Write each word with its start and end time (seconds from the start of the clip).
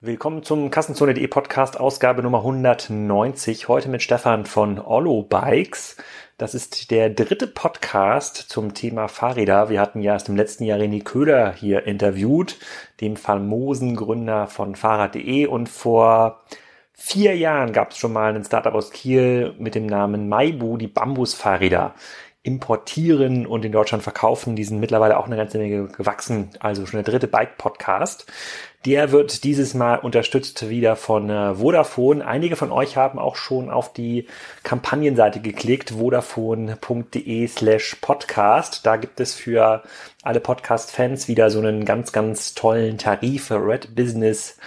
Willkommen 0.00 0.44
zum 0.44 0.70
Kassenzone.de 0.70 1.26
Podcast, 1.26 1.80
Ausgabe 1.80 2.22
Nummer 2.22 2.38
190. 2.38 3.66
Heute 3.66 3.88
mit 3.88 4.00
Stefan 4.00 4.46
von 4.46 4.78
Ollo 4.78 5.24
Bikes. 5.24 5.96
Das 6.36 6.54
ist 6.54 6.92
der 6.92 7.10
dritte 7.10 7.48
Podcast 7.48 8.36
zum 8.36 8.74
Thema 8.74 9.08
Fahrräder. 9.08 9.70
Wir 9.70 9.80
hatten 9.80 10.00
ja 10.00 10.12
erst 10.12 10.28
im 10.28 10.36
letzten 10.36 10.62
Jahr 10.62 10.78
René 10.78 11.02
Köhler 11.02 11.52
hier 11.52 11.84
interviewt, 11.84 12.60
dem 13.00 13.16
famosen 13.16 13.96
Gründer 13.96 14.46
von 14.46 14.76
Fahrrad.de 14.76 15.46
und 15.46 15.68
vor 15.68 16.44
vier 16.92 17.36
Jahren 17.36 17.72
gab 17.72 17.90
es 17.90 17.98
schon 17.98 18.12
mal 18.12 18.32
einen 18.32 18.44
Startup 18.44 18.74
aus 18.74 18.92
Kiel 18.92 19.56
mit 19.58 19.74
dem 19.74 19.86
Namen 19.86 20.28
Maibu, 20.28 20.76
die 20.76 20.86
Bambusfahrräder 20.86 21.96
importieren 22.48 23.46
und 23.46 23.64
in 23.64 23.72
Deutschland 23.72 24.02
verkaufen. 24.02 24.56
Die 24.56 24.64
sind 24.64 24.80
mittlerweile 24.80 25.18
auch 25.18 25.26
eine 25.26 25.36
ganze 25.36 25.58
Menge 25.58 25.88
gewachsen. 25.88 26.50
Also 26.60 26.86
schon 26.86 27.02
der 27.02 27.12
dritte 27.12 27.28
Bike-Podcast. 27.28 28.26
Der 28.84 29.10
wird 29.10 29.42
dieses 29.42 29.74
Mal 29.74 29.96
unterstützt 29.96 30.68
wieder 30.68 30.94
von 30.94 31.28
äh, 31.30 31.56
Vodafone. 31.56 32.24
Einige 32.24 32.54
von 32.54 32.70
euch 32.70 32.96
haben 32.96 33.18
auch 33.18 33.34
schon 33.34 33.70
auf 33.70 33.92
die 33.92 34.28
Kampagnenseite 34.62 35.40
geklickt, 35.40 35.90
vodafone.de 35.90 37.48
slash 37.48 37.96
podcast. 38.00 38.86
Da 38.86 38.96
gibt 38.96 39.18
es 39.18 39.34
für 39.34 39.82
alle 40.22 40.38
Podcast-Fans 40.38 41.26
wieder 41.26 41.50
so 41.50 41.58
einen 41.58 41.84
ganz, 41.84 42.12
ganz 42.12 42.54
tollen 42.54 42.98
Tarif 42.98 43.50
Red 43.50 43.96
Business 43.96 44.58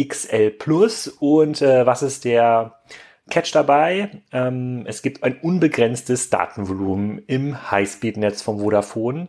XL 0.00 0.50
Plus. 0.50 1.06
Und 1.06 1.62
äh, 1.62 1.86
was 1.86 2.02
ist 2.02 2.24
der 2.24 2.80
Catch 3.30 3.54
dabei. 3.54 4.10
Ähm, 4.32 4.84
es 4.86 5.02
gibt 5.02 5.24
ein 5.24 5.38
unbegrenztes 5.40 6.28
Datenvolumen 6.28 7.22
im 7.26 7.70
Highspeed-Netz 7.70 8.42
vom 8.42 8.60
Vodafone. 8.60 9.28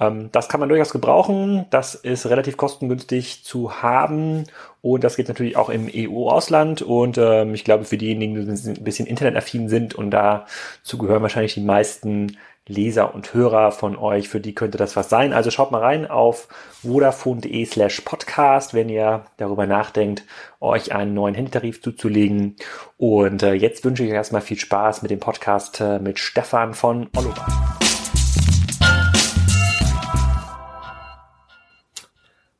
Ähm, 0.00 0.30
das 0.32 0.48
kann 0.48 0.58
man 0.58 0.68
durchaus 0.68 0.90
gebrauchen. 0.90 1.66
Das 1.70 1.94
ist 1.94 2.26
relativ 2.26 2.56
kostengünstig 2.56 3.44
zu 3.44 3.82
haben. 3.82 4.44
Und 4.80 5.04
das 5.04 5.16
geht 5.16 5.28
natürlich 5.28 5.56
auch 5.56 5.68
im 5.68 5.88
EU-Ausland. 5.94 6.82
Und 6.82 7.18
ähm, 7.18 7.54
ich 7.54 7.64
glaube, 7.64 7.84
für 7.84 7.96
diejenigen, 7.98 8.34
die 8.34 8.70
ein 8.70 8.84
bisschen 8.84 9.06
internetaffin 9.06 9.68
sind 9.68 9.94
und 9.94 10.10
dazu 10.10 10.98
gehören 10.98 11.22
wahrscheinlich 11.22 11.54
die 11.54 11.60
meisten 11.60 12.36
Leser 12.68 13.14
und 13.14 13.34
Hörer 13.34 13.72
von 13.72 13.96
euch, 13.96 14.28
für 14.28 14.40
die 14.40 14.54
könnte 14.54 14.78
das 14.78 14.94
was 14.94 15.08
sein. 15.08 15.32
Also 15.32 15.50
schaut 15.50 15.72
mal 15.72 15.80
rein 15.80 16.08
auf 16.08 16.48
vodafone.de 16.82 17.64
slash 17.66 18.00
podcast, 18.02 18.72
wenn 18.72 18.88
ihr 18.88 19.24
darüber 19.36 19.66
nachdenkt, 19.66 20.24
euch 20.60 20.94
einen 20.94 21.14
neuen 21.14 21.34
Handytarif 21.34 21.82
zuzulegen. 21.82 22.56
Und 22.96 23.42
äh, 23.42 23.54
jetzt 23.54 23.84
wünsche 23.84 24.04
ich 24.04 24.10
euch 24.10 24.16
erstmal 24.16 24.42
viel 24.42 24.58
Spaß 24.58 25.02
mit 25.02 25.10
dem 25.10 25.20
Podcast 25.20 25.80
äh, 25.80 25.98
mit 25.98 26.18
Stefan 26.18 26.74
von 26.74 27.08
Oliver. 27.16 27.81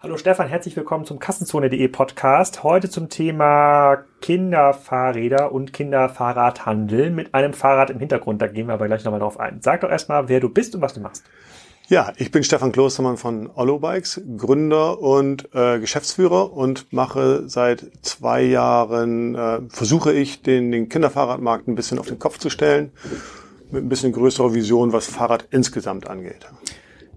Hallo 0.03 0.17
Stefan, 0.17 0.49
herzlich 0.49 0.75
willkommen 0.75 1.05
zum 1.05 1.21
Kassenzone.de 1.21 1.87
Podcast. 1.87 2.65
Heute 2.65 2.91
zum 2.91 3.09
Thema 3.09 3.99
Kinderfahrräder 4.21 5.53
und 5.53 5.73
Kinderfahrradhandel 5.73 7.13
mit 7.13 7.35
einem 7.35 7.53
Fahrrad 7.53 7.91
im 7.91 8.01
Hintergrund. 8.01 8.43
Da 8.43 8.49
gehen 8.49 8.67
wir 8.67 8.75
aber 8.75 8.89
gleich 8.89 9.05
nochmal 9.05 9.21
drauf 9.21 9.39
ein. 9.39 9.61
Sag 9.63 9.83
doch 9.83 9.91
erstmal, 9.91 10.29
wer 10.29 10.41
du 10.41 10.49
bist 10.49 10.75
und 10.75 10.81
was 10.81 10.95
du 10.95 11.01
machst. 11.01 11.23
Ja, 11.87 12.13
ich 12.17 12.33
bin 12.33 12.43
Stefan 12.43 12.73
Klostermann 12.73 13.17
von 13.17 13.49
Ollo 13.55 13.79
Bikes, 13.79 14.21
Gründer 14.37 14.99
und 14.99 15.49
äh, 15.55 15.79
Geschäftsführer 15.79 16.53
und 16.53 16.93
mache 16.93 17.49
seit 17.49 17.87
zwei 18.03 18.43
Jahren, 18.43 19.37
äh, 19.37 19.61
versuche 19.69 20.13
ich, 20.13 20.43
den, 20.43 20.73
den 20.73 20.89
Kinderfahrradmarkt 20.89 21.69
ein 21.69 21.77
bisschen 21.77 22.01
auf 22.01 22.09
den 22.09 22.19
Kopf 22.19 22.39
zu 22.39 22.51
stellen, 22.51 22.91
mit 23.71 23.85
ein 23.85 23.89
bisschen 23.89 24.11
größerer 24.11 24.53
Vision, 24.53 24.93
was 24.93 25.07
Fahrrad 25.07 25.47
insgesamt 25.53 26.09
angeht. 26.09 26.49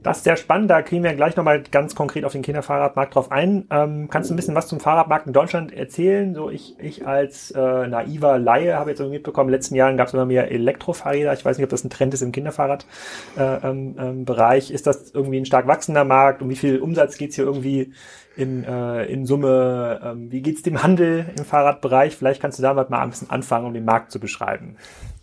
Das 0.06 0.18
ist 0.18 0.24
sehr 0.24 0.38
spannend. 0.38 0.70
Da 0.70 0.84
kriegen 0.84 1.04
wir 1.04 1.16
gleich 1.16 1.36
nochmal 1.36 1.64
ganz 1.64 1.96
konkret 1.96 2.26
auf 2.26 2.32
den 2.32 2.44
Kinderfahrradmarkt 2.44 3.16
drauf 3.16 3.32
ein. 3.32 3.66
Ähm, 3.72 4.08
kannst 4.08 4.30
du 4.30 4.36
ein 4.36 4.36
bisschen 4.36 4.54
was 4.54 4.68
zum 4.68 4.80
Fahrradmarkt 4.80 5.26
in 5.26 5.34
Deutschland 5.34 5.74
erzählen? 5.74 6.36
So 6.36 6.52
ich, 6.52 6.76
ich 6.80 7.08
als 7.08 7.50
äh, 7.50 7.88
naiver 7.88 8.38
Laie 8.38 8.76
habe 8.76 8.92
jetzt 8.92 9.00
irgendwie 9.00 9.18
mitbekommen, 9.18 9.50
in 9.50 9.54
den 9.54 9.58
letzten 9.58 9.74
Jahren 9.74 9.98
gab 9.98 10.08
es 10.08 10.14
immer 10.14 10.28
mehr 10.28 10.52
Elektrofahrräder. 10.52 11.34
Ich 11.34 11.44
weiß 11.44 11.58
nicht, 11.58 11.64
ob 11.64 11.72
das 11.72 11.84
ein 11.84 11.90
Trend 11.90 12.14
ist 12.14 12.22
im 12.22 12.32
Kinderfahrradbereich. 12.32 13.64
Äh, 13.64 13.68
ähm, 13.68 13.96
ähm, 13.98 14.76
ist 14.76 14.86
das 14.86 15.10
irgendwie 15.10 15.40
ein 15.40 15.48
stark 15.48 15.66
wachsender 15.66 16.04
Markt? 16.04 16.44
Um 16.44 16.52
wie 16.52 16.56
viel 16.56 16.78
Umsatz 16.78 17.18
geht's 17.18 17.36
hier 17.36 17.46
irgendwie 17.46 17.92
in, 18.38 18.64
äh, 18.64 19.06
in 19.06 19.26
Summe? 19.26 20.02
Ähm, 20.04 20.32
wie 20.32 20.44
geht's 20.44 20.62
dem 20.62 20.84
Handel 20.84 21.26
im 21.36 21.46
Fahrradbereich? 21.46 22.16
Vielleicht 22.16 22.44
kannst 22.44 22.60
du 22.60 22.62
damit 22.62 22.92
mal 22.92 23.02
ein 23.02 23.10
bisschen 23.10 23.32
anfangen, 23.32 23.66
um 23.66 23.74
den 23.74 23.86
Markt 23.86 24.12
zu 24.12 24.20
beschreiben. 24.20 24.78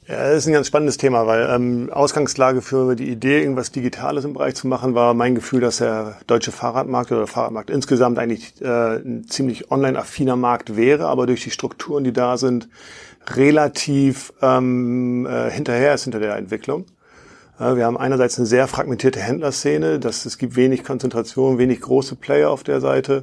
Ja, 0.09 0.17
das 0.17 0.39
ist 0.39 0.47
ein 0.49 0.53
ganz 0.53 0.67
spannendes 0.67 0.97
Thema, 0.97 1.29
weil 1.29 1.49
ähm, 1.49 1.89
Ausgangslage 1.93 2.61
für 2.61 2.97
die 2.97 3.09
Idee, 3.09 3.41
irgendwas 3.41 3.71
Digitales 3.71 4.25
im 4.25 4.33
Bereich 4.33 4.57
zu 4.57 4.67
machen, 4.67 4.97
war 4.97 5.15
mein 5.15 5.37
Gefühl, 5.37 5.61
dass 5.61 5.77
der 5.77 6.17
deutsche 6.27 6.51
Fahrradmarkt 6.51 7.13
oder 7.13 7.21
der 7.21 7.29
Fahrradmarkt 7.29 7.71
insgesamt 7.71 8.19
eigentlich 8.19 8.61
äh, 8.61 8.97
ein 8.97 9.29
ziemlich 9.29 9.71
online-affiner 9.71 10.35
Markt 10.35 10.77
wäre, 10.77 11.07
aber 11.07 11.27
durch 11.29 11.45
die 11.45 11.53
Strukturen, 11.53 12.03
die 12.03 12.13
da 12.13 12.37
sind, 12.37 12.69
relativ 13.29 14.33
ähm, 14.43 15.25
äh, 15.25 15.53
hinterher 15.53 15.95
ist 15.95 16.03
hinter 16.03 16.19
der 16.19 16.35
Entwicklung. 16.35 16.85
Äh, 17.61 17.77
wir 17.77 17.87
haben 17.87 17.97
einerseits 17.97 18.39
eine 18.39 18.47
sehr 18.47 18.67
fragmentierte 18.67 19.21
Händlerszene, 19.21 20.01
dass 20.01 20.27
es 20.27 20.37
gibt 20.37 20.57
wenig 20.57 20.83
Konzentration, 20.83 21.59
wenig 21.59 21.81
große 21.81 22.17
Player 22.17 22.51
auf 22.51 22.65
der 22.65 22.81
Seite. 22.81 23.23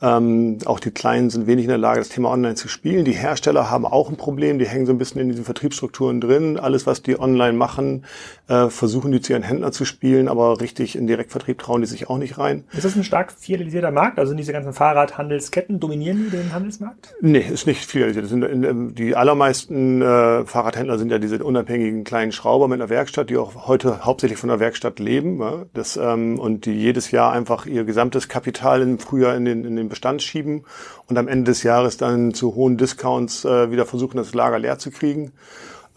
Ähm, 0.00 0.58
auch 0.64 0.80
die 0.80 0.90
Kleinen 0.90 1.30
sind 1.30 1.46
wenig 1.46 1.64
in 1.64 1.70
der 1.70 1.78
Lage, 1.78 1.98
das 1.98 2.08
Thema 2.08 2.30
online 2.30 2.54
zu 2.54 2.68
spielen. 2.68 3.04
Die 3.04 3.12
Hersteller 3.12 3.70
haben 3.70 3.84
auch 3.84 4.08
ein 4.08 4.16
Problem, 4.16 4.58
die 4.58 4.66
hängen 4.66 4.86
so 4.86 4.92
ein 4.92 4.98
bisschen 4.98 5.20
in 5.20 5.28
diesen 5.28 5.44
Vertriebsstrukturen 5.44 6.20
drin. 6.20 6.58
Alles, 6.58 6.86
was 6.86 7.02
die 7.02 7.18
online 7.18 7.54
machen, 7.54 8.04
äh, 8.48 8.68
versuchen 8.68 9.10
die 9.10 9.20
zu 9.20 9.32
ihren 9.32 9.42
Händlern 9.42 9.72
zu 9.72 9.84
spielen, 9.84 10.28
aber 10.28 10.60
richtig 10.60 10.96
in 10.96 11.06
Direktvertrieb 11.06 11.58
trauen 11.58 11.80
die 11.80 11.88
sich 11.88 12.08
auch 12.08 12.18
nicht 12.18 12.38
rein. 12.38 12.64
Ist 12.72 12.84
das 12.84 12.96
ein 12.96 13.04
stark 13.04 13.32
filialisierter 13.32 13.90
Markt? 13.90 14.18
Also 14.18 14.30
sind 14.30 14.38
diese 14.38 14.52
ganzen 14.52 14.72
Fahrradhandelsketten, 14.72 15.80
dominieren 15.80 16.24
die 16.24 16.36
den 16.36 16.52
Handelsmarkt? 16.52 17.14
Nee, 17.20 17.44
ist 17.52 17.66
nicht 17.66 17.84
filialisiert. 17.84 18.30
In, 18.30 18.94
die 18.94 19.16
allermeisten 19.16 20.00
äh, 20.00 20.44
Fahrradhändler 20.46 20.98
sind 20.98 21.10
ja 21.10 21.18
diese 21.18 21.42
unabhängigen 21.42 22.04
kleinen 22.04 22.32
Schrauber 22.32 22.68
mit 22.68 22.80
einer 22.80 22.88
Werkstatt, 22.88 23.30
die 23.30 23.36
auch 23.36 23.66
heute 23.66 24.04
hauptsächlich 24.04 24.38
von 24.38 24.48
der 24.48 24.60
Werkstatt 24.60 25.00
leben 25.00 25.40
ja? 25.40 25.64
das, 25.74 25.96
ähm, 25.96 26.38
und 26.38 26.66
die 26.66 26.72
jedes 26.72 27.10
Jahr 27.10 27.32
einfach 27.32 27.66
ihr 27.66 27.84
gesamtes 27.84 28.28
Kapital 28.28 28.82
im 28.82 28.98
Frühjahr 28.98 29.36
in 29.36 29.44
den, 29.44 29.64
in 29.64 29.76
den 29.76 29.87
Bestand 29.88 30.22
schieben 30.22 30.64
und 31.06 31.18
am 31.18 31.28
Ende 31.28 31.50
des 31.50 31.62
Jahres 31.62 31.96
dann 31.96 32.34
zu 32.34 32.54
hohen 32.54 32.76
Discounts 32.76 33.44
äh, 33.44 33.70
wieder 33.70 33.86
versuchen, 33.86 34.16
das 34.16 34.34
Lager 34.34 34.58
leer 34.58 34.78
zu 34.78 34.90
kriegen. 34.90 35.32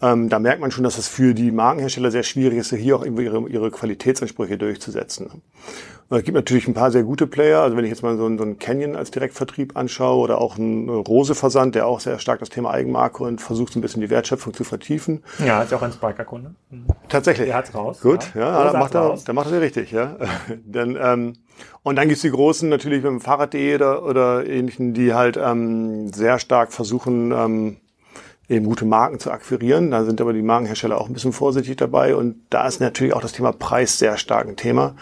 Ähm, 0.02 0.28
da 0.28 0.40
merkt 0.40 0.60
man 0.60 0.72
schon, 0.72 0.82
dass 0.82 0.98
es 0.98 1.06
für 1.06 1.32
die 1.32 1.52
Markenhersteller 1.52 2.10
sehr 2.10 2.24
schwierig 2.24 2.58
ist, 2.58 2.74
hier 2.74 2.96
auch 2.96 3.04
irgendwie 3.04 3.24
ihre, 3.24 3.48
ihre 3.48 3.70
Qualitätsansprüche 3.70 4.58
durchzusetzen. 4.58 5.42
Es 6.10 6.24
gibt 6.24 6.34
natürlich 6.34 6.68
ein 6.68 6.74
paar 6.74 6.90
sehr 6.90 7.04
gute 7.04 7.26
Player. 7.26 7.60
Also 7.60 7.76
wenn 7.76 7.84
ich 7.84 7.90
jetzt 7.90 8.02
mal 8.02 8.16
so, 8.16 8.26
einen, 8.26 8.36
so 8.36 8.44
einen 8.44 8.58
Canyon 8.58 8.96
als 8.96 9.10
Direktvertrieb 9.12 9.76
anschaue 9.76 10.18
oder 10.18 10.40
auch 10.40 10.58
einen 10.58 10.88
Rose-Versand, 10.88 11.74
der 11.74 11.86
auch 11.86 12.00
sehr 12.00 12.18
stark 12.18 12.40
das 12.40 12.50
Thema 12.50 12.70
Eigenmarke 12.72 13.22
und 13.22 13.40
versucht 13.40 13.72
so 13.72 13.78
ein 13.78 13.82
bisschen 13.82 14.02
die 14.02 14.10
Wertschöpfung 14.10 14.52
zu 14.52 14.64
vertiefen. 14.64 15.22
Ja, 15.38 15.62
ist 15.62 15.72
auch 15.72 15.82
ein 15.82 15.92
Spiker-Kunde. 15.92 16.54
Tatsächlich. 17.08 17.46
Der 17.46 17.56
hat's 17.56 17.74
raus. 17.74 18.00
Gut, 18.00 18.34
ja, 18.34 18.40
ja 18.40 18.72
da 18.72 18.78
macht 18.78 18.94
er, 18.94 19.16
da 19.24 19.32
macht 19.32 19.52
er 19.52 19.60
richtig, 19.60 19.92
ja. 19.92 20.16
Denn, 20.64 20.98
ähm, 21.00 21.34
und 21.82 21.96
dann 21.96 22.08
gibt's 22.08 22.22
die 22.22 22.30
Großen 22.30 22.68
natürlich 22.68 23.02
mit 23.02 23.10
dem 23.10 23.20
Fahrrad.de 23.20 23.74
oder, 23.74 24.04
oder 24.04 24.46
ähnlichen, 24.46 24.94
die 24.94 25.14
halt 25.14 25.36
ähm, 25.36 26.12
sehr 26.12 26.38
stark 26.38 26.72
versuchen, 26.72 27.32
ähm, 27.32 27.76
eben 28.48 28.66
gute 28.66 28.84
Marken 28.84 29.18
zu 29.18 29.30
akquirieren. 29.30 29.90
Da 29.90 30.04
sind 30.04 30.20
aber 30.20 30.32
die 30.32 30.42
Markenhersteller 30.42 31.00
auch 31.00 31.08
ein 31.08 31.12
bisschen 31.12 31.32
vorsichtig 31.32 31.76
dabei. 31.76 32.14
Und 32.14 32.36
da 32.50 32.66
ist 32.66 32.80
natürlich 32.80 33.14
auch 33.14 33.20
das 33.20 33.32
Thema 33.32 33.52
Preis 33.52 33.98
sehr 33.98 34.16
stark 34.16 34.46
ein 34.46 34.56
Thema, 34.56 34.94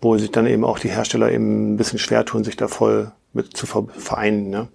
wo 0.00 0.18
sich 0.18 0.30
dann 0.30 0.46
eben 0.46 0.64
auch 0.64 0.78
die 0.78 0.90
Hersteller 0.90 1.30
eben 1.30 1.74
ein 1.74 1.76
bisschen 1.76 1.98
schwer 1.98 2.24
tun, 2.24 2.44
sich 2.44 2.56
da 2.56 2.68
voll 2.68 3.12
mit 3.32 3.56
zu 3.56 3.66
vereinen. 3.66 4.50
Ne? 4.50 4.68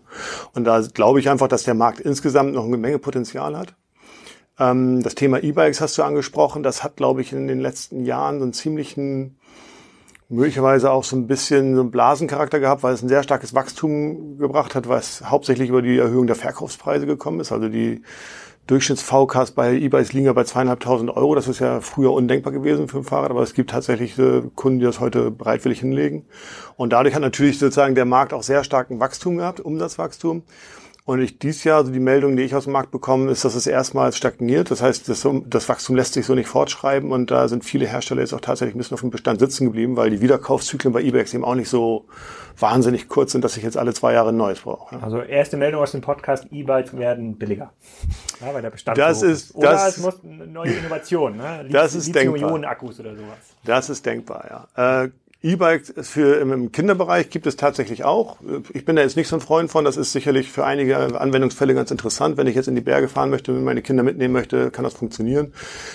Und 0.53 0.63
da 0.65 0.81
glaube 0.81 1.19
ich 1.19 1.29
einfach, 1.29 1.47
dass 1.47 1.63
der 1.63 1.73
Markt 1.73 1.99
insgesamt 1.99 2.53
noch 2.53 2.65
eine 2.65 2.77
Menge 2.77 2.99
Potenzial 2.99 3.57
hat. 3.57 3.75
Ähm, 4.59 5.03
das 5.03 5.15
Thema 5.15 5.43
E-Bikes 5.43 5.81
hast 5.81 5.97
du 5.97 6.03
angesprochen. 6.03 6.63
Das 6.63 6.83
hat, 6.83 6.95
glaube 6.95 7.21
ich, 7.21 7.33
in 7.33 7.47
den 7.47 7.59
letzten 7.59 8.05
Jahren 8.05 8.39
so 8.39 8.43
einen 8.43 8.53
ziemlichen 8.53 9.37
möglicherweise 10.31 10.91
auch 10.91 11.03
so 11.03 11.15
ein 11.15 11.27
bisschen 11.27 11.75
so 11.75 11.81
einen 11.81 11.91
Blasencharakter 11.91 12.59
gehabt, 12.59 12.83
weil 12.83 12.93
es 12.93 13.03
ein 13.03 13.09
sehr 13.09 13.21
starkes 13.21 13.53
Wachstum 13.53 14.37
gebracht 14.37 14.75
hat, 14.75 14.87
was 14.87 15.23
hauptsächlich 15.29 15.69
über 15.69 15.81
die 15.81 15.97
Erhöhung 15.97 16.25
der 16.25 16.37
Verkaufspreise 16.37 17.05
gekommen 17.05 17.41
ist. 17.41 17.51
Also 17.51 17.67
die 17.67 18.01
Durchschnitts-VKs 18.67 19.51
bei 19.51 19.73
E-Bikes 19.73 20.13
liegen 20.13 20.27
ja 20.27 20.33
bei 20.33 20.45
zweieinhalbtausend 20.45 21.09
Euro. 21.09 21.35
Das 21.35 21.49
ist 21.49 21.59
ja 21.59 21.81
früher 21.81 22.13
undenkbar 22.13 22.53
gewesen 22.53 22.87
für 22.87 22.99
ein 22.99 23.03
Fahrrad, 23.03 23.31
aber 23.31 23.41
es 23.41 23.53
gibt 23.53 23.71
tatsächlich 23.71 24.17
äh, 24.17 24.43
Kunden, 24.55 24.79
die 24.79 24.85
das 24.85 25.01
heute 25.01 25.31
bereitwillig 25.31 25.81
hinlegen. 25.81 26.25
Und 26.77 26.93
dadurch 26.93 27.13
hat 27.13 27.21
natürlich 27.21 27.59
sozusagen 27.59 27.95
der 27.95 28.05
Markt 28.05 28.33
auch 28.33 28.43
sehr 28.43 28.63
starken 28.63 29.01
Wachstum 29.01 29.37
gehabt, 29.37 29.59
Umsatzwachstum. 29.59 30.43
Und 31.03 31.19
ich 31.19 31.39
dies 31.39 31.63
Jahr, 31.63 31.77
also 31.77 31.91
die 31.91 31.99
Meldung, 31.99 32.37
die 32.37 32.43
ich 32.43 32.53
aus 32.53 32.65
dem 32.65 32.73
Markt 32.73 32.91
bekomme, 32.91 33.31
ist, 33.31 33.43
dass 33.43 33.55
es 33.55 33.65
erstmals 33.65 34.17
stagniert. 34.17 34.69
Das 34.69 34.83
heißt, 34.83 35.09
das, 35.09 35.27
das, 35.45 35.67
Wachstum 35.67 35.95
lässt 35.95 36.13
sich 36.13 36.27
so 36.27 36.35
nicht 36.35 36.47
fortschreiben 36.47 37.11
und 37.11 37.31
da 37.31 37.47
sind 37.47 37.65
viele 37.65 37.87
Hersteller 37.87 38.21
jetzt 38.21 38.33
auch 38.33 38.41
tatsächlich 38.41 38.75
ein 38.75 38.77
bisschen 38.77 38.93
auf 38.93 39.01
dem 39.01 39.09
Bestand 39.09 39.39
sitzen 39.39 39.65
geblieben, 39.65 39.97
weil 39.97 40.11
die 40.11 40.21
Wiederkaufszyklen 40.21 40.93
bei 40.93 41.01
eBay 41.01 41.25
eben 41.33 41.43
auch 41.43 41.55
nicht 41.55 41.69
so 41.69 42.05
wahnsinnig 42.59 43.07
kurz 43.07 43.31
sind, 43.31 43.43
dass 43.43 43.57
ich 43.57 43.63
jetzt 43.63 43.77
alle 43.77 43.93
zwei 43.93 44.13
Jahre 44.13 44.29
ein 44.29 44.37
neues 44.37 44.59
brauche. 44.61 45.01
Also 45.01 45.21
erste 45.21 45.57
Meldung 45.57 45.81
aus 45.81 45.91
dem 45.91 46.01
Podcast, 46.01 46.45
E-Bikes 46.51 46.95
werden 46.95 47.37
billiger. 47.37 47.73
Ja, 48.39 48.53
weil 48.53 48.61
der 48.61 48.69
Bestand 48.69 48.97
das 48.97 49.23
ist, 49.23 49.55
Oder 49.55 49.71
das, 49.71 49.97
es 49.97 50.03
muss 50.03 50.23
eine 50.23 50.45
neue 50.45 50.71
Innovation, 50.71 51.37
ne? 51.37 51.65
das 51.71 51.95
ist 51.95 52.13
denkbar. 52.13 52.63
Akkus 52.63 52.99
oder 52.99 53.15
sowas. 53.15 53.37
Das 53.65 53.89
ist 53.89 54.05
denkbar, 54.05 54.67
ja. 54.75 55.03
Äh, 55.03 55.09
E-Bike 55.43 55.83
für 56.05 56.39
im 56.39 56.71
Kinderbereich 56.71 57.31
gibt 57.31 57.47
es 57.47 57.55
tatsächlich 57.55 58.03
auch. 58.03 58.37
Ich 58.73 58.85
bin 58.85 58.95
da 58.95 59.01
jetzt 59.01 59.17
nicht 59.17 59.27
so 59.27 59.35
ein 59.35 59.41
Freund 59.41 59.71
von. 59.71 59.83
Das 59.85 59.97
ist 59.97 60.11
sicherlich 60.11 60.51
für 60.51 60.65
einige 60.65 61.19
Anwendungsfälle 61.19 61.73
ganz 61.73 61.89
interessant. 61.89 62.37
Wenn 62.37 62.45
ich 62.45 62.55
jetzt 62.55 62.67
in 62.67 62.75
die 62.75 62.81
Berge 62.81 63.07
fahren 63.07 63.31
möchte, 63.31 63.51
und 63.51 63.63
meine 63.63 63.81
Kinder 63.81 64.03
mitnehmen 64.03 64.33
möchte, 64.33 64.69
kann 64.69 64.83
das 64.83 64.93
funktionieren. 64.93 65.51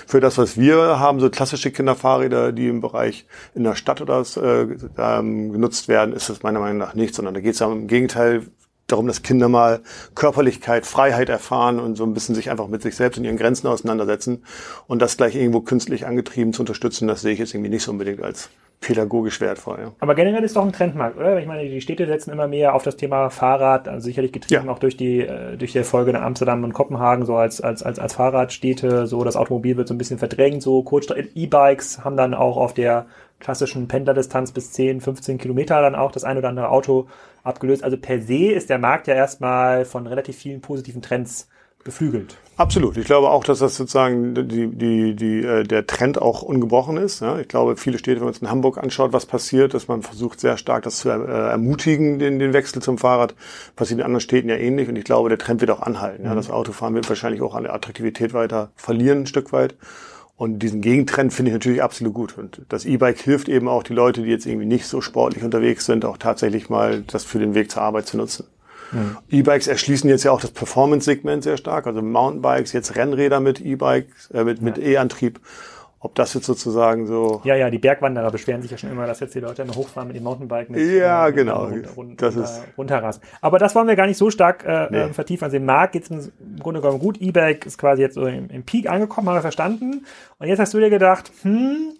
Für 0.08 0.18
das, 0.18 0.36
was 0.36 0.58
wir 0.58 0.98
haben, 0.98 1.20
so 1.20 1.30
klassische 1.30 1.70
Kinderfahrräder, 1.70 2.50
die 2.50 2.66
im 2.66 2.80
Bereich 2.80 3.24
in 3.54 3.62
der 3.62 3.76
Stadt 3.76 4.00
oder 4.00 4.24
so, 4.24 4.42
äh, 4.42 4.66
ähm, 4.98 5.52
genutzt 5.52 5.86
werden, 5.86 6.12
ist 6.12 6.28
das 6.28 6.42
meiner 6.42 6.58
Meinung 6.58 6.78
nach 6.78 6.94
nicht, 6.94 7.14
sondern 7.14 7.34
da 7.34 7.40
geht 7.40 7.54
es 7.54 7.60
im 7.60 7.86
Gegenteil 7.86 8.42
darum, 8.88 9.06
dass 9.06 9.22
Kinder 9.22 9.48
mal 9.48 9.80
Körperlichkeit, 10.16 10.86
Freiheit 10.86 11.28
erfahren 11.28 11.78
und 11.78 11.94
so 11.94 12.04
ein 12.04 12.14
bisschen 12.14 12.34
sich 12.34 12.50
einfach 12.50 12.66
mit 12.66 12.82
sich 12.82 12.96
selbst 12.96 13.18
und 13.18 13.24
ihren 13.24 13.36
Grenzen 13.36 13.68
auseinandersetzen 13.68 14.44
und 14.88 15.00
das 15.00 15.16
gleich 15.16 15.36
irgendwo 15.36 15.60
künstlich 15.60 16.06
angetrieben 16.06 16.52
zu 16.52 16.62
unterstützen, 16.62 17.08
das 17.08 17.20
sehe 17.20 17.32
ich 17.32 17.38
jetzt 17.38 17.54
irgendwie 17.54 17.70
nicht 17.70 17.82
so 17.82 17.92
unbedingt 17.92 18.22
als 18.22 18.50
pädagogisch 18.80 19.40
wertvoll. 19.40 19.78
Ja. 19.80 19.92
Aber 19.98 20.14
generell 20.14 20.44
ist 20.44 20.54
doch 20.56 20.64
ein 20.64 20.72
Trendmarkt, 20.72 21.16
oder? 21.16 21.38
Ich 21.38 21.46
meine, 21.46 21.68
die 21.68 21.80
Städte 21.80 22.06
setzen 22.06 22.30
immer 22.30 22.46
mehr 22.46 22.74
auf 22.74 22.82
das 22.82 22.96
Thema 22.96 23.30
Fahrrad, 23.30 23.88
also 23.88 24.04
sicherlich 24.04 24.32
getrieben 24.32 24.66
ja. 24.66 24.72
auch 24.72 24.78
durch 24.78 24.96
die 24.96 25.20
äh, 25.20 25.56
durch 25.56 25.72
die 25.72 25.78
Erfolge 25.78 26.10
in 26.10 26.16
Amsterdam 26.16 26.62
und 26.62 26.72
Kopenhagen 26.72 27.24
so 27.24 27.36
als 27.36 27.60
als 27.60 27.82
als 27.82 27.98
als 27.98 28.14
Fahrradstädte, 28.14 29.06
so 29.06 29.24
das 29.24 29.36
Automobil 29.36 29.76
wird 29.76 29.88
so 29.88 29.94
ein 29.94 29.98
bisschen 29.98 30.18
verdrängt, 30.18 30.62
so 30.62 30.84
E-Bikes 31.34 32.04
haben 32.04 32.16
dann 32.16 32.34
auch 32.34 32.56
auf 32.56 32.74
der 32.74 33.06
klassischen 33.40 33.88
Pendlerdistanz 33.88 34.52
bis 34.52 34.72
10, 34.72 35.00
15 35.00 35.38
Kilometer 35.38 35.80
dann 35.80 35.94
auch 35.94 36.12
das 36.12 36.24
ein 36.24 36.38
oder 36.38 36.48
andere 36.48 36.70
Auto 36.70 37.06
abgelöst. 37.42 37.84
Also 37.84 37.96
per 37.96 38.20
se 38.20 38.52
ist 38.52 38.70
der 38.70 38.78
Markt 38.78 39.06
ja 39.06 39.14
erstmal 39.14 39.84
von 39.84 40.06
relativ 40.06 40.36
vielen 40.36 40.60
positiven 40.60 41.02
Trends 41.02 41.48
beflügelt. 41.84 42.36
Absolut. 42.58 42.96
Ich 42.96 43.04
glaube 43.04 43.28
auch, 43.28 43.44
dass 43.44 43.58
das 43.58 43.76
sozusagen 43.76 44.34
die, 44.48 44.68
die, 44.68 45.14
die, 45.14 45.42
äh, 45.42 45.62
der 45.62 45.86
Trend 45.86 46.20
auch 46.20 46.40
ungebrochen 46.40 46.96
ist. 46.96 47.20
Ja, 47.20 47.38
ich 47.38 47.48
glaube, 47.48 47.76
viele 47.76 47.98
Städte, 47.98 48.20
wenn 48.20 48.24
man 48.24 48.34
es 48.34 48.40
in 48.40 48.48
Hamburg 48.48 48.78
anschaut, 48.78 49.12
was 49.12 49.26
passiert, 49.26 49.74
dass 49.74 49.88
man 49.88 50.02
versucht 50.02 50.40
sehr 50.40 50.56
stark 50.56 50.84
das 50.84 50.96
zu 50.96 51.10
äh, 51.10 51.12
ermutigen, 51.12 52.18
den, 52.18 52.38
den 52.38 52.54
Wechsel 52.54 52.80
zum 52.80 52.96
Fahrrad. 52.96 53.34
Passiert 53.76 54.00
in 54.00 54.06
anderen 54.06 54.22
Städten 54.22 54.48
ja 54.48 54.56
ähnlich 54.56 54.88
und 54.88 54.96
ich 54.96 55.04
glaube, 55.04 55.28
der 55.28 55.36
Trend 55.36 55.60
wird 55.60 55.70
auch 55.70 55.82
anhalten. 55.82 56.24
Ja, 56.24 56.32
mhm. 56.32 56.36
das 56.36 56.50
Autofahren 56.50 56.94
wird 56.94 57.06
wahrscheinlich 57.10 57.42
auch 57.42 57.54
an 57.54 57.64
der 57.64 57.74
Attraktivität 57.74 58.32
weiter 58.32 58.70
verlieren, 58.74 59.20
ein 59.20 59.26
Stück 59.26 59.52
weit. 59.52 59.74
Und 60.38 60.58
diesen 60.60 60.80
Gegentrend 60.80 61.34
finde 61.34 61.50
ich 61.50 61.54
natürlich 61.54 61.82
absolut 61.82 62.14
gut. 62.14 62.38
Und 62.38 62.62
das 62.70 62.86
E-Bike 62.86 63.18
hilft 63.18 63.50
eben 63.50 63.68
auch 63.68 63.82
die 63.82 63.94
Leute, 63.94 64.22
die 64.22 64.30
jetzt 64.30 64.46
irgendwie 64.46 64.66
nicht 64.66 64.86
so 64.86 65.02
sportlich 65.02 65.44
unterwegs 65.44 65.84
sind, 65.84 66.06
auch 66.06 66.16
tatsächlich 66.16 66.70
mal 66.70 67.02
das 67.06 67.24
für 67.24 67.38
den 67.38 67.54
Weg 67.54 67.70
zur 67.70 67.82
Arbeit 67.82 68.06
zu 68.06 68.16
nutzen. 68.16 68.46
Mhm. 68.92 69.16
E-Bikes 69.30 69.66
erschließen 69.66 70.08
jetzt 70.08 70.24
ja 70.24 70.32
auch 70.32 70.40
das 70.40 70.50
Performance-Segment 70.50 71.42
sehr 71.42 71.56
stark, 71.56 71.86
also 71.86 72.02
Mountainbikes, 72.02 72.72
jetzt 72.72 72.96
Rennräder 72.96 73.40
mit 73.40 73.60
E-Bikes, 73.60 74.30
äh, 74.30 74.44
mit, 74.44 74.58
ja. 74.58 74.64
mit 74.64 74.78
E-Antrieb 74.78 75.40
ob 76.06 76.14
das 76.14 76.34
jetzt 76.34 76.46
sozusagen 76.46 77.06
so. 77.06 77.40
Ja, 77.44 77.56
ja, 77.56 77.68
die 77.68 77.78
Bergwanderer 77.78 78.30
beschweren 78.30 78.62
sich 78.62 78.70
ja 78.70 78.78
schon 78.78 78.92
immer, 78.92 79.06
dass 79.06 79.18
jetzt 79.20 79.34
die 79.34 79.40
Leute 79.40 79.62
immer 79.62 79.74
hochfahren 79.74 80.06
mit 80.06 80.16
dem 80.16 80.22
Mountainbike 80.22 80.70
mit. 80.70 80.80
Ja, 80.80 81.26
äh, 81.26 81.32
genau. 81.32 81.64
Runter, 81.64 81.90
runter, 81.90 82.26
das 82.26 82.36
ist 82.36 82.62
runterrasen. 82.78 83.22
Aber 83.40 83.58
das 83.58 83.74
wollen 83.74 83.88
wir 83.88 83.96
gar 83.96 84.06
nicht 84.06 84.16
so 84.16 84.30
stark 84.30 84.64
äh, 84.64 84.86
nee. 84.90 85.12
vertiefen. 85.12 85.44
Also 85.44 85.56
im 85.56 85.64
Markt 85.64 85.94
geht 85.94 86.04
es 86.04 86.10
im 86.10 86.32
Grunde 86.60 86.80
genommen 86.80 87.00
gut. 87.00 87.20
E-Bike 87.20 87.66
ist 87.66 87.78
quasi 87.78 88.02
jetzt 88.02 88.14
so 88.14 88.26
im, 88.26 88.48
im 88.50 88.62
Peak 88.62 88.88
angekommen, 88.88 89.28
haben 89.28 89.36
wir 89.36 89.42
verstanden. 89.42 90.06
Und 90.38 90.46
jetzt 90.46 90.60
hast 90.60 90.74
du 90.74 90.78
dir 90.78 90.90
gedacht, 90.90 91.32
hm, 91.42 91.94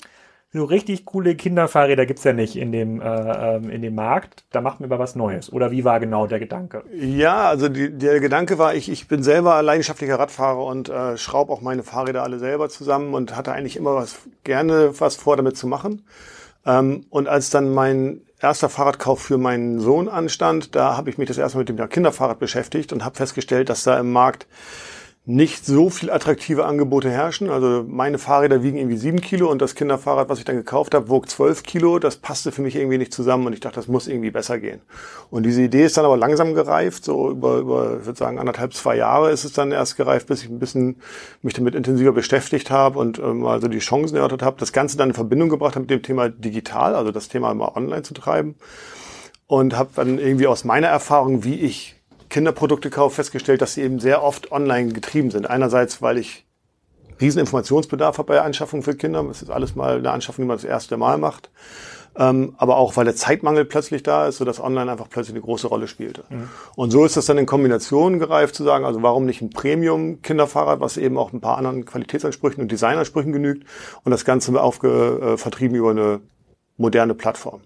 so 0.57 0.65
richtig 0.65 1.05
coole 1.05 1.35
Kinderfahrräder 1.35 2.07
gibt's 2.07 2.25
ja 2.25 2.33
nicht 2.33 2.57
in 2.57 2.73
dem, 2.73 3.01
äh, 3.01 3.57
ähm, 3.57 3.71
in 3.71 3.83
dem 3.83 3.95
Markt. 3.95 4.45
Da 4.51 4.61
macht 4.61 4.81
man 4.81 4.91
aber 4.91 5.03
was 5.03 5.17
Neues. 5.17 5.53
Oder 5.53 5.71
wie 5.71 5.85
war 5.85 6.01
genau 6.01 6.27
der 6.27 6.39
Gedanke? 6.39 6.83
Ja, 6.93 7.49
also 7.49 7.69
die, 7.69 7.97
der 7.97 8.21
Gedanke 8.21 8.59
war, 8.59 8.75
ich, 8.75 8.91
ich 8.91 9.09
bin 9.09 9.23
selber 9.23 9.63
leidenschaftlicher 9.63 10.19
Radfahrer 10.19 10.65
und 10.65 10.89
äh, 10.89 11.17
schraube 11.17 11.53
auch 11.53 11.61
meine 11.61 11.83
Fahrräder 11.83 12.23
alle 12.23 12.39
selber 12.39 12.69
zusammen 12.69 13.15
und 13.15 13.37
hatte 13.37 13.53
eigentlich 13.53 13.77
immer 13.77 13.95
was 13.95 14.19
gerne 14.45 14.99
was 14.99 15.17
vor, 15.17 15.37
damit 15.37 15.57
zu 15.57 15.67
machen. 15.67 16.05
Ähm, 16.65 17.07
und 17.11 17.29
als 17.29 17.51
dann 17.51 17.73
mein 17.73 18.23
erster 18.41 18.69
Fahrradkauf 18.69 19.21
für 19.21 19.39
meinen 19.39 19.81
Sohn 19.81 20.09
anstand, 20.09 20.75
da 20.75 20.97
habe 20.97 21.11
ich 21.11 21.19
mich 21.19 21.29
das 21.29 21.39
erstmal 21.39 21.65
mit 21.65 21.69
dem 21.69 21.89
Kinderfahrrad 21.89 22.39
beschäftigt 22.39 22.93
und 22.93 23.05
habe 23.05 23.17
festgestellt, 23.17 23.69
dass 23.69 23.85
da 23.85 23.99
im 23.99 24.13
Markt 24.13 24.47
nicht 25.29 25.67
so 25.67 25.91
viel 25.91 26.09
attraktive 26.09 26.67
Angebote 26.67 27.11
herrschen. 27.11 27.51
Also 27.51 27.85
meine 27.85 28.17
Fahrräder 28.17 28.63
wiegen 28.63 28.79
irgendwie 28.79 28.97
sieben 28.97 29.21
Kilo 29.21 29.51
und 29.51 29.61
das 29.61 29.75
Kinderfahrrad, 29.75 30.29
was 30.29 30.39
ich 30.39 30.45
dann 30.45 30.55
gekauft 30.55 30.95
habe, 30.95 31.09
wog 31.09 31.29
zwölf 31.29 31.65
Kilo. 31.65 31.99
Das 31.99 32.17
passte 32.17 32.53
für 32.53 32.63
mich 32.63 32.77
irgendwie 32.77 32.97
nicht 32.97 33.13
zusammen 33.13 33.45
und 33.49 33.53
ich 33.53 33.59
dachte, 33.59 33.75
das 33.75 33.89
muss 33.89 34.07
irgendwie 34.07 34.31
besser 34.31 34.61
gehen. 34.61 34.81
Und 35.29 35.43
diese 35.43 35.63
Idee 35.63 35.85
ist 35.85 35.97
dann 35.97 36.05
aber 36.05 36.17
langsam 36.17 36.55
gereift, 36.55 37.05
so 37.05 37.29
über, 37.29 37.57
über 37.57 37.97
ich 37.99 38.07
würde 38.07 38.17
sagen, 38.17 38.39
anderthalb, 38.39 38.73
zwei 38.73 38.97
Jahre 38.97 39.33
ist 39.33 39.43
es 39.43 39.53
dann 39.53 39.73
erst 39.73 39.97
gereift, 39.97 40.29
bis 40.29 40.45
ich 40.45 40.49
ein 40.49 40.61
bisschen 40.61 40.95
mich 41.43 41.55
damit 41.55 41.75
intensiver 41.75 42.13
beschäftigt 42.13 42.71
habe 42.71 43.01
und 43.01 43.19
ähm, 43.19 43.45
also 43.47 43.67
die 43.67 43.81
Chancen 43.81 44.15
erörtert 44.15 44.45
habe. 44.45 44.61
Das 44.61 44.73
Ganze 44.73 44.97
dann 44.97 45.09
in 45.09 45.15
Verbindung 45.15 45.49
gebracht 45.49 45.75
habe 45.75 45.81
mit 45.81 45.91
dem 45.91 46.05
Thema 46.05 46.29
digital, 46.29 46.95
also 46.95 47.11
das 47.11 47.27
Thema 47.27 47.53
mal 47.53 47.73
online 47.75 48.03
zu 48.03 48.15
treiben. 48.15 48.55
Und 49.49 49.77
habe 49.77 49.91
dann 49.97 50.19
irgendwie 50.19 50.47
aus 50.47 50.65
meiner 50.65 50.89
Erfahrung, 50.89 51.43
wie 51.43 51.55
ich 51.55 51.96
Kinderprodukte 52.29 52.91
kaufe, 52.91 53.17
festgestellt, 53.17 53.63
dass 53.63 53.75
sie 53.75 53.83
eben 53.83 53.99
sehr 53.99 54.23
oft 54.23 54.53
online 54.53 54.93
getrieben 54.93 55.31
sind. 55.31 55.49
Einerseits, 55.49 56.03
weil 56.03 56.19
ich 56.19 56.47
riesen 57.21 57.41
Informationsbedarf 57.41 58.19
habe 58.19 58.29
bei 58.29 58.41
Anschaffungen 58.41 58.83
für 58.83 58.95
Kinder. 58.95 59.23
Das 59.25 59.43
ist 59.43 59.51
alles 59.51 59.75
mal 59.75 59.99
eine 59.99 60.11
Anschaffung, 60.11 60.45
die 60.45 60.49
man 60.49 60.57
das 60.57 60.65
erste 60.65 60.97
Mal 60.97 61.19
macht. 61.19 61.51
Ähm, 62.19 62.55
aber 62.57 62.77
auch, 62.77 62.97
weil 62.97 63.05
der 63.05 63.15
Zeitmangel 63.15 63.67
plötzlich 63.67 64.03
da 64.03 64.27
ist, 64.27 64.39
sodass 64.39 64.59
online 64.59 64.91
einfach 64.91 65.09
plötzlich 65.11 65.35
eine 65.35 65.43
große 65.43 65.67
Rolle 65.67 65.87
spielte. 65.87 66.25
Mhm. 66.31 66.49
Und 66.75 66.91
so 66.91 67.05
ist 67.05 67.17
das 67.17 67.27
dann 67.27 67.37
in 67.37 67.45
Kombination 67.45 68.19
gereift 68.19 68.55
zu 68.55 68.65
sagen, 68.65 68.87
also 68.87 69.03
warum 69.03 69.27
nicht 69.27 69.43
ein 69.43 69.51
Premium-Kinderfahrrad, 69.51 70.81
was 70.81 70.97
eben 70.97 71.19
auch 71.19 71.33
ein 71.33 71.41
paar 71.41 71.59
anderen 71.59 71.85
Qualitätsansprüchen 71.85 72.63
und 72.63 72.73
Designansprüchen 72.73 73.33
genügt 73.33 73.67
und 74.05 74.13
das 74.13 74.25
Ganze 74.25 74.59
aufge, 74.61 75.35
äh, 75.35 75.37
vertrieben 75.37 75.75
über 75.77 75.91
eine 75.91 76.21
moderne 76.79 77.15
Plattform. 77.15 77.61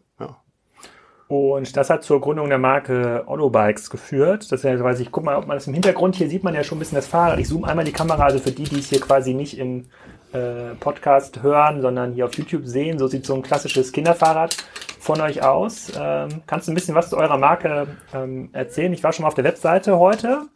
Und 1.31 1.77
das 1.77 1.91
hat 1.91 2.03
zur 2.03 2.21
Gründung 2.21 2.49
der 2.49 2.59
Marke 2.59 3.23
Otto 3.27 3.51
Bikes 3.51 3.89
geführt. 3.89 4.51
Das 4.51 4.65
heißt, 4.65 4.83
weiß 4.83 4.99
ich, 4.99 5.13
guck 5.13 5.23
mal, 5.23 5.37
ob 5.37 5.47
man 5.47 5.57
das 5.57 5.69
im 5.69 5.75
Hintergrund 5.75 6.17
hier 6.17 6.29
sieht 6.29 6.43
man 6.43 6.57
ja 6.57 6.65
schon 6.65 6.77
ein 6.77 6.81
bisschen 6.81 6.97
das 6.97 7.07
Fahrrad. 7.07 7.39
Ich 7.39 7.47
zoome 7.47 7.69
einmal 7.69 7.85
die 7.85 7.93
Kamera, 7.93 8.25
also 8.25 8.41
für 8.41 8.51
die, 8.51 8.65
die 8.65 8.81
es 8.81 8.89
hier 8.89 9.01
quasi 9.01 9.33
nicht 9.33 9.57
im 9.57 9.87
äh, 10.33 10.75
Podcast 10.81 11.41
hören, 11.45 11.83
sondern 11.83 12.15
hier 12.15 12.25
auf 12.25 12.35
YouTube 12.35 12.67
sehen. 12.67 12.99
So 12.99 13.07
sieht 13.07 13.25
so 13.25 13.37
ein 13.37 13.43
klassisches 13.43 13.93
Kinderfahrrad 13.93 14.57
von 14.99 15.21
euch 15.21 15.41
aus. 15.45 15.93
Ähm, 15.97 16.43
kannst 16.49 16.67
du 16.67 16.73
ein 16.73 16.75
bisschen 16.75 16.97
was 16.97 17.11
zu 17.11 17.17
eurer 17.17 17.39
Marke 17.39 17.87
ähm, 18.13 18.49
erzählen? 18.53 18.93
Ich 18.93 19.05
war 19.05 19.13
schon 19.13 19.23
mal 19.23 19.29
auf 19.29 19.35
der 19.35 19.45
Webseite 19.45 20.01
heute 20.01 20.49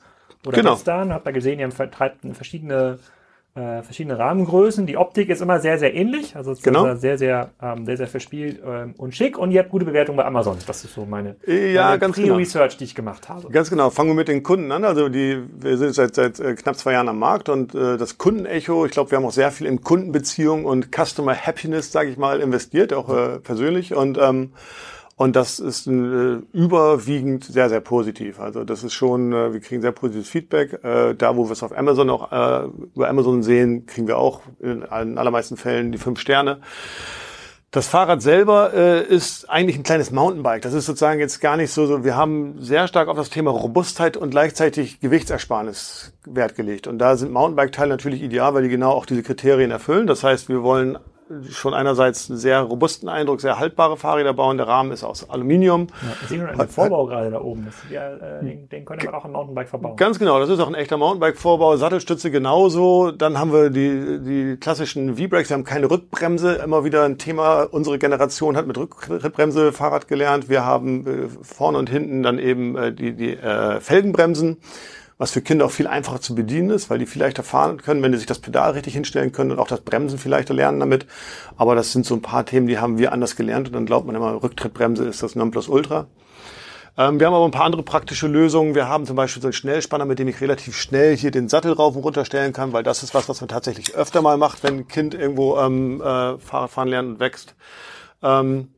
oder 0.44 0.56
genau. 0.56 0.72
gestern, 0.72 1.12
habe 1.12 1.24
da 1.24 1.30
gesehen, 1.30 1.60
ihr 1.60 1.70
vertreibt 1.70 2.26
verschiedene 2.32 2.98
äh, 3.54 3.82
verschiedene 3.82 4.18
Rahmengrößen. 4.18 4.84
Die 4.86 4.96
Optik 4.96 5.28
ist 5.28 5.40
immer 5.40 5.60
sehr, 5.60 5.78
sehr 5.78 5.94
ähnlich. 5.94 6.34
Also 6.34 6.50
es 6.50 6.62
genau. 6.62 6.96
sehr, 6.96 7.18
sehr, 7.18 7.50
ähm, 7.62 7.86
sehr, 7.86 7.96
sehr 7.96 8.08
verspielt 8.08 8.60
ähm, 8.66 8.94
und 8.98 9.14
schick. 9.14 9.38
Und 9.38 9.52
ihr 9.52 9.60
habt 9.60 9.70
gute 9.70 9.84
Bewertungen 9.84 10.16
bei 10.16 10.24
Amazon. 10.24 10.56
Das 10.66 10.84
ist 10.84 10.94
so 10.94 11.06
meine, 11.06 11.36
ja, 11.46 11.84
meine 11.84 11.98
ganz 12.00 12.16
genau. 12.16 12.34
Research, 12.34 12.76
die 12.76 12.84
ich 12.84 12.94
gemacht 12.96 13.28
habe. 13.28 13.48
Ganz 13.50 13.70
genau. 13.70 13.90
Fangen 13.90 14.10
wir 14.10 14.14
mit 14.14 14.28
den 14.28 14.42
Kunden 14.42 14.72
an. 14.72 14.84
Also 14.84 15.08
die, 15.08 15.40
wir 15.60 15.76
sind 15.76 15.94
seit, 15.94 16.16
seit 16.16 16.40
äh, 16.40 16.54
knapp 16.54 16.76
zwei 16.76 16.92
Jahren 16.92 17.08
am 17.08 17.18
Markt 17.18 17.48
und 17.48 17.74
äh, 17.74 17.96
das 17.96 18.18
Kundenecho, 18.18 18.86
ich 18.86 18.92
glaube, 18.92 19.12
wir 19.12 19.18
haben 19.18 19.24
auch 19.24 19.32
sehr 19.32 19.52
viel 19.52 19.68
in 19.68 19.82
Kundenbeziehung 19.82 20.64
und 20.64 20.88
Customer 20.92 21.34
Happiness, 21.34 21.92
sage 21.92 22.10
ich 22.10 22.16
mal, 22.16 22.40
investiert, 22.40 22.92
auch 22.92 23.08
äh, 23.08 23.38
persönlich. 23.38 23.94
Und 23.94 24.18
ähm, 24.18 24.52
und 25.16 25.36
das 25.36 25.60
ist 25.60 25.86
äh, 25.86 26.38
überwiegend 26.52 27.44
sehr, 27.44 27.68
sehr 27.68 27.80
positiv. 27.80 28.40
Also 28.40 28.64
das 28.64 28.82
ist 28.82 28.94
schon, 28.94 29.32
äh, 29.32 29.52
wir 29.52 29.60
kriegen 29.60 29.80
sehr 29.80 29.92
positives 29.92 30.28
Feedback. 30.28 30.84
Äh, 30.84 31.14
da, 31.14 31.36
wo 31.36 31.46
wir 31.46 31.52
es 31.52 31.62
auf 31.62 31.76
Amazon 31.76 32.10
auch 32.10 32.32
äh, 32.32 32.68
über 32.94 33.08
Amazon 33.08 33.44
sehen, 33.44 33.86
kriegen 33.86 34.08
wir 34.08 34.18
auch 34.18 34.40
in, 34.58 34.82
in 34.82 35.18
allermeisten 35.18 35.56
Fällen 35.56 35.92
die 35.92 35.98
fünf 35.98 36.18
Sterne. 36.18 36.60
Das 37.70 37.88
Fahrrad 37.88 38.22
selber 38.22 38.72
äh, 38.72 39.04
ist 39.04 39.50
eigentlich 39.50 39.76
ein 39.76 39.82
kleines 39.84 40.10
Mountainbike. 40.10 40.62
Das 40.62 40.74
ist 40.74 40.86
sozusagen 40.86 41.20
jetzt 41.20 41.40
gar 41.40 41.56
nicht 41.56 41.72
so, 41.72 41.86
so, 41.86 42.04
wir 42.04 42.16
haben 42.16 42.60
sehr 42.60 42.86
stark 42.88 43.08
auf 43.08 43.16
das 43.16 43.30
Thema 43.30 43.50
Robustheit 43.50 44.16
und 44.16 44.30
gleichzeitig 44.30 45.00
Gewichtsersparnis 45.00 46.12
Wert 46.24 46.56
gelegt. 46.56 46.86
Und 46.86 46.98
da 46.98 47.16
sind 47.16 47.32
Mountainbike-Teile 47.32 47.90
natürlich 47.90 48.22
ideal, 48.22 48.54
weil 48.54 48.64
die 48.64 48.68
genau 48.68 48.90
auch 48.90 49.06
diese 49.06 49.22
Kriterien 49.22 49.70
erfüllen. 49.70 50.06
Das 50.06 50.22
heißt, 50.24 50.48
wir 50.48 50.62
wollen 50.62 50.98
schon 51.50 51.74
einerseits 51.74 52.30
einen 52.30 52.38
sehr 52.38 52.60
robusten 52.60 53.08
Eindruck, 53.08 53.40
sehr 53.40 53.58
haltbare 53.58 53.96
Fahrräder 53.96 54.34
bauen. 54.34 54.56
Der 54.56 54.68
Rahmen 54.68 54.92
ist 54.92 55.04
aus 55.04 55.28
Aluminium. 55.28 55.88
Ja, 56.02 56.08
ich 56.22 56.28
sehe 56.28 56.48
einen 56.48 56.68
Vorbau 56.68 57.06
gerade 57.06 57.30
da 57.30 57.40
oben. 57.40 57.66
Das, 57.66 57.74
ja, 57.90 58.12
äh, 58.14 58.44
den, 58.44 58.68
den 58.68 58.84
könnte 58.84 59.06
man 59.06 59.14
auch 59.14 59.24
im 59.24 59.32
Mountainbike 59.32 59.68
verbauen. 59.68 59.96
Ganz 59.96 60.18
genau, 60.18 60.38
das 60.40 60.48
ist 60.48 60.60
auch 60.60 60.68
ein 60.68 60.74
echter 60.74 60.96
Mountainbike-Vorbau. 60.96 61.76
Sattelstütze 61.76 62.30
genauso. 62.30 63.10
Dann 63.10 63.38
haben 63.38 63.52
wir 63.52 63.70
die, 63.70 64.20
die 64.20 64.56
klassischen 64.56 65.16
V-Brakes. 65.16 65.50
Wir 65.50 65.54
haben 65.54 65.64
keine 65.64 65.90
Rückbremse. 65.90 66.54
Immer 66.54 66.84
wieder 66.84 67.04
ein 67.04 67.18
Thema. 67.18 67.62
Unsere 67.62 67.98
Generation 67.98 68.56
hat 68.56 68.66
mit 68.66 68.78
Rückbremse 68.78 69.72
Fahrrad 69.72 70.08
gelernt. 70.08 70.48
Wir 70.48 70.64
haben 70.64 71.06
äh, 71.06 71.28
vorne 71.42 71.78
und 71.78 71.90
hinten 71.90 72.22
dann 72.22 72.38
eben 72.38 72.76
äh, 72.76 72.92
die, 72.92 73.14
die 73.14 73.32
äh, 73.34 73.80
Felgenbremsen 73.80 74.58
was 75.24 75.30
für 75.30 75.40
Kinder 75.40 75.64
auch 75.64 75.70
viel 75.70 75.86
einfacher 75.86 76.20
zu 76.20 76.34
bedienen 76.34 76.68
ist, 76.68 76.90
weil 76.90 76.98
die 76.98 77.06
viel 77.06 77.22
leichter 77.22 77.42
fahren 77.42 77.78
können, 77.80 78.02
wenn 78.02 78.12
die 78.12 78.18
sich 78.18 78.26
das 78.26 78.40
Pedal 78.40 78.72
richtig 78.72 78.92
hinstellen 78.92 79.32
können 79.32 79.52
und 79.52 79.58
auch 79.58 79.68
das 79.68 79.80
Bremsen 79.80 80.18
viel 80.18 80.30
leichter 80.30 80.52
lernen 80.52 80.80
damit. 80.80 81.06
Aber 81.56 81.74
das 81.74 81.92
sind 81.92 82.04
so 82.04 82.14
ein 82.14 82.20
paar 82.20 82.44
Themen, 82.44 82.66
die 82.66 82.76
haben 82.76 82.98
wir 82.98 83.10
anders 83.10 83.34
gelernt 83.34 83.68
und 83.68 83.72
dann 83.72 83.86
glaubt 83.86 84.06
man 84.06 84.14
immer, 84.14 84.42
Rücktrittbremse 84.42 85.06
ist 85.06 85.22
das 85.22 85.34
Nonplusultra. 85.34 86.08
Ähm, 86.98 87.18
wir 87.18 87.26
haben 87.26 87.32
aber 87.32 87.46
ein 87.46 87.52
paar 87.52 87.64
andere 87.64 87.82
praktische 87.82 88.26
Lösungen. 88.26 88.74
Wir 88.74 88.86
haben 88.86 89.06
zum 89.06 89.16
Beispiel 89.16 89.40
so 89.40 89.48
einen 89.48 89.54
Schnellspanner, 89.54 90.04
mit 90.04 90.18
dem 90.18 90.28
ich 90.28 90.42
relativ 90.42 90.76
schnell 90.76 91.16
hier 91.16 91.30
den 91.30 91.48
Sattel 91.48 91.72
rauf 91.72 91.96
und 91.96 92.02
runter 92.02 92.26
stellen 92.26 92.52
kann, 92.52 92.74
weil 92.74 92.82
das 92.82 93.02
ist 93.02 93.14
was, 93.14 93.26
was 93.26 93.40
man 93.40 93.48
tatsächlich 93.48 93.94
öfter 93.94 94.20
mal 94.20 94.36
macht, 94.36 94.62
wenn 94.62 94.80
ein 94.80 94.88
Kind 94.88 95.14
irgendwo 95.14 95.56
ähm, 95.56 96.02
äh, 96.02 96.36
Fahrrad 96.36 96.70
fahren 96.70 96.88
lernt 96.88 97.08
und 97.08 97.20
wächst. 97.20 97.54
Ähm, 98.22 98.73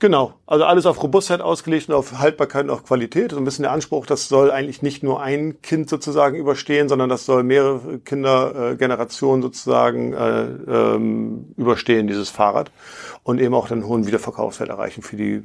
Genau, 0.00 0.34
also 0.46 0.64
alles 0.64 0.86
auf 0.86 1.02
Robustheit 1.02 1.40
ausgelegt 1.40 1.88
und 1.88 1.94
auf 1.96 2.20
Haltbarkeit 2.20 2.64
und 2.64 2.70
auf 2.70 2.84
Qualität. 2.84 3.32
So 3.32 3.38
ein 3.38 3.44
bisschen 3.44 3.64
der 3.64 3.72
Anspruch, 3.72 4.06
das 4.06 4.28
soll 4.28 4.52
eigentlich 4.52 4.80
nicht 4.80 5.02
nur 5.02 5.20
ein 5.20 5.60
Kind 5.60 5.90
sozusagen 5.90 6.36
überstehen, 6.36 6.88
sondern 6.88 7.08
das 7.08 7.26
soll 7.26 7.42
mehrere 7.42 7.98
Kindergenerationen 7.98 9.40
äh, 9.40 9.46
sozusagen 9.46 10.12
äh, 10.12 10.42
ähm, 10.44 11.52
überstehen, 11.56 12.06
dieses 12.06 12.30
Fahrrad. 12.30 12.70
Und 13.24 13.40
eben 13.40 13.54
auch 13.54 13.66
den 13.66 13.84
hohen 13.86 14.06
Wiederverkaufswert 14.06 14.68
erreichen 14.68 15.02
für 15.02 15.16
die 15.16 15.42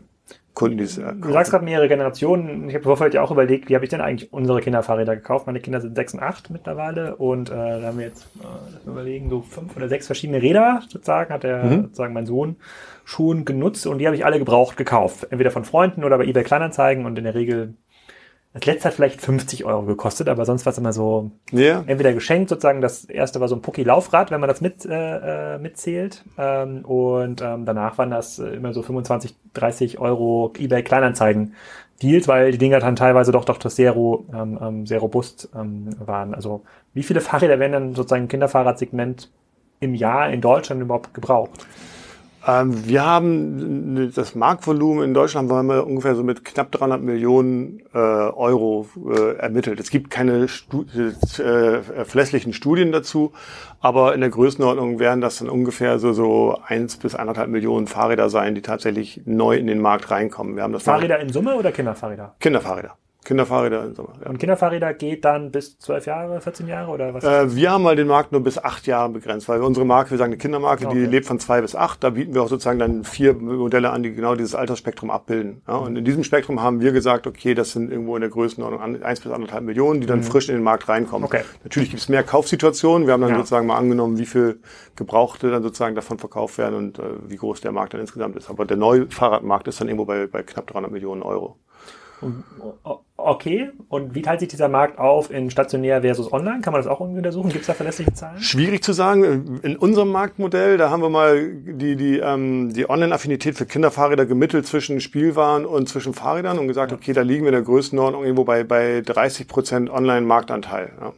Die 0.62 0.84
es 0.84 0.96
Du 0.96 1.32
sagst 1.32 1.52
gerade 1.52 1.66
mehrere 1.66 1.88
Generationen. 1.88 2.70
Ich 2.70 2.76
habe 2.76 2.84
Vorfeld 2.84 3.16
ja 3.16 3.22
auch 3.24 3.32
überlegt, 3.32 3.70
wie 3.70 3.76
habe 3.76 3.86
ich 3.86 3.90
denn 3.90 4.02
eigentlich 4.02 4.32
unsere 4.32 4.62
Kinderfahrräder 4.62 5.16
gekauft? 5.16 5.48
Meine 5.48 5.60
Kinder 5.60 5.82
sind 5.82 5.96
sechs 5.96 6.14
und 6.14 6.22
acht 6.22 6.52
mittlerweile 6.52 7.16
und 7.16 7.50
äh, 7.50 7.54
da 7.54 7.88
haben 7.88 7.98
wir 7.98 8.06
jetzt, 8.06 8.28
äh, 8.40 8.88
überlegen, 8.88 9.30
so 9.30 9.42
fünf 9.42 9.76
oder 9.76 9.90
sechs 9.90 10.06
verschiedene 10.06 10.42
Räder 10.42 10.82
sozusagen, 10.88 11.34
hat 11.34 11.44
der 11.44 11.64
mhm. 11.64 11.82
sozusagen 11.84 12.14
mein 12.14 12.28
Sohn 12.28 12.58
schon 13.04 13.46
genutzt 13.46 13.88
und 13.88 13.98
die 13.98 14.06
habe 14.06 14.16
ich 14.16 14.26
alle 14.26 14.38
gebraucht 14.38 14.78
gekauft. 14.78 15.28
Entweder 15.32 15.50
von 15.50 15.66
Freunden 15.66 16.04
oder 16.04 16.18
bei 16.18 16.26
eBay 16.26 16.44
Kleinanzeigen 16.44 17.06
und 17.06 17.18
in 17.18 17.24
der 17.24 17.36
Regel 17.36 17.74
das 18.54 18.66
letzte 18.66 18.90
hat 18.90 18.94
vielleicht 18.94 19.20
50 19.20 19.66
Euro 19.66 19.82
gekostet, 19.84 20.30
aber 20.30 20.46
sonst 20.46 20.66
war 20.66 20.72
es 20.72 20.78
immer 20.78 20.94
so 20.94 21.32
yeah. 21.52 21.84
entweder 21.88 22.14
geschenkt 22.14 22.50
sozusagen. 22.50 22.82
Das 22.82 23.06
erste 23.06 23.40
war 23.40 23.48
so 23.48 23.56
ein 23.56 23.64
Pucki-Laufrad, 23.64 24.30
wenn 24.30 24.40
man 24.40 24.48
das 24.48 24.62
mit, 24.62 24.86
äh, 24.86 25.56
äh, 25.56 25.58
mitzählt. 25.58 26.24
Ähm, 26.38 26.86
und 26.86 27.42
ähm, 27.42 27.66
danach 27.66 27.98
waren 27.98 28.12
das 28.12 28.38
immer 28.38 28.72
so 28.74 28.84
25, 28.84 29.36
30 29.54 30.00
Euro 30.00 30.54
eBay 30.58 30.84
Kleinanzeigen 30.84 31.56
Deals, 32.04 32.28
weil 32.28 32.52
die 32.52 32.58
Dinger 32.60 32.80
dann 32.80 32.96
teilweise 32.96 33.32
doch 33.32 33.46
doch 33.46 33.58
das 33.58 33.76
sehr, 33.76 33.96
ähm, 33.96 34.60
ähm, 34.62 34.86
sehr 34.86 35.00
robust 35.00 35.50
ähm, 35.56 35.90
waren. 36.00 36.36
Also 36.36 36.64
wie 36.94 37.04
viele 37.04 37.22
Fahrräder 37.22 37.60
werden 37.60 37.72
dann 37.72 37.96
sozusagen 37.96 38.24
im 38.24 38.28
Kinderfahrradsegment 38.28 39.32
im 39.80 39.96
Jahr 39.96 40.30
in 40.30 40.42
Deutschland 40.42 40.82
überhaupt 40.82 41.14
gebraucht? 41.14 41.66
Ähm, 42.46 42.86
wir 42.86 43.06
haben 43.06 44.12
das 44.14 44.36
Marktvolumen 44.36 45.04
in 45.04 45.14
Deutschland 45.14 45.50
haben 45.50 45.68
wir 45.68 45.88
ungefähr 45.88 46.16
so 46.16 46.24
mit 46.24 46.44
knapp 46.44 46.72
300 46.72 47.02
Millionen 47.02 47.82
äh, 47.94 47.98
Euro 47.98 48.88
äh, 49.10 49.38
ermittelt. 49.38 49.80
Es 49.80 49.90
gibt 49.90 50.10
keine 50.10 50.48
Stu 50.48 50.84
äh, 50.84 51.82
verlässlichen 52.06 52.52
Studien 52.52 52.92
dazu, 52.92 53.32
aber 53.80 54.14
in 54.14 54.22
der 54.22 54.30
Größenordnung 54.30 55.00
werden 55.00 55.22
das 55.22 55.40
dann 55.40 55.50
ungefähr 55.50 56.00
so 56.00 56.12
so 56.12 56.60
eins 56.66 56.98
bis 56.98 57.16
anderthalb 57.16 57.50
Millionen 57.50 57.88
Fahrräder 57.88 58.30
sein, 58.30 58.56
die 58.56 58.62
tatsächlich 58.62 59.22
neu 59.26 59.56
in 59.56 59.68
den 59.68 59.80
Markt 59.80 60.12
reinkommen. 60.12 60.56
Wir 60.56 60.64
haben 60.64 60.74
das 60.74 60.84
Fahrräder 60.84 61.20
in 61.20 61.30
Summe 61.30 61.56
oder 61.56 61.72
Kinderfahrräder? 61.72 62.36
Kinderfahrräder. 62.40 62.98
Kinderfahrräder. 63.24 63.92
Ja. 63.98 64.30
Und 64.30 64.38
Kinderfahrräder 64.40 64.94
geht 64.94 65.26
dann 65.26 65.52
bis 65.52 65.78
zwölf 65.80 66.06
Jahre, 66.06 66.42
14 66.42 66.68
Jahre 66.68 66.92
oder 66.92 67.14
was? 67.14 67.24
Äh, 67.24 67.56
wir 67.56 67.72
haben 67.72 67.84
mal 67.84 67.96
den 67.96 68.08
Markt 68.08 68.32
nur 68.32 68.42
bis 68.42 68.58
acht 68.58 68.88
Jahre 68.88 69.10
begrenzt, 69.10 69.48
weil 69.50 69.62
unsere 69.62 69.86
Marke, 69.86 70.12
wir 70.12 70.18
sagen 70.18 70.32
eine 70.32 70.38
Kindermarke, 70.38 70.88
okay. 70.88 70.96
die 70.96 71.06
lebt 71.06 71.26
von 71.26 71.40
zwei 71.40 71.62
bis 71.62 71.76
acht. 71.76 72.04
Da 72.04 72.12
bieten 72.12 72.34
wir 72.34 72.42
auch 72.44 72.48
sozusagen 72.48 72.80
dann 72.80 73.04
vier 73.04 73.34
Modelle 73.34 73.92
an, 73.92 74.04
die 74.04 74.14
genau 74.14 74.36
dieses 74.36 74.56
Altersspektrum 74.56 75.12
abbilden. 75.12 75.62
Ja, 75.68 75.76
und 75.76 75.96
in 75.96 76.06
diesem 76.06 76.24
Spektrum 76.24 76.62
haben 76.62 76.82
wir 76.82 76.92
gesagt, 76.92 77.28
okay, 77.28 77.54
das 77.54 77.72
sind 77.72 77.92
irgendwo 77.92 78.16
in 78.16 78.22
der 78.22 78.30
Größenordnung 78.30 79.04
eins 79.04 79.20
bis 79.20 79.32
anderthalb 79.32 79.64
Millionen, 79.64 80.02
die 80.02 80.08
dann 80.08 80.20
mhm. 80.20 80.24
frisch 80.24 80.50
in 80.50 80.56
den 80.56 80.64
Markt 80.64 80.90
reinkommen. 80.90 81.26
Okay. 81.26 81.42
Natürlich 81.64 81.90
gibt 81.90 82.02
es 82.02 82.10
mehr 82.10 82.24
Kaufsituationen. 82.24 83.08
Wir 83.08 83.14
haben 83.14 83.22
dann 83.22 83.32
ja. 83.32 83.38
sozusagen 83.38 83.68
mal 83.68 83.78
angenommen, 83.78 84.18
wie 84.18 84.26
viel 84.26 84.60
Gebrauchte 84.96 85.50
dann 85.52 85.64
sozusagen 85.64 85.96
davon 85.96 86.20
verkauft 86.20 86.58
werden 86.58 86.76
und 86.76 87.00
äh, 87.00 87.04
wie 87.28 87.38
groß 87.38 87.62
der 87.62 87.72
Markt 87.72 87.94
dann 87.94 88.02
insgesamt 88.02 88.36
ist. 88.36 88.50
Aber 88.50 88.66
der 88.66 88.78
neue 88.78 89.10
Fahrradmarkt 89.10 89.68
ist 89.68 89.80
dann 89.82 89.88
irgendwo 89.88 90.06
bei, 90.06 90.28
bei 90.28 90.44
knapp 90.44 90.68
300 90.68 90.92
Millionen 90.92 91.24
Euro. 91.24 91.58
Okay, 93.26 93.70
und 93.88 94.16
wie 94.16 94.22
teilt 94.22 94.42
sich 94.42 94.50
dieser 94.50 94.68
Markt 94.68 95.00
auf 95.00 95.32
in 95.32 95.50
stationär 95.50 96.02
versus 96.02 96.34
online? 96.34 96.60
Kann 96.62 96.74
man 96.74 96.82
das 96.82 96.92
auch 96.92 97.00
irgendwie 97.00 97.20
untersuchen? 97.20 97.50
Gibt 97.50 97.62
es 97.62 97.68
da 97.68 97.74
verlässliche 97.74 98.14
Zahlen? 98.14 98.42
Schwierig 98.42 98.84
zu 98.84 98.92
sagen. 98.92 99.62
In 99.64 99.78
unserem 99.78 100.10
Marktmodell, 100.10 100.78
da 100.78 100.90
haben 100.90 101.02
wir 101.02 101.10
mal 101.10 101.50
die, 101.54 101.96
die, 101.96 102.20
ähm, 102.20 102.74
die 102.74 102.90
Online-Affinität 102.90 103.56
für 103.56 103.66
Kinderfahrräder 103.66 104.26
gemittelt 104.26 104.68
zwischen 104.68 105.00
Spielwaren 105.00 105.66
und 105.66 105.88
zwischen 105.88 106.14
Fahrrädern 106.14 106.60
und 106.60 106.68
gesagt, 106.68 106.92
okay, 106.92 107.14
da 107.14 107.22
liegen 107.22 107.44
wir 107.44 107.50
in 107.50 107.54
der 107.54 107.62
Größenordnung 107.62 108.24
irgendwo 108.24 108.44
bei, 108.44 108.66
bei 108.66 109.02
30 109.02 109.48
Prozent 109.48 109.90
Online-Marktanteil. 109.90 110.92
Ja. 111.00 111.14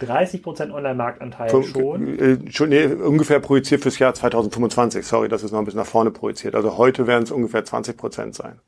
30 0.00 0.42
Prozent 0.42 0.72
Online-Marktanteil 0.72 1.62
schon? 1.64 2.18
Äh, 2.18 2.38
schon 2.50 2.70
nee, 2.70 2.86
ungefähr 2.86 3.38
projiziert 3.38 3.82
fürs 3.82 3.98
Jahr 4.00 4.14
2025. 4.14 5.06
Sorry, 5.06 5.28
das 5.28 5.44
ist 5.44 5.52
noch 5.52 5.60
ein 5.60 5.64
bisschen 5.64 5.80
nach 5.80 5.86
vorne 5.86 6.10
projiziert. 6.10 6.54
Also 6.54 6.76
heute 6.76 7.06
werden 7.06 7.22
es 7.22 7.30
ungefähr 7.30 7.64
20 7.64 7.96
Prozent 7.96 8.34
sein. 8.34 8.60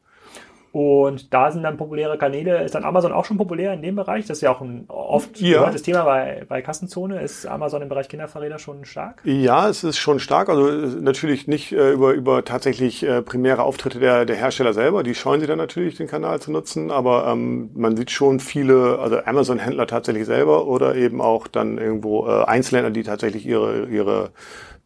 Und 0.73 1.35
da 1.35 1.51
sind 1.51 1.65
dann 1.65 1.77
populäre 1.77 2.17
Kanäle. 2.17 2.63
Ist 2.63 2.77
dann 2.77 2.85
Amazon 2.85 3.13
auch 3.13 3.25
schon 3.25 3.37
populär 3.37 3.73
in 3.73 3.83
dem 3.83 3.97
Bereich? 3.97 4.27
Das 4.27 4.39
ist 4.39 4.43
ja 4.43 4.53
auch 4.53 4.61
ein 4.61 4.85
oft 4.87 5.41
ja. 5.41 5.59
gehörtes 5.59 5.83
Thema 5.83 6.05
bei, 6.05 6.45
bei 6.49 6.63
Kassenzone. 6.63 7.21
Ist 7.23 7.45
Amazon 7.47 7.83
im 7.83 7.89
Bereich 7.89 8.09
Kinderfahrräder 8.09 8.61
schon 8.61 8.85
stark? 8.85 9.21
Ja, 9.25 9.69
es 9.69 9.83
ist 9.83 9.99
schon 9.99 10.21
stark. 10.21 10.49
Also 10.49 10.69
natürlich 11.01 11.49
nicht 11.49 11.73
äh, 11.73 11.91
über, 11.91 12.13
über 12.13 12.45
tatsächlich 12.45 13.03
äh, 13.03 13.21
primäre 13.21 13.65
Auftritte 13.65 13.99
der, 13.99 14.25
der 14.25 14.37
Hersteller 14.37 14.73
selber. 14.73 15.03
Die 15.03 15.17
scheuen 15.17 15.41
sie 15.41 15.49
dann 15.49 15.59
natürlich, 15.59 15.97
den 15.97 16.07
Kanal 16.07 16.41
zu 16.41 16.53
nutzen. 16.53 16.93
Aber 16.93 17.27
ähm, 17.27 17.71
man 17.75 17.97
sieht 17.97 18.13
schon 18.13 18.39
viele, 18.39 19.01
also 19.01 19.19
Amazon-Händler 19.25 19.89
tatsächlich 19.89 20.27
selber 20.27 20.67
oder 20.67 20.95
eben 20.95 21.21
auch 21.21 21.49
dann 21.49 21.79
irgendwo 21.79 22.29
äh, 22.29 22.45
Einzelhändler, 22.45 22.93
die 22.93 23.03
tatsächlich 23.03 23.45
ihre, 23.45 23.87
ihre 23.87 24.31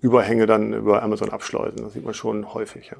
Überhänge 0.00 0.46
dann 0.46 0.72
über 0.72 1.02
Amazon 1.02 1.28
abschleusen. 1.28 1.82
Das 1.82 1.92
sieht 1.92 2.04
man 2.06 2.14
schon 2.14 2.54
häufig, 2.54 2.90
ja. 2.90 2.96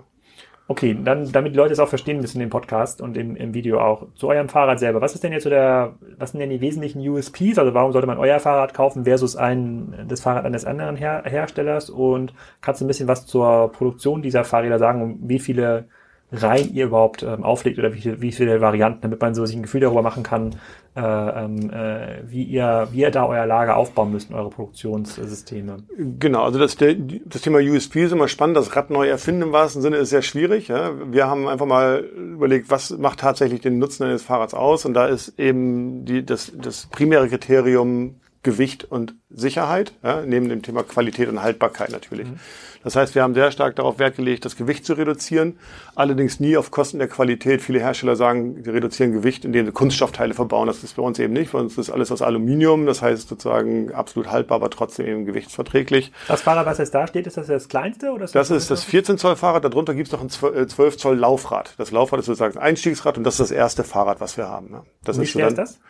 Okay, 0.66 0.96
dann, 1.04 1.30
damit 1.30 1.52
die 1.52 1.58
Leute 1.58 1.74
es 1.74 1.78
auch 1.78 1.90
verstehen 1.90 2.22
müssen 2.22 2.40
im 2.40 2.48
Podcast 2.48 3.02
und 3.02 3.18
im, 3.18 3.36
im 3.36 3.52
Video 3.52 3.80
auch. 3.80 4.06
Zu 4.14 4.28
eurem 4.28 4.48
Fahrrad 4.48 4.78
selber. 4.78 5.02
Was 5.02 5.14
ist 5.14 5.22
denn 5.22 5.32
jetzt 5.32 5.42
so 5.44 5.50
der, 5.50 5.94
was 6.16 6.30
sind 6.30 6.40
denn 6.40 6.48
die 6.48 6.62
wesentlichen 6.62 7.06
USPs? 7.06 7.58
Also 7.58 7.74
warum 7.74 7.92
sollte 7.92 8.06
man 8.06 8.16
euer 8.16 8.40
Fahrrad 8.40 8.72
kaufen 8.72 9.04
versus 9.04 9.36
ein, 9.36 10.06
das 10.08 10.22
Fahrrad 10.22 10.46
eines 10.46 10.64
anderen 10.64 10.96
Her 10.96 11.22
Herstellers? 11.26 11.90
Und 11.90 12.32
kannst 12.62 12.80
du 12.80 12.86
ein 12.86 12.88
bisschen 12.88 13.08
was 13.08 13.26
zur 13.26 13.72
Produktion 13.72 14.22
dieser 14.22 14.44
Fahrräder 14.44 14.78
sagen, 14.78 15.18
wie 15.24 15.38
viele 15.38 15.86
Reihen 16.36 16.74
ihr 16.74 16.86
überhaupt 16.86 17.22
ähm, 17.22 17.44
auflegt 17.44 17.78
oder 17.78 17.94
wie, 17.94 18.20
wie 18.20 18.32
viele 18.32 18.60
Varianten, 18.60 19.02
damit 19.02 19.20
man 19.20 19.34
so 19.34 19.46
sich 19.46 19.56
ein 19.56 19.62
Gefühl 19.62 19.80
darüber 19.80 20.02
machen 20.02 20.22
kann, 20.22 20.56
äh, 20.96 21.00
ähm, 21.00 21.70
äh, 21.70 22.22
wie, 22.26 22.44
ihr, 22.44 22.88
wie 22.92 23.00
ihr 23.00 23.10
da 23.10 23.26
euer 23.26 23.46
Lager 23.46 23.76
aufbauen 23.76 24.12
müsst, 24.12 24.32
eure 24.32 24.50
Produktionssysteme. 24.50 25.78
Genau, 26.18 26.44
also 26.44 26.58
das, 26.58 26.76
das 26.76 27.42
Thema 27.42 27.58
USP 27.58 28.04
ist 28.04 28.12
immer 28.12 28.28
spannend. 28.28 28.56
Das 28.56 28.74
Rad 28.76 28.90
neu 28.90 29.08
erfinden 29.08 29.42
im 29.42 29.52
wahrsten 29.52 29.82
Sinne 29.82 29.96
ist 29.96 30.10
sehr 30.10 30.22
schwierig. 30.22 30.68
Ja. 30.68 30.92
Wir 31.10 31.26
haben 31.26 31.48
einfach 31.48 31.66
mal 31.66 32.00
überlegt, 32.00 32.70
was 32.70 32.96
macht 32.96 33.20
tatsächlich 33.20 33.60
den 33.60 33.78
Nutzen 33.78 34.04
eines 34.04 34.22
Fahrrads 34.22 34.54
aus? 34.54 34.84
Und 34.84 34.94
da 34.94 35.06
ist 35.06 35.38
eben 35.38 36.04
die, 36.04 36.24
das, 36.24 36.52
das 36.56 36.86
primäre 36.86 37.28
Kriterium 37.28 38.20
Gewicht 38.44 38.84
und 38.84 39.16
Sicherheit, 39.34 39.92
ja, 40.02 40.22
neben 40.22 40.48
dem 40.48 40.62
Thema 40.62 40.82
Qualität 40.82 41.28
und 41.28 41.42
Haltbarkeit 41.42 41.90
natürlich. 41.90 42.28
Mhm. 42.28 42.38
Das 42.84 42.96
heißt, 42.96 43.14
wir 43.14 43.22
haben 43.22 43.32
sehr 43.32 43.50
stark 43.50 43.76
darauf 43.76 43.98
Wert 43.98 44.16
gelegt, 44.16 44.44
das 44.44 44.56
Gewicht 44.56 44.84
zu 44.84 44.92
reduzieren, 44.92 45.58
allerdings 45.94 46.38
nie 46.38 46.58
auf 46.58 46.70
Kosten 46.70 46.98
der 46.98 47.08
Qualität. 47.08 47.62
Viele 47.62 47.80
Hersteller 47.80 48.14
sagen, 48.14 48.62
sie 48.62 48.70
reduzieren 48.70 49.12
Gewicht, 49.12 49.46
indem 49.46 49.64
sie 49.64 49.72
Kunststoffteile 49.72 50.34
verbauen. 50.34 50.66
Das 50.66 50.84
ist 50.84 50.94
bei 50.94 51.02
uns 51.02 51.18
eben 51.18 51.32
nicht. 51.32 51.52
Bei 51.52 51.60
uns 51.60 51.78
ist 51.78 51.88
alles 51.88 52.12
aus 52.12 52.20
Aluminium, 52.20 52.84
das 52.84 53.00
heißt 53.00 53.26
sozusagen 53.26 53.90
absolut 53.92 54.30
haltbar, 54.30 54.56
aber 54.56 54.68
trotzdem 54.68 55.06
eben 55.06 55.24
gewichtsverträglich. 55.24 56.12
Das 56.28 56.42
Fahrrad, 56.42 56.66
was 56.66 56.76
jetzt 56.76 56.94
da 56.94 57.06
steht, 57.06 57.26
ist 57.26 57.38
das 57.38 57.46
das 57.46 57.68
kleinste? 57.68 58.12
Oder 58.12 58.26
ist 58.26 58.34
das, 58.34 58.48
das 58.48 58.62
ist 58.64 58.70
das 58.70 58.84
14 58.84 59.16
Zoll 59.16 59.36
Fahrrad, 59.36 59.64
darunter 59.64 59.94
gibt 59.94 60.08
es 60.08 60.12
noch 60.12 60.20
ein 60.20 60.28
12 60.28 60.78
äh, 60.78 60.96
Zoll 60.98 61.16
Laufrad. 61.16 61.74
Das 61.78 61.90
Laufrad 61.90 62.20
ist 62.20 62.26
sozusagen 62.26 62.58
ein 62.58 62.62
Einstiegsrad 62.62 63.16
und 63.16 63.24
das 63.24 63.34
ist 63.34 63.40
das 63.40 63.50
erste 63.50 63.82
Fahrrad, 63.82 64.20
was 64.20 64.36
wir 64.36 64.48
haben. 64.48 64.82
Das 65.04 65.18
wie 65.18 65.26
schwer 65.26 65.48
ist 65.48 65.56
das? 65.56 65.80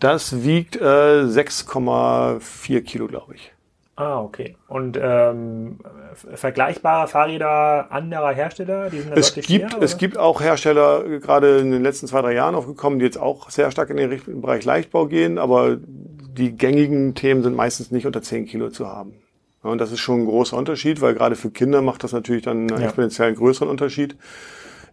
Das 0.00 0.42
wiegt 0.42 0.76
äh, 0.76 0.80
6,4 0.80 2.80
Kilo, 2.80 2.89
glaube 2.98 3.34
ich. 3.34 3.52
Ah, 4.00 4.22
okay. 4.22 4.56
Und 4.66 4.98
ähm, 5.00 5.78
vergleichbare 6.14 7.06
Fahrräder 7.06 7.92
anderer 7.92 8.32
Hersteller, 8.32 8.88
die 8.88 9.00
sind 9.00 9.14
es 9.14 9.34
gibt 9.34 9.46
schwer, 9.46 9.68
Es 9.80 9.98
gibt 9.98 10.16
auch 10.16 10.40
Hersteller, 10.40 11.04
gerade 11.18 11.58
in 11.58 11.70
den 11.70 11.82
letzten 11.82 12.06
zwei, 12.06 12.22
drei 12.22 12.32
Jahren 12.32 12.54
aufgekommen, 12.54 12.98
die 12.98 13.04
jetzt 13.04 13.18
auch 13.18 13.50
sehr 13.50 13.70
stark 13.70 13.90
in 13.90 13.98
den 13.98 14.40
Bereich 14.40 14.64
Leichtbau 14.64 15.06
gehen, 15.06 15.36
aber 15.36 15.76
die 15.78 16.56
gängigen 16.56 17.14
Themen 17.14 17.42
sind 17.42 17.54
meistens 17.54 17.90
nicht 17.90 18.06
unter 18.06 18.22
10 18.22 18.46
Kilo 18.46 18.70
zu 18.70 18.86
haben. 18.86 19.16
und 19.62 19.78
das 19.78 19.92
ist 19.92 20.00
schon 20.00 20.20
ein 20.20 20.26
großer 20.26 20.56
Unterschied, 20.56 21.02
weil 21.02 21.12
gerade 21.12 21.36
für 21.36 21.50
Kinder 21.50 21.82
macht 21.82 22.02
das 22.02 22.12
natürlich 22.12 22.44
dann 22.44 22.70
einen 22.70 22.80
ja. 22.80 22.86
exponentiell 22.86 23.28
einen 23.28 23.36
größeren 23.36 23.68
Unterschied. 23.68 24.16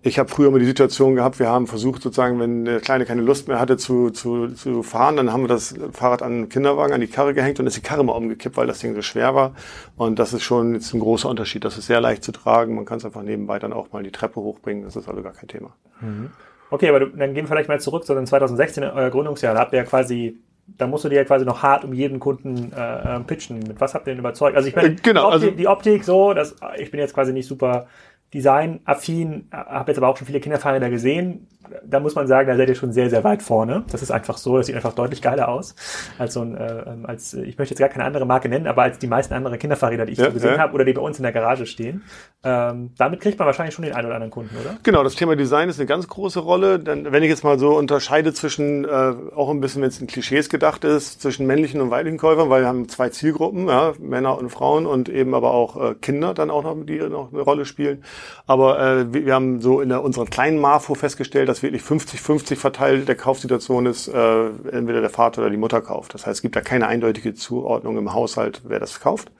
Ich 0.01 0.19
habe 0.19 0.29
früher 0.29 0.51
mal 0.51 0.59
die 0.59 0.65
Situation 0.65 1.15
gehabt, 1.15 1.39
wir 1.39 1.47
haben 1.47 1.67
versucht 1.67 2.01
sozusagen, 2.01 2.39
wenn 2.39 2.65
der 2.65 2.79
Kleine 2.79 3.05
keine 3.05 3.21
Lust 3.21 3.47
mehr 3.47 3.59
hatte 3.59 3.77
zu, 3.77 4.09
zu, 4.11 4.49
zu 4.49 4.83
fahren, 4.83 5.17
dann 5.17 5.33
haben 5.33 5.43
wir 5.43 5.47
das 5.47 5.75
Fahrrad 5.91 6.21
an 6.21 6.33
den 6.33 6.49
Kinderwagen, 6.49 6.93
an 6.93 7.01
die 7.01 7.07
Karre 7.07 7.33
gehängt 7.33 7.59
und 7.59 7.67
ist 7.67 7.77
die 7.77 7.81
Karre 7.81 8.03
mal 8.03 8.13
umgekippt, 8.13 8.57
weil 8.57 8.67
das 8.67 8.79
Ding 8.79 8.93
so 8.95 9.01
schwer 9.01 9.35
war. 9.35 9.53
Und 9.95 10.19
das 10.19 10.33
ist 10.33 10.43
schon 10.43 10.75
jetzt 10.75 10.93
ein 10.93 10.99
großer 10.99 11.27
Unterschied. 11.29 11.65
Das 11.65 11.77
ist 11.77 11.87
sehr 11.87 11.99
leicht 11.99 12.23
zu 12.23 12.31
tragen. 12.31 12.75
Man 12.75 12.85
kann 12.85 12.97
es 12.97 13.05
einfach 13.05 13.23
nebenbei 13.23 13.59
dann 13.59 13.73
auch 13.73 13.91
mal 13.91 14.03
die 14.03 14.11
Treppe 14.11 14.39
hochbringen. 14.39 14.83
Das 14.83 14.95
ist 14.95 15.09
also 15.09 15.21
gar 15.21 15.33
kein 15.33 15.47
Thema. 15.47 15.73
Mhm. 16.01 16.29
Okay, 16.69 16.89
aber 16.89 16.99
dann 16.99 17.33
gehen 17.33 17.45
wir 17.45 17.47
vielleicht 17.47 17.69
mal 17.69 17.79
zurück 17.79 18.05
zu 18.05 18.13
den 18.13 18.27
2016, 18.27 18.83
euer 18.83 19.09
Gründungsjahr. 19.09 19.53
Da 19.53 19.61
habt 19.61 19.73
ihr 19.73 19.79
ja 19.79 19.85
quasi 19.85 20.37
da 20.67 20.85
musst 20.85 21.05
du 21.05 21.09
dir 21.09 21.15
ja 21.15 21.23
quasi 21.23 21.45
noch 21.45 21.63
hart 21.63 21.85
um 21.85 21.93
jeden 21.93 22.19
Kunden 22.19 22.73
äh, 22.73 23.19
pitchen. 23.21 23.59
Mit 23.59 23.79
was 23.79 23.93
habt 23.93 24.05
ihr 24.07 24.11
denn 24.13 24.19
überzeugt? 24.19 24.57
Also 24.57 24.67
ich 24.67 24.75
meine, 24.75 24.89
äh, 24.89 24.95
genau, 25.01 25.29
die, 25.29 25.35
Optik, 25.35 25.47
also, 25.47 25.57
die 25.57 25.67
Optik 25.67 26.03
so, 26.03 26.33
das, 26.33 26.55
ich 26.77 26.91
bin 26.91 26.99
jetzt 26.99 27.13
quasi 27.13 27.31
nicht 27.31 27.47
super 27.47 27.87
designaffin, 28.33 29.47
habe 29.51 29.91
jetzt 29.91 29.97
aber 29.97 30.09
auch 30.09 30.17
schon 30.17 30.27
viele 30.27 30.39
Kinderfahrräder 30.39 30.89
gesehen 30.89 31.47
da 31.85 31.99
muss 31.99 32.15
man 32.15 32.27
sagen, 32.27 32.47
da 32.47 32.55
seid 32.55 32.69
ihr 32.69 32.75
schon 32.75 32.91
sehr, 32.91 33.09
sehr 33.09 33.23
weit 33.23 33.41
vorne. 33.41 33.83
Das 33.91 34.01
ist 34.01 34.11
einfach 34.11 34.37
so, 34.37 34.57
das 34.57 34.67
sieht 34.67 34.75
einfach 34.75 34.93
deutlich 34.93 35.21
geiler 35.21 35.47
aus. 35.49 35.75
Als 36.17 36.33
so 36.33 36.41
ein, 36.41 36.55
äh, 36.55 36.83
ähm, 36.87 37.05
als, 37.05 37.33
ich 37.33 37.57
möchte 37.57 37.73
jetzt 37.73 37.79
gar 37.79 37.89
keine 37.89 38.05
andere 38.05 38.25
Marke 38.25 38.49
nennen, 38.49 38.67
aber 38.67 38.83
als 38.83 38.99
die 38.99 39.07
meisten 39.07 39.33
anderen 39.33 39.59
Kinderfahrräder, 39.59 40.05
die 40.05 40.13
ich 40.13 40.17
ja, 40.17 40.25
so 40.25 40.31
gesehen 40.31 40.55
ja. 40.55 40.59
habe 40.59 40.73
oder 40.73 40.85
die 40.85 40.93
bei 40.93 41.01
uns 41.01 41.17
in 41.17 41.23
der 41.23 41.31
Garage 41.31 41.65
stehen. 41.65 42.03
Ähm, 42.43 42.91
damit 42.97 43.21
kriegt 43.21 43.39
man 43.39 43.45
wahrscheinlich 43.45 43.75
schon 43.75 43.83
den 43.83 43.93
einen 43.93 44.05
oder 44.05 44.15
anderen 44.15 44.31
Kunden, 44.31 44.55
oder? 44.57 44.77
Genau, 44.83 45.03
das 45.03 45.15
Thema 45.15 45.35
Design 45.35 45.69
ist 45.69 45.79
eine 45.79 45.87
ganz 45.87 46.07
große 46.07 46.39
Rolle. 46.39 46.79
Denn 46.79 47.11
wenn 47.11 47.23
ich 47.23 47.29
jetzt 47.29 47.43
mal 47.43 47.59
so 47.59 47.77
unterscheide 47.77 48.33
zwischen, 48.33 48.85
äh, 48.85 49.13
auch 49.35 49.49
ein 49.49 49.59
bisschen, 49.59 49.81
wenn 49.81 49.89
es 49.89 49.99
in 49.99 50.07
Klischees 50.07 50.49
gedacht 50.49 50.83
ist, 50.83 51.21
zwischen 51.21 51.45
männlichen 51.47 51.81
und 51.81 51.91
weiblichen 51.91 52.17
Käufern, 52.17 52.49
weil 52.49 52.61
wir 52.61 52.67
haben 52.67 52.87
zwei 52.89 53.09
Zielgruppen, 53.09 53.67
ja, 53.67 53.93
Männer 53.99 54.37
und 54.37 54.49
Frauen 54.49 54.85
und 54.85 55.09
eben 55.09 55.33
aber 55.33 55.51
auch 55.51 55.91
äh, 55.91 55.95
Kinder 55.95 56.33
dann 56.33 56.49
auch 56.49 56.63
noch, 56.63 56.75
die 56.85 56.99
noch 56.99 57.33
eine 57.33 57.41
Rolle 57.41 57.65
spielen. 57.65 58.03
Aber 58.45 58.79
äh, 58.79 59.13
wir, 59.13 59.25
wir 59.25 59.33
haben 59.33 59.61
so 59.61 59.81
in 59.81 59.89
der, 59.89 60.03
unserer 60.03 60.25
kleinen 60.25 60.59
Marfo 60.59 60.95
festgestellt, 60.95 61.49
dass 61.49 61.56
wirklich 61.63 61.81
50-50 61.81 62.55
verteilt 62.55 63.07
der 63.07 63.15
Kaufsituation 63.15 63.85
ist, 63.85 64.07
äh, 64.07 64.47
entweder 64.71 65.01
der 65.01 65.09
Vater 65.09 65.41
oder 65.41 65.49
die 65.49 65.57
Mutter 65.57 65.81
kauft. 65.81 66.13
Das 66.13 66.25
heißt, 66.25 66.37
es 66.37 66.41
gibt 66.41 66.55
da 66.55 66.61
keine 66.61 66.87
eindeutige 66.87 67.33
Zuordnung 67.33 67.97
im 67.97 68.13
Haushalt, 68.13 68.61
wer 68.65 68.79
das 68.79 68.99
kauft. 68.99 69.31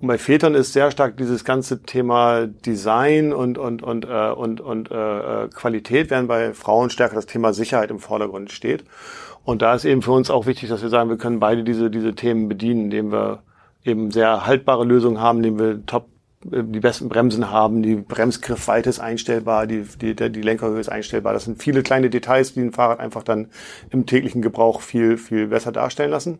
Und 0.00 0.08
bei 0.08 0.18
Vätern 0.18 0.54
ist 0.54 0.72
sehr 0.72 0.90
stark 0.90 1.16
dieses 1.16 1.44
ganze 1.44 1.82
Thema 1.82 2.46
Design 2.46 3.32
und 3.32 3.58
und 3.58 3.82
und 3.82 4.04
äh, 4.04 4.30
und 4.30 4.60
und 4.60 4.90
äh, 4.90 5.48
Qualität, 5.54 6.10
während 6.10 6.28
bei 6.28 6.54
Frauen 6.54 6.90
stärker 6.90 7.14
das 7.14 7.26
Thema 7.26 7.52
Sicherheit 7.52 7.90
im 7.90 7.98
Vordergrund 7.98 8.52
steht. 8.52 8.84
Und 9.44 9.62
da 9.62 9.74
ist 9.74 9.84
eben 9.84 10.02
für 10.02 10.12
uns 10.12 10.30
auch 10.30 10.46
wichtig, 10.46 10.68
dass 10.68 10.82
wir 10.82 10.88
sagen, 10.88 11.10
wir 11.10 11.18
können 11.18 11.40
beide 11.40 11.64
diese 11.64 11.90
diese 11.90 12.14
Themen 12.14 12.48
bedienen, 12.48 12.84
indem 12.84 13.12
wir 13.12 13.42
eben 13.84 14.10
sehr 14.10 14.46
haltbare 14.46 14.84
Lösungen 14.84 15.20
haben, 15.20 15.38
indem 15.38 15.58
wir 15.58 15.86
top 15.86 16.06
die 16.44 16.80
besten 16.80 17.08
Bremsen 17.08 17.50
haben, 17.50 17.82
die 17.82 17.96
Bremsgriffweite 17.96 18.90
ist 18.90 19.00
einstellbar, 19.00 19.66
die, 19.66 19.82
die, 20.00 20.14
die 20.14 20.42
Lenkerhöhe 20.42 20.80
ist 20.80 20.88
einstellbar. 20.88 21.32
Das 21.32 21.44
sind 21.44 21.62
viele 21.62 21.82
kleine 21.82 22.10
Details, 22.10 22.54
die 22.54 22.60
ein 22.60 22.72
Fahrrad 22.72 23.00
einfach 23.00 23.22
dann 23.22 23.48
im 23.90 24.06
täglichen 24.06 24.42
Gebrauch 24.42 24.80
viel, 24.80 25.18
viel 25.18 25.48
besser 25.48 25.72
darstellen 25.72 26.10
lassen. 26.10 26.38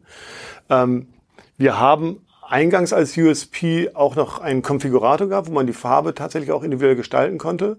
Ähm, 0.68 1.08
wir 1.56 1.78
haben 1.78 2.20
eingangs 2.48 2.92
als 2.92 3.16
USP 3.16 3.90
auch 3.94 4.16
noch 4.16 4.40
einen 4.40 4.62
Konfigurator 4.62 5.28
gehabt, 5.28 5.48
wo 5.48 5.52
man 5.52 5.66
die 5.66 5.72
Farbe 5.72 6.14
tatsächlich 6.14 6.52
auch 6.52 6.62
individuell 6.62 6.96
gestalten 6.96 7.38
konnte 7.38 7.78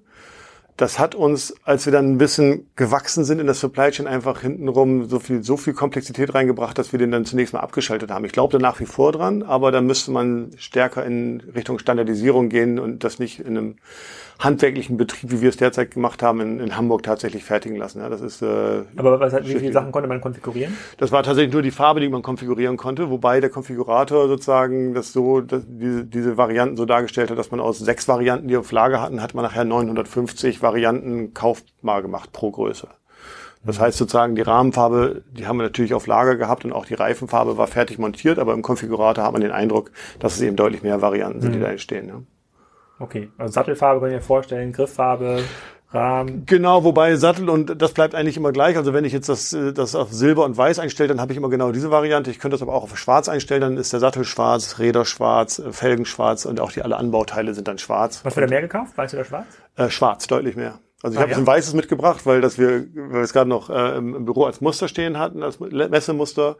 das 0.77 0.97
hat 0.97 1.13
uns, 1.13 1.53
als 1.63 1.85
wir 1.85 1.93
dann 1.93 2.13
ein 2.13 2.17
bisschen 2.17 2.67
gewachsen 2.75 3.23
sind 3.23 3.39
in 3.39 3.47
das 3.47 3.59
Supply 3.59 3.91
Chain, 3.91 4.07
einfach 4.07 4.41
hintenrum 4.41 5.07
so 5.07 5.19
viel, 5.19 5.43
so 5.43 5.55
viel 5.55 5.73
Komplexität 5.73 6.33
reingebracht, 6.33 6.77
dass 6.77 6.91
wir 6.91 6.99
den 6.99 7.11
dann 7.11 7.25
zunächst 7.25 7.53
mal 7.53 7.59
abgeschaltet 7.59 8.09
haben. 8.09 8.25
Ich 8.25 8.31
glaube 8.31 8.53
da 8.53 8.59
nach 8.59 8.79
wie 8.79 8.85
vor 8.85 9.11
dran, 9.11 9.43
aber 9.43 9.71
da 9.71 9.81
müsste 9.81 10.11
man 10.11 10.51
stärker 10.57 11.05
in 11.05 11.41
Richtung 11.55 11.77
Standardisierung 11.77 12.49
gehen 12.49 12.79
und 12.79 13.03
das 13.03 13.19
nicht 13.19 13.39
in 13.39 13.57
einem 13.57 13.75
handwerklichen 14.39 14.97
Betrieb, 14.97 15.31
wie 15.31 15.41
wir 15.41 15.49
es 15.49 15.57
derzeit 15.57 15.91
gemacht 15.91 16.21
haben, 16.23 16.41
in, 16.41 16.59
in 16.59 16.77
Hamburg 16.77 17.03
tatsächlich 17.03 17.43
fertigen 17.43 17.77
lassen. 17.77 17.99
Ja, 17.99 18.09
das 18.09 18.21
ist, 18.21 18.41
äh, 18.41 18.83
Aber 18.95 19.19
was, 19.19 19.33
wie 19.45 19.59
viele 19.59 19.71
Sachen 19.71 19.91
konnte 19.91 20.07
man 20.07 20.21
konfigurieren? 20.21 20.75
Das 20.97 21.11
war 21.11 21.23
tatsächlich 21.23 21.53
nur 21.53 21.61
die 21.61 21.71
Farbe, 21.71 21.99
die 21.99 22.09
man 22.09 22.21
konfigurieren 22.21 22.77
konnte, 22.77 23.09
wobei 23.09 23.39
der 23.39 23.49
Konfigurator 23.49 24.27
sozusagen 24.27 24.93
das 24.93 25.13
so, 25.13 25.41
dass 25.41 25.63
diese, 25.67 26.05
diese 26.05 26.37
Varianten 26.37 26.77
so 26.77 26.85
dargestellt 26.85 27.31
hat, 27.31 27.37
dass 27.37 27.51
man 27.51 27.59
aus 27.59 27.79
sechs 27.79 28.07
Varianten, 28.07 28.47
die 28.47 28.57
auf 28.57 28.71
Lager 28.71 29.01
hatten, 29.01 29.21
hat 29.21 29.33
man 29.33 29.43
nachher 29.43 29.63
950 29.63 30.61
Varianten 30.61 31.33
kaufbar 31.33 32.01
gemacht 32.01 32.31
pro 32.31 32.51
Größe. 32.51 32.87
Das 33.65 33.79
heißt 33.79 33.97
sozusagen, 33.97 34.35
die 34.35 34.41
Rahmenfarbe, 34.41 35.23
die 35.31 35.47
haben 35.47 35.57
wir 35.57 35.63
natürlich 35.63 35.93
auf 35.93 36.05
Lager 36.05 36.35
gehabt 36.35 36.65
und 36.65 36.73
auch 36.73 36.85
die 36.85 36.95
Reifenfarbe 36.95 37.57
war 37.57 37.67
fertig 37.67 37.97
montiert, 37.97 38.37
aber 38.37 38.53
im 38.53 38.61
Konfigurator 38.61 39.23
hat 39.23 39.31
man 39.31 39.41
den 39.41 39.51
Eindruck, 39.51 39.91
dass 40.19 40.35
es 40.35 40.41
eben 40.41 40.57
deutlich 40.57 40.83
mehr 40.83 41.01
Varianten 41.01 41.39
sind, 41.39 41.51
mhm. 41.51 41.55
die 41.55 41.59
da 41.61 41.67
entstehen. 41.67 42.07
Ja. 42.09 42.21
Okay, 42.99 43.29
also 43.37 43.51
Sattelfarbe 43.53 43.99
kann 43.99 44.09
ich 44.09 44.15
mir 44.15 44.21
vorstellen, 44.21 44.71
Grifffarbe, 44.71 45.43
Rahmen. 45.93 46.45
Genau, 46.45 46.83
wobei 46.83 47.15
Sattel 47.15 47.49
und 47.49 47.81
das 47.81 47.93
bleibt 47.93 48.15
eigentlich 48.15 48.37
immer 48.37 48.51
gleich. 48.51 48.77
Also 48.77 48.93
wenn 48.93 49.05
ich 49.05 49.13
jetzt 49.13 49.29
das, 49.29 49.53
äh, 49.53 49.73
das 49.73 49.95
auf 49.95 50.11
Silber 50.11 50.45
und 50.45 50.57
Weiß 50.57 50.79
einstelle, 50.79 51.09
dann 51.09 51.21
habe 51.21 51.31
ich 51.31 51.37
immer 51.37 51.49
genau 51.49 51.71
diese 51.71 51.91
Variante. 51.91 52.31
Ich 52.31 52.39
könnte 52.39 52.55
das 52.55 52.61
aber 52.61 52.73
auch 52.73 52.83
auf 52.83 52.97
Schwarz 52.97 53.29
einstellen, 53.29 53.61
dann 53.61 53.77
ist 53.77 53.93
der 53.93 53.99
Sattel 53.99 54.25
schwarz, 54.25 54.79
Räder 54.79 55.05
schwarz, 55.05 55.59
äh, 55.59 55.71
Felgen 55.71 56.05
schwarz 56.05 56.45
und 56.45 56.59
auch 56.59 56.71
die 56.71 56.81
alle 56.81 56.97
Anbauteile 56.97 57.53
sind 57.53 57.67
dann 57.67 57.77
schwarz. 57.77 58.21
Was 58.23 58.35
wird 58.35 58.45
da 58.45 58.49
mehr 58.49 58.61
gekauft? 58.61 58.97
Weiß 58.97 59.13
oder 59.13 59.25
schwarz? 59.25 59.45
Äh, 59.75 59.89
schwarz, 59.89 60.27
deutlich 60.27 60.55
mehr. 60.55 60.79
Also 61.03 61.15
ich 61.15 61.19
ah, 61.19 61.23
habe 61.23 61.31
ja? 61.33 61.37
ein 61.37 61.45
weißes 61.45 61.73
mitgebracht, 61.73 62.25
weil 62.25 62.41
das 62.41 62.57
wir, 62.57 62.85
weil 62.95 63.13
wir 63.13 63.21
es 63.21 63.33
gerade 63.33 63.49
noch 63.49 63.69
äh, 63.69 63.97
im 63.97 64.25
Büro 64.25 64.45
als 64.45 64.61
Muster 64.61 64.87
stehen 64.87 65.19
hatten, 65.19 65.43
als 65.43 65.59
Messemuster. 65.59 66.57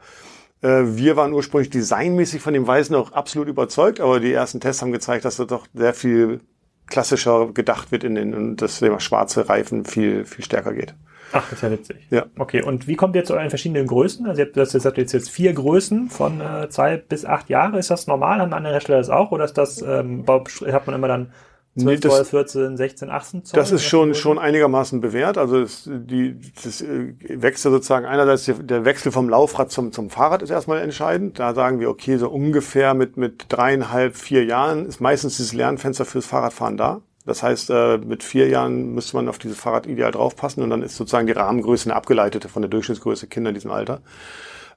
Äh, 0.64 0.96
wir 0.96 1.16
waren 1.16 1.34
ursprünglich 1.34 1.70
designmäßig 1.70 2.42
von 2.42 2.54
dem 2.54 2.66
Weißen 2.66 2.96
auch 2.96 3.12
absolut 3.12 3.48
überzeugt, 3.48 4.00
aber 4.00 4.20
die 4.20 4.34
ersten 4.34 4.60
Tests 4.60 4.82
haben 4.82 4.92
gezeigt, 4.92 5.26
dass 5.26 5.38
das 5.38 5.48
doch 5.48 5.68
sehr 5.74 5.94
viel 5.94 6.40
klassischer 6.88 7.52
gedacht 7.54 7.92
wird 7.92 8.04
in 8.04 8.16
den 8.16 8.34
und 8.34 8.62
das 8.62 8.80
Thema 8.80 9.00
schwarze 9.00 9.48
Reifen 9.50 9.86
viel 9.86 10.26
viel 10.26 10.44
stärker 10.44 10.74
geht. 10.74 10.96
Ach, 11.32 11.44
das 11.50 11.54
ist 11.54 11.62
ja 11.64 11.72
witzig. 11.72 11.98
Ja. 12.12 12.26
Okay, 12.38 12.62
und 12.62 12.88
wie 12.88 12.96
kommt 12.96 13.16
ihr 13.16 13.24
zu 13.24 13.34
euren 13.34 13.50
verschiedenen 13.50 13.88
Größen? 13.88 14.28
Also 14.28 14.42
ihr 14.42 14.46
habt, 14.46 14.58
das 14.58 14.74
jetzt, 14.74 15.14
jetzt 15.14 15.30
vier 15.30 15.54
Größen 15.54 16.10
von 16.10 16.40
äh, 16.40 16.70
zwei 16.70 16.98
bis 16.98 17.26
acht 17.26 17.50
Jahre. 17.50 17.80
Ist 17.80 17.90
das 17.90 18.06
normal? 18.06 18.40
Haben 18.40 18.54
andere 18.54 18.74
Hersteller 18.74 19.00
das 19.00 19.10
auch? 19.10 19.32
Oder 19.32 19.46
ist 19.46 19.58
das, 19.58 19.82
ähm, 19.82 20.26
hat 20.28 20.86
man 20.86 20.96
immer 20.96 21.08
dann 21.08 21.32
12 21.76 21.86
nee, 21.86 21.98
das, 22.08 22.30
14, 22.30 22.78
16, 22.78 23.10
18 23.10 23.46
Zoll? 23.46 23.60
Das 23.60 23.72
ist 23.72 23.84
schon, 23.84 24.14
schon 24.14 24.38
einigermaßen 24.38 25.02
bewährt. 25.02 25.40
Also 25.40 25.60
es, 25.60 25.90
die, 25.92 26.40
das 26.64 26.82
äh, 26.82 27.16
Wechsel 27.20 27.72
sozusagen, 27.72 28.06
einerseits 28.06 28.46
der 28.46 28.86
Wechsel 28.86 29.12
vom 29.12 29.28
Laufrad 29.28 29.72
zum, 29.72 29.92
zum 29.92 30.12
Fahrrad 30.12 30.44
ist 30.44 30.52
erstmal 30.52 30.82
entscheidend. 30.82 31.40
Da 31.40 31.56
sagen 31.56 31.80
wir, 31.80 31.90
okay, 31.90 32.18
so 32.18 32.30
ungefähr 32.30 32.94
mit, 32.94 33.18
mit 33.18 33.46
dreieinhalb, 33.50 34.16
vier 34.16 34.46
Jahren 34.46 34.86
ist 34.86 35.02
meistens 35.02 35.38
dieses 35.38 35.54
Lernfenster 35.54 36.06
fürs 36.06 36.28
Fahrradfahren 36.28 36.78
da. 36.78 37.02
Das 37.26 37.42
heißt, 37.42 37.72
äh, 37.72 37.98
mit 37.98 38.22
vier 38.22 38.50
Jahren 38.50 38.94
müsste 38.94 39.16
man 39.16 39.28
auf 39.28 39.40
dieses 39.40 39.58
Fahrrad 39.58 39.88
ideal 39.88 40.12
draufpassen 40.12 40.62
und 40.62 40.70
dann 40.70 40.84
ist 40.84 40.96
sozusagen 40.96 41.26
die 41.26 41.34
Rahmengröße 41.34 41.90
eine 41.90 41.96
abgeleitete 41.96 42.50
von 42.50 42.62
der 42.62 42.70
Durchschnittsgröße 42.70 43.26
Kinder 43.28 43.50
in 43.50 43.56
diesem 43.56 43.72
Alter. 43.72 44.02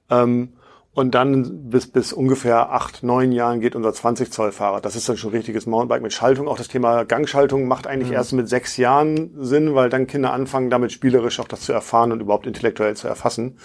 Ähm, 0.09 0.55
und 0.97 1.15
dann 1.15 1.69
bis, 1.69 1.89
bis 1.89 2.15
ungefähr 2.15 2.73
acht, 2.73 3.03
neun 3.03 3.31
Jahren 3.31 3.61
geht 3.61 3.77
unser 3.77 3.93
20 3.93 4.33
Zoll 4.33 4.51
Fahrrad. 4.51 4.87
Das 4.87 4.97
ist 4.97 5.07
dann 5.07 5.19
schon 5.19 5.31
richtiges 5.33 5.67
Mountainbike 5.67 6.01
mit 6.01 6.15
Schaltung. 6.15 6.49
Auch 6.49 6.57
das 6.57 6.69
Thema 6.69 7.05
Gangschaltung 7.05 7.69
macht 7.69 7.87
eigentlich 7.87 8.09
mhm. 8.09 8.15
erst 8.15 8.33
mit 8.33 8.49
sechs 8.49 8.79
Jahren 8.79 9.31
Sinn, 9.37 9.75
weil 9.75 9.91
dann 9.91 10.07
Kinder 10.07 10.33
anfangen, 10.33 10.71
damit 10.71 10.93
spielerisch 10.93 11.39
auch 11.39 11.49
das 11.49 11.61
zu 11.61 11.75
erfahren 11.75 12.13
und 12.13 12.21
überhaupt 12.21 12.47
intellektuell 12.47 12.97
zu 12.97 13.09
erfassen. 13.09 13.59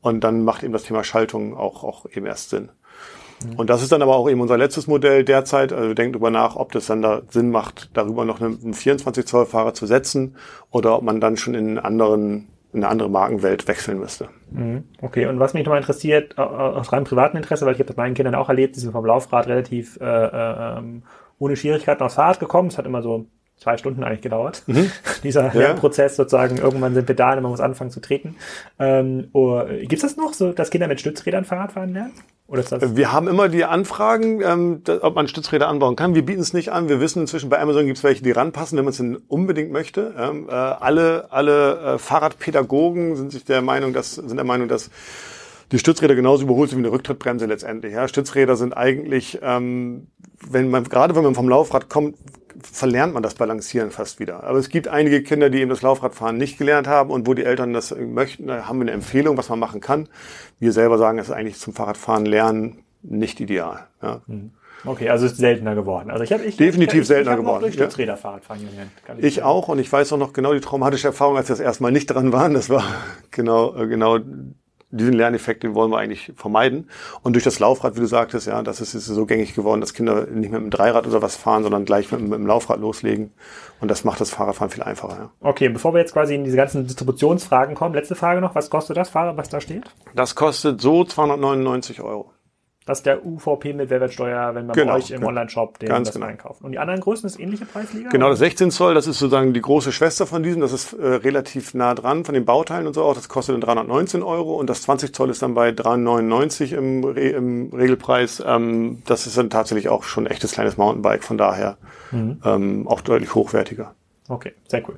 Und 0.00 0.24
dann 0.24 0.42
macht 0.42 0.62
eben 0.62 0.72
das 0.72 0.84
Thema 0.84 1.04
Schaltung 1.04 1.54
auch, 1.54 1.84
auch 1.84 2.06
eben 2.10 2.24
erst 2.24 2.48
Sinn. 2.48 2.70
Mhm. 3.44 3.56
Und 3.56 3.68
das 3.68 3.82
ist 3.82 3.92
dann 3.92 4.00
aber 4.00 4.16
auch 4.16 4.30
eben 4.30 4.40
unser 4.40 4.56
letztes 4.56 4.86
Modell 4.86 5.22
derzeit. 5.22 5.74
Also 5.74 5.88
wir 5.88 5.94
denken 5.94 6.14
darüber 6.14 6.30
nach, 6.30 6.56
ob 6.56 6.72
das 6.72 6.86
dann 6.86 7.02
da 7.02 7.20
Sinn 7.28 7.50
macht, 7.50 7.90
darüber 7.92 8.24
noch 8.24 8.40
einen 8.40 8.72
24 8.72 9.26
Zoll 9.26 9.44
Fahrrad 9.44 9.76
zu 9.76 9.84
setzen 9.84 10.34
oder 10.70 10.96
ob 10.96 11.02
man 11.02 11.20
dann 11.20 11.36
schon 11.36 11.52
in 11.52 11.78
anderen 11.78 12.48
in 12.72 12.80
eine 12.80 12.88
andere 12.88 13.10
Markenwelt 13.10 13.66
wechseln 13.68 13.98
müsste. 13.98 14.28
Mhm. 14.50 14.84
Okay, 15.00 15.26
und 15.26 15.40
was 15.40 15.54
mich 15.54 15.64
nochmal 15.64 15.80
interessiert, 15.80 16.38
aus 16.38 16.92
rein 16.92 17.04
privatem 17.04 17.36
Interesse, 17.38 17.66
weil 17.66 17.72
ich 17.74 17.78
habe 17.80 17.88
das 17.88 17.96
meinen 17.96 18.14
Kindern 18.14 18.34
auch 18.34 18.48
erlebt, 18.48 18.76
die 18.76 18.80
sind 18.80 18.92
vom 18.92 19.04
Laufrad 19.04 19.48
relativ 19.48 19.98
äh, 20.00 20.04
äh, 20.04 20.82
ohne 21.38 21.56
Schwierigkeiten 21.56 22.02
aufs 22.02 22.14
Fahrrad 22.14 22.38
gekommen. 22.38 22.68
Es 22.68 22.78
hat 22.78 22.86
immer 22.86 23.02
so 23.02 23.26
zwei 23.56 23.76
Stunden 23.76 24.02
eigentlich 24.02 24.22
gedauert, 24.22 24.62
mhm. 24.66 24.90
dieser 25.22 25.46
ja. 25.48 25.52
Lernprozess 25.52 26.16
sozusagen. 26.16 26.58
Irgendwann 26.58 26.94
sind 26.94 27.06
Pedale, 27.06 27.38
und 27.38 27.42
man 27.42 27.52
muss 27.52 27.60
anfangen 27.60 27.90
zu 27.90 28.00
treten. 28.00 28.36
Ähm, 28.78 29.28
oh, 29.32 29.62
Gibt 29.64 29.92
es 29.92 30.00
das 30.00 30.16
noch, 30.16 30.32
so, 30.32 30.52
dass 30.52 30.70
Kinder 30.70 30.88
mit 30.88 31.00
Stützrädern 31.00 31.44
Fahrrad 31.44 31.72
fahren 31.72 31.92
lernen? 31.92 32.12
Das 32.50 32.96
wir 32.96 33.12
haben 33.12 33.28
immer 33.28 33.48
die 33.48 33.64
Anfragen, 33.64 34.40
ähm, 34.42 34.82
ob 35.02 35.14
man 35.14 35.28
Stützräder 35.28 35.68
anbauen 35.68 35.94
kann. 35.94 36.14
Wir 36.14 36.24
bieten 36.24 36.40
es 36.40 36.52
nicht 36.52 36.72
an. 36.72 36.88
Wir 36.88 37.00
wissen 37.00 37.20
inzwischen, 37.22 37.48
bei 37.48 37.60
Amazon 37.60 37.86
gibt 37.86 37.98
es 37.98 38.04
welche, 38.04 38.22
die 38.22 38.32
ranpassen, 38.32 38.76
wenn 38.76 38.84
man 38.84 38.90
es 38.90 38.96
denn 38.96 39.16
unbedingt 39.28 39.70
möchte. 39.70 40.14
Ähm, 40.18 40.48
äh, 40.48 40.52
alle 40.52 41.28
alle 41.30 41.78
äh, 41.78 41.98
Fahrradpädagogen 41.98 43.14
sind 43.16 43.32
sich 43.32 43.44
der 43.44 43.62
Meinung, 43.62 43.92
dass 43.92 44.16
sind 44.16 44.36
der 44.36 44.44
Meinung, 44.44 44.68
dass 44.68 44.90
die 45.72 45.78
Stützräder 45.78 46.14
genauso 46.14 46.42
überholt 46.42 46.70
sind 46.70 46.80
wie 46.80 46.86
eine 46.86 46.92
Rücktrittbremse 46.92 47.46
letztendlich. 47.46 47.92
Ja, 47.92 48.08
Stützräder 48.08 48.56
sind 48.56 48.76
eigentlich, 48.76 49.38
ähm, 49.42 50.08
wenn 50.48 50.70
man 50.70 50.84
gerade 50.84 51.14
wenn 51.14 51.24
man 51.24 51.34
vom 51.34 51.48
Laufrad 51.48 51.88
kommt, 51.88 52.16
verlernt 52.62 53.14
man 53.14 53.22
das 53.22 53.34
Balancieren 53.34 53.90
fast 53.90 54.20
wieder. 54.20 54.44
Aber 54.44 54.58
es 54.58 54.68
gibt 54.68 54.88
einige 54.88 55.22
Kinder, 55.22 55.50
die 55.50 55.60
eben 55.60 55.70
das 55.70 55.82
Laufradfahren 55.82 56.36
nicht 56.36 56.58
gelernt 56.58 56.86
haben 56.86 57.10
und 57.10 57.26
wo 57.26 57.34
die 57.34 57.44
Eltern 57.44 57.72
das 57.72 57.94
möchten, 57.96 58.46
da 58.46 58.66
haben 58.66 58.78
wir 58.78 58.82
eine 58.82 58.92
Empfehlung, 58.92 59.36
was 59.36 59.48
man 59.48 59.58
machen 59.58 59.80
kann. 59.80 60.08
Wir 60.58 60.72
selber 60.72 60.98
sagen, 60.98 61.18
es 61.18 61.28
ist 61.28 61.34
eigentlich 61.34 61.58
zum 61.58 61.72
Fahrradfahren 61.72 62.26
lernen 62.26 62.78
nicht 63.02 63.40
ideal. 63.40 63.86
Ja. 64.02 64.20
Mhm. 64.26 64.52
Okay, 64.84 65.10
also 65.10 65.26
ist 65.26 65.36
seltener 65.36 65.74
geworden. 65.74 66.10
Also 66.10 66.24
ich 66.24 66.32
habe 66.32 66.42
ich 66.42 66.56
definitiv 66.56 67.02
ich, 67.02 67.06
seltener 67.06 67.34
ich 67.34 67.40
geworden. 67.40 67.62
Durch 67.62 67.74
Stützräder 67.74 68.16
Fahrradfahren 68.16 68.66
gelernt. 68.66 68.90
Ich, 69.18 69.24
ich 69.24 69.42
auch 69.42 69.68
und 69.68 69.78
ich 69.78 69.92
weiß 69.92 70.12
auch 70.14 70.18
noch 70.18 70.32
genau 70.32 70.54
die 70.54 70.60
traumatische 70.60 71.08
Erfahrung, 71.08 71.36
als 71.36 71.48
wir 71.48 71.56
das 71.56 71.60
erstmal 71.60 71.92
nicht 71.92 72.06
dran 72.06 72.32
waren. 72.32 72.54
Das 72.54 72.70
war 72.70 72.82
genau 73.30 73.76
äh, 73.76 73.86
genau 73.86 74.18
diesen 74.90 75.12
Lerneffekt, 75.12 75.62
den 75.62 75.74
wollen 75.74 75.90
wir 75.90 75.98
eigentlich 75.98 76.32
vermeiden. 76.36 76.88
Und 77.22 77.34
durch 77.34 77.44
das 77.44 77.58
Laufrad, 77.58 77.96
wie 77.96 78.00
du 78.00 78.06
sagtest, 78.06 78.46
ja, 78.46 78.62
das 78.62 78.80
ist, 78.80 78.94
ist 78.94 79.06
so 79.06 79.26
gängig 79.26 79.54
geworden, 79.54 79.80
dass 79.80 79.94
Kinder 79.94 80.26
nicht 80.26 80.50
mit 80.50 80.60
dem 80.60 80.70
Dreirad 80.70 81.06
oder 81.06 81.22
was 81.22 81.36
fahren, 81.36 81.62
sondern 81.62 81.84
gleich 81.84 82.10
mit, 82.10 82.20
mit 82.20 82.32
dem 82.32 82.46
Laufrad 82.46 82.80
loslegen. 82.80 83.32
Und 83.80 83.90
das 83.90 84.04
macht 84.04 84.20
das 84.20 84.30
Fahrradfahren 84.30 84.70
viel 84.70 84.82
einfacher. 84.82 85.16
Ja. 85.16 85.30
Okay, 85.40 85.68
bevor 85.68 85.94
wir 85.94 86.00
jetzt 86.00 86.12
quasi 86.12 86.34
in 86.34 86.44
diese 86.44 86.56
ganzen 86.56 86.86
Distributionsfragen 86.86 87.74
kommen, 87.74 87.94
letzte 87.94 88.14
Frage 88.14 88.40
noch, 88.40 88.54
was 88.54 88.68
kostet 88.70 88.96
das 88.96 89.08
Fahrrad, 89.08 89.36
was 89.36 89.48
da 89.48 89.60
steht? 89.60 89.84
Das 90.14 90.34
kostet 90.34 90.80
so 90.80 91.04
299 91.04 92.00
Euro. 92.02 92.32
Das 92.90 92.98
ist 92.98 93.06
der 93.06 93.24
UVP 93.24 93.72
mit 93.72 93.88
Mehrwertsteuer, 93.88 94.52
wenn 94.56 94.66
man 94.66 94.74
Genau, 94.74 94.94
bei 94.94 94.98
euch 94.98 95.12
im. 95.12 95.22
Online-Shop 95.22 95.78
den 95.78 95.88
Ganz 95.88 96.08
das 96.08 96.14
genau. 96.16 96.26
einkauft. 96.26 96.60
Und 96.64 96.72
die 96.72 96.80
anderen 96.80 97.00
Größen 97.00 97.24
ist 97.24 97.38
ähnliche 97.38 97.64
Preisliga? 97.64 98.10
Genau, 98.10 98.30
das 98.30 98.40
16 98.40 98.72
Zoll, 98.72 98.94
das 98.94 99.06
ist 99.06 99.20
sozusagen 99.20 99.54
die 99.54 99.60
große 99.60 99.92
Schwester 99.92 100.26
von 100.26 100.42
diesem. 100.42 100.60
Das 100.60 100.72
ist 100.72 100.94
äh, 100.94 101.06
relativ 101.06 101.72
nah 101.72 101.94
dran 101.94 102.24
von 102.24 102.34
den 102.34 102.44
Bauteilen 102.44 102.88
und 102.88 102.94
so 102.94 103.04
auch. 103.04 103.14
Das 103.14 103.28
kostet 103.28 103.54
dann 103.54 103.60
319 103.60 104.24
Euro 104.24 104.56
und 104.56 104.68
das 104.68 104.82
20 104.82 105.14
Zoll 105.14 105.30
ist 105.30 105.40
dann 105.40 105.54
bei 105.54 105.70
399 105.70 106.72
im, 106.72 107.04
Re 107.04 107.28
im 107.28 107.70
Regelpreis. 107.72 108.42
Ähm, 108.44 109.02
das 109.06 109.28
ist 109.28 109.38
dann 109.38 109.50
tatsächlich 109.50 109.88
auch 109.88 110.02
schon 110.02 110.24
ein 110.24 110.32
echtes 110.32 110.50
kleines 110.50 110.76
Mountainbike, 110.76 111.22
von 111.22 111.38
daher 111.38 111.76
ähm, 112.12 112.88
auch 112.88 113.02
deutlich 113.02 113.36
hochwertiger. 113.36 113.94
Okay, 114.28 114.52
sehr 114.66 114.82
cool. 114.88 114.96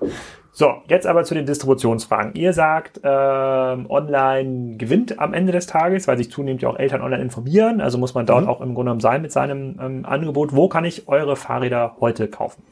So, 0.55 0.75
jetzt 0.87 1.07
aber 1.07 1.25
zu 1.25 1.33
den 1.33 1.47
Distributionsfragen. 1.47 2.35
Ihr 2.35 2.53
sagt, 2.53 3.01
ähm, 3.03 3.87
online 3.89 4.77
gewinnt 4.77 5.19
am 5.19 5.33
Ende 5.33 5.51
des 5.51 5.67
Tages, 5.67 6.07
weil 6.07 6.19
sich 6.19 6.31
zunehmend 6.31 6.61
ja 6.61 6.69
auch 6.69 6.79
Eltern 6.79 7.01
online 7.01 7.23
informieren. 7.23 7.81
Also 7.81 7.97
muss 7.97 8.13
man 8.13 8.27
dort 8.27 8.47
auch 8.47 8.61
im 8.61 8.75
Grunde 8.75 8.91
genommen 8.91 9.01
sein 9.01 9.23
mit 9.23 9.33
seinem 9.33 9.79
ähm, 9.81 10.05
Angebot. 10.05 10.55
Wo 10.55 10.69
kann 10.69 10.85
ich 10.85 11.09
eure 11.09 11.37
Fahrräder 11.37 11.97
heute 12.01 12.29
kaufen? 12.29 12.63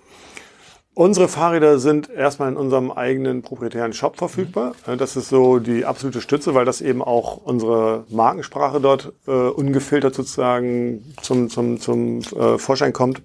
Unsere 0.93 1.29
Fahrräder 1.29 1.79
sind 1.79 2.11
erstmal 2.11 2.51
in 2.51 2.59
unserem 2.59 2.91
eigenen 2.91 3.41
proprietären 3.41 3.95
Shop 3.95 4.19
verfügbar. 4.19 4.75
Äh, 4.87 4.99
Das 4.99 5.17
ist 5.17 5.31
so 5.31 5.59
die 5.59 5.87
absolute 5.87 6.21
Stütze, 6.21 6.55
weil 6.55 6.67
das 6.67 6.83
eben 6.83 7.01
auch 7.01 7.39
unsere 7.39 8.05
Markensprache 8.11 8.83
dort 8.83 9.15
äh, 9.27 9.31
ungefiltert 9.31 10.15
sozusagen 10.15 11.15
zum, 11.23 11.49
zum, 11.49 11.81
zum 11.81 12.19
äh, 12.19 12.59
Vorschein 12.59 12.93
kommt. 12.93 13.23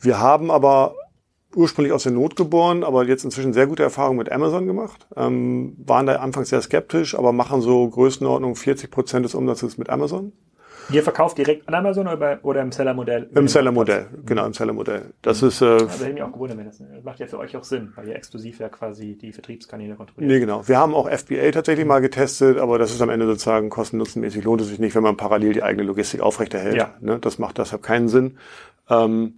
Wir 0.00 0.20
haben 0.20 0.50
aber 0.50 0.94
ursprünglich 1.56 1.92
aus 1.92 2.02
der 2.04 2.12
Not 2.12 2.36
geboren, 2.36 2.84
aber 2.84 3.04
jetzt 3.06 3.24
inzwischen 3.24 3.52
sehr 3.52 3.66
gute 3.66 3.82
Erfahrungen 3.82 4.18
mit 4.18 4.30
Amazon 4.32 4.66
gemacht. 4.66 5.06
Ähm, 5.16 5.76
waren 5.84 6.06
da 6.06 6.16
anfangs 6.16 6.48
sehr 6.50 6.60
skeptisch, 6.62 7.16
aber 7.16 7.32
machen 7.32 7.60
so 7.60 7.88
Größenordnung 7.88 8.56
40 8.56 8.90
Prozent 8.90 9.24
des 9.24 9.34
Umsatzes 9.34 9.78
mit 9.78 9.90
Amazon. 9.90 10.32
Ihr 10.90 11.02
verkauft 11.02 11.38
direkt 11.38 11.66
an 11.66 11.74
Amazon 11.74 12.06
oder, 12.06 12.16
bei- 12.18 12.38
oder 12.42 12.60
im 12.60 12.70
Seller-Modell? 12.70 13.30
Im 13.34 13.48
Seller-Modell, 13.48 14.06
genau, 14.26 14.44
im 14.44 14.52
Seller-Modell. 14.52 15.14
Das 15.22 15.42
ist, 15.42 15.62
äh, 15.62 15.64
Also 15.64 16.04
hätte 16.04 16.12
mich 16.12 16.22
auch 16.22 16.30
gewundert, 16.32 16.58
wenn 16.58 16.66
das, 16.66 16.76
das 16.76 17.02
macht 17.02 17.20
ja 17.20 17.26
für 17.26 17.38
euch 17.38 17.56
auch 17.56 17.64
Sinn, 17.64 17.92
weil 17.96 18.08
ihr 18.08 18.14
exklusiv 18.16 18.60
ja 18.60 18.68
quasi 18.68 19.16
die 19.16 19.32
Vertriebskanäle 19.32 19.94
kontrolliert. 19.94 20.30
Nee, 20.30 20.40
genau. 20.40 20.68
Wir 20.68 20.76
haben 20.78 20.94
auch 20.94 21.08
FBA 21.08 21.52
tatsächlich 21.52 21.86
mal 21.86 22.00
getestet, 22.00 22.58
aber 22.58 22.78
das 22.78 22.92
ist 22.92 23.00
am 23.00 23.08
Ende 23.08 23.24
sozusagen 23.24 23.70
kosten-nutzenmäßig. 23.70 24.44
Lohnt 24.44 24.60
es 24.60 24.68
sich 24.68 24.78
nicht, 24.78 24.94
wenn 24.94 25.02
man 25.02 25.16
parallel 25.16 25.54
die 25.54 25.62
eigene 25.62 25.84
Logistik 25.84 26.20
aufrechterhält. 26.20 26.76
Ja. 26.76 26.94
Ne? 27.00 27.18
Das 27.18 27.38
macht 27.38 27.56
deshalb 27.56 27.82
keinen 27.82 28.08
Sinn. 28.08 28.36
Ähm, 28.90 29.36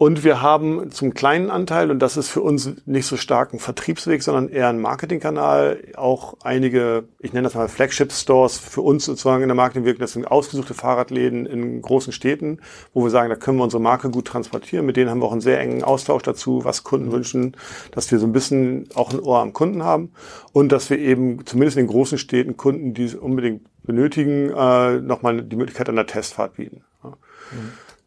und 0.00 0.24
wir 0.24 0.40
haben 0.40 0.90
zum 0.92 1.12
kleinen 1.12 1.50
Anteil, 1.50 1.90
und 1.90 1.98
das 1.98 2.16
ist 2.16 2.30
für 2.30 2.40
uns 2.40 2.70
nicht 2.86 3.04
so 3.04 3.18
stark 3.18 3.52
ein 3.52 3.58
Vertriebsweg, 3.58 4.22
sondern 4.22 4.48
eher 4.48 4.70
ein 4.70 4.80
Marketingkanal, 4.80 5.78
auch 5.94 6.38
einige, 6.42 7.04
ich 7.18 7.34
nenne 7.34 7.44
das 7.44 7.54
mal 7.54 7.68
Flagship-Stores 7.68 8.56
für 8.56 8.80
uns 8.80 9.04
sozusagen 9.04 9.42
in 9.42 9.50
der 9.50 9.56
Marketingwirkung. 9.56 10.00
Das 10.00 10.12
sind 10.12 10.24
ausgesuchte 10.24 10.72
Fahrradläden 10.72 11.44
in 11.44 11.82
großen 11.82 12.14
Städten, 12.14 12.60
wo 12.94 13.04
wir 13.04 13.10
sagen, 13.10 13.28
da 13.28 13.36
können 13.36 13.58
wir 13.58 13.64
unsere 13.64 13.82
Marke 13.82 14.08
gut 14.08 14.24
transportieren. 14.24 14.86
Mit 14.86 14.96
denen 14.96 15.10
haben 15.10 15.20
wir 15.20 15.26
auch 15.26 15.32
einen 15.32 15.42
sehr 15.42 15.60
engen 15.60 15.84
Austausch 15.84 16.22
dazu, 16.22 16.64
was 16.64 16.82
Kunden 16.82 17.12
wünschen, 17.12 17.54
dass 17.92 18.10
wir 18.10 18.18
so 18.18 18.26
ein 18.26 18.32
bisschen 18.32 18.88
auch 18.94 19.12
ein 19.12 19.20
Ohr 19.20 19.40
am 19.40 19.52
Kunden 19.52 19.82
haben 19.82 20.12
und 20.54 20.72
dass 20.72 20.88
wir 20.88 20.98
eben 20.98 21.44
zumindest 21.44 21.76
in 21.76 21.84
den 21.84 21.90
großen 21.90 22.16
Städten 22.16 22.56
Kunden, 22.56 22.94
die 22.94 23.04
es 23.04 23.14
unbedingt 23.14 23.66
benötigen, 23.82 24.48
äh, 24.48 24.98
nochmal 24.98 25.42
die 25.42 25.56
Möglichkeit 25.56 25.90
einer 25.90 26.06
Testfahrt 26.06 26.54
bieten. 26.54 26.84
Ja. 27.04 27.18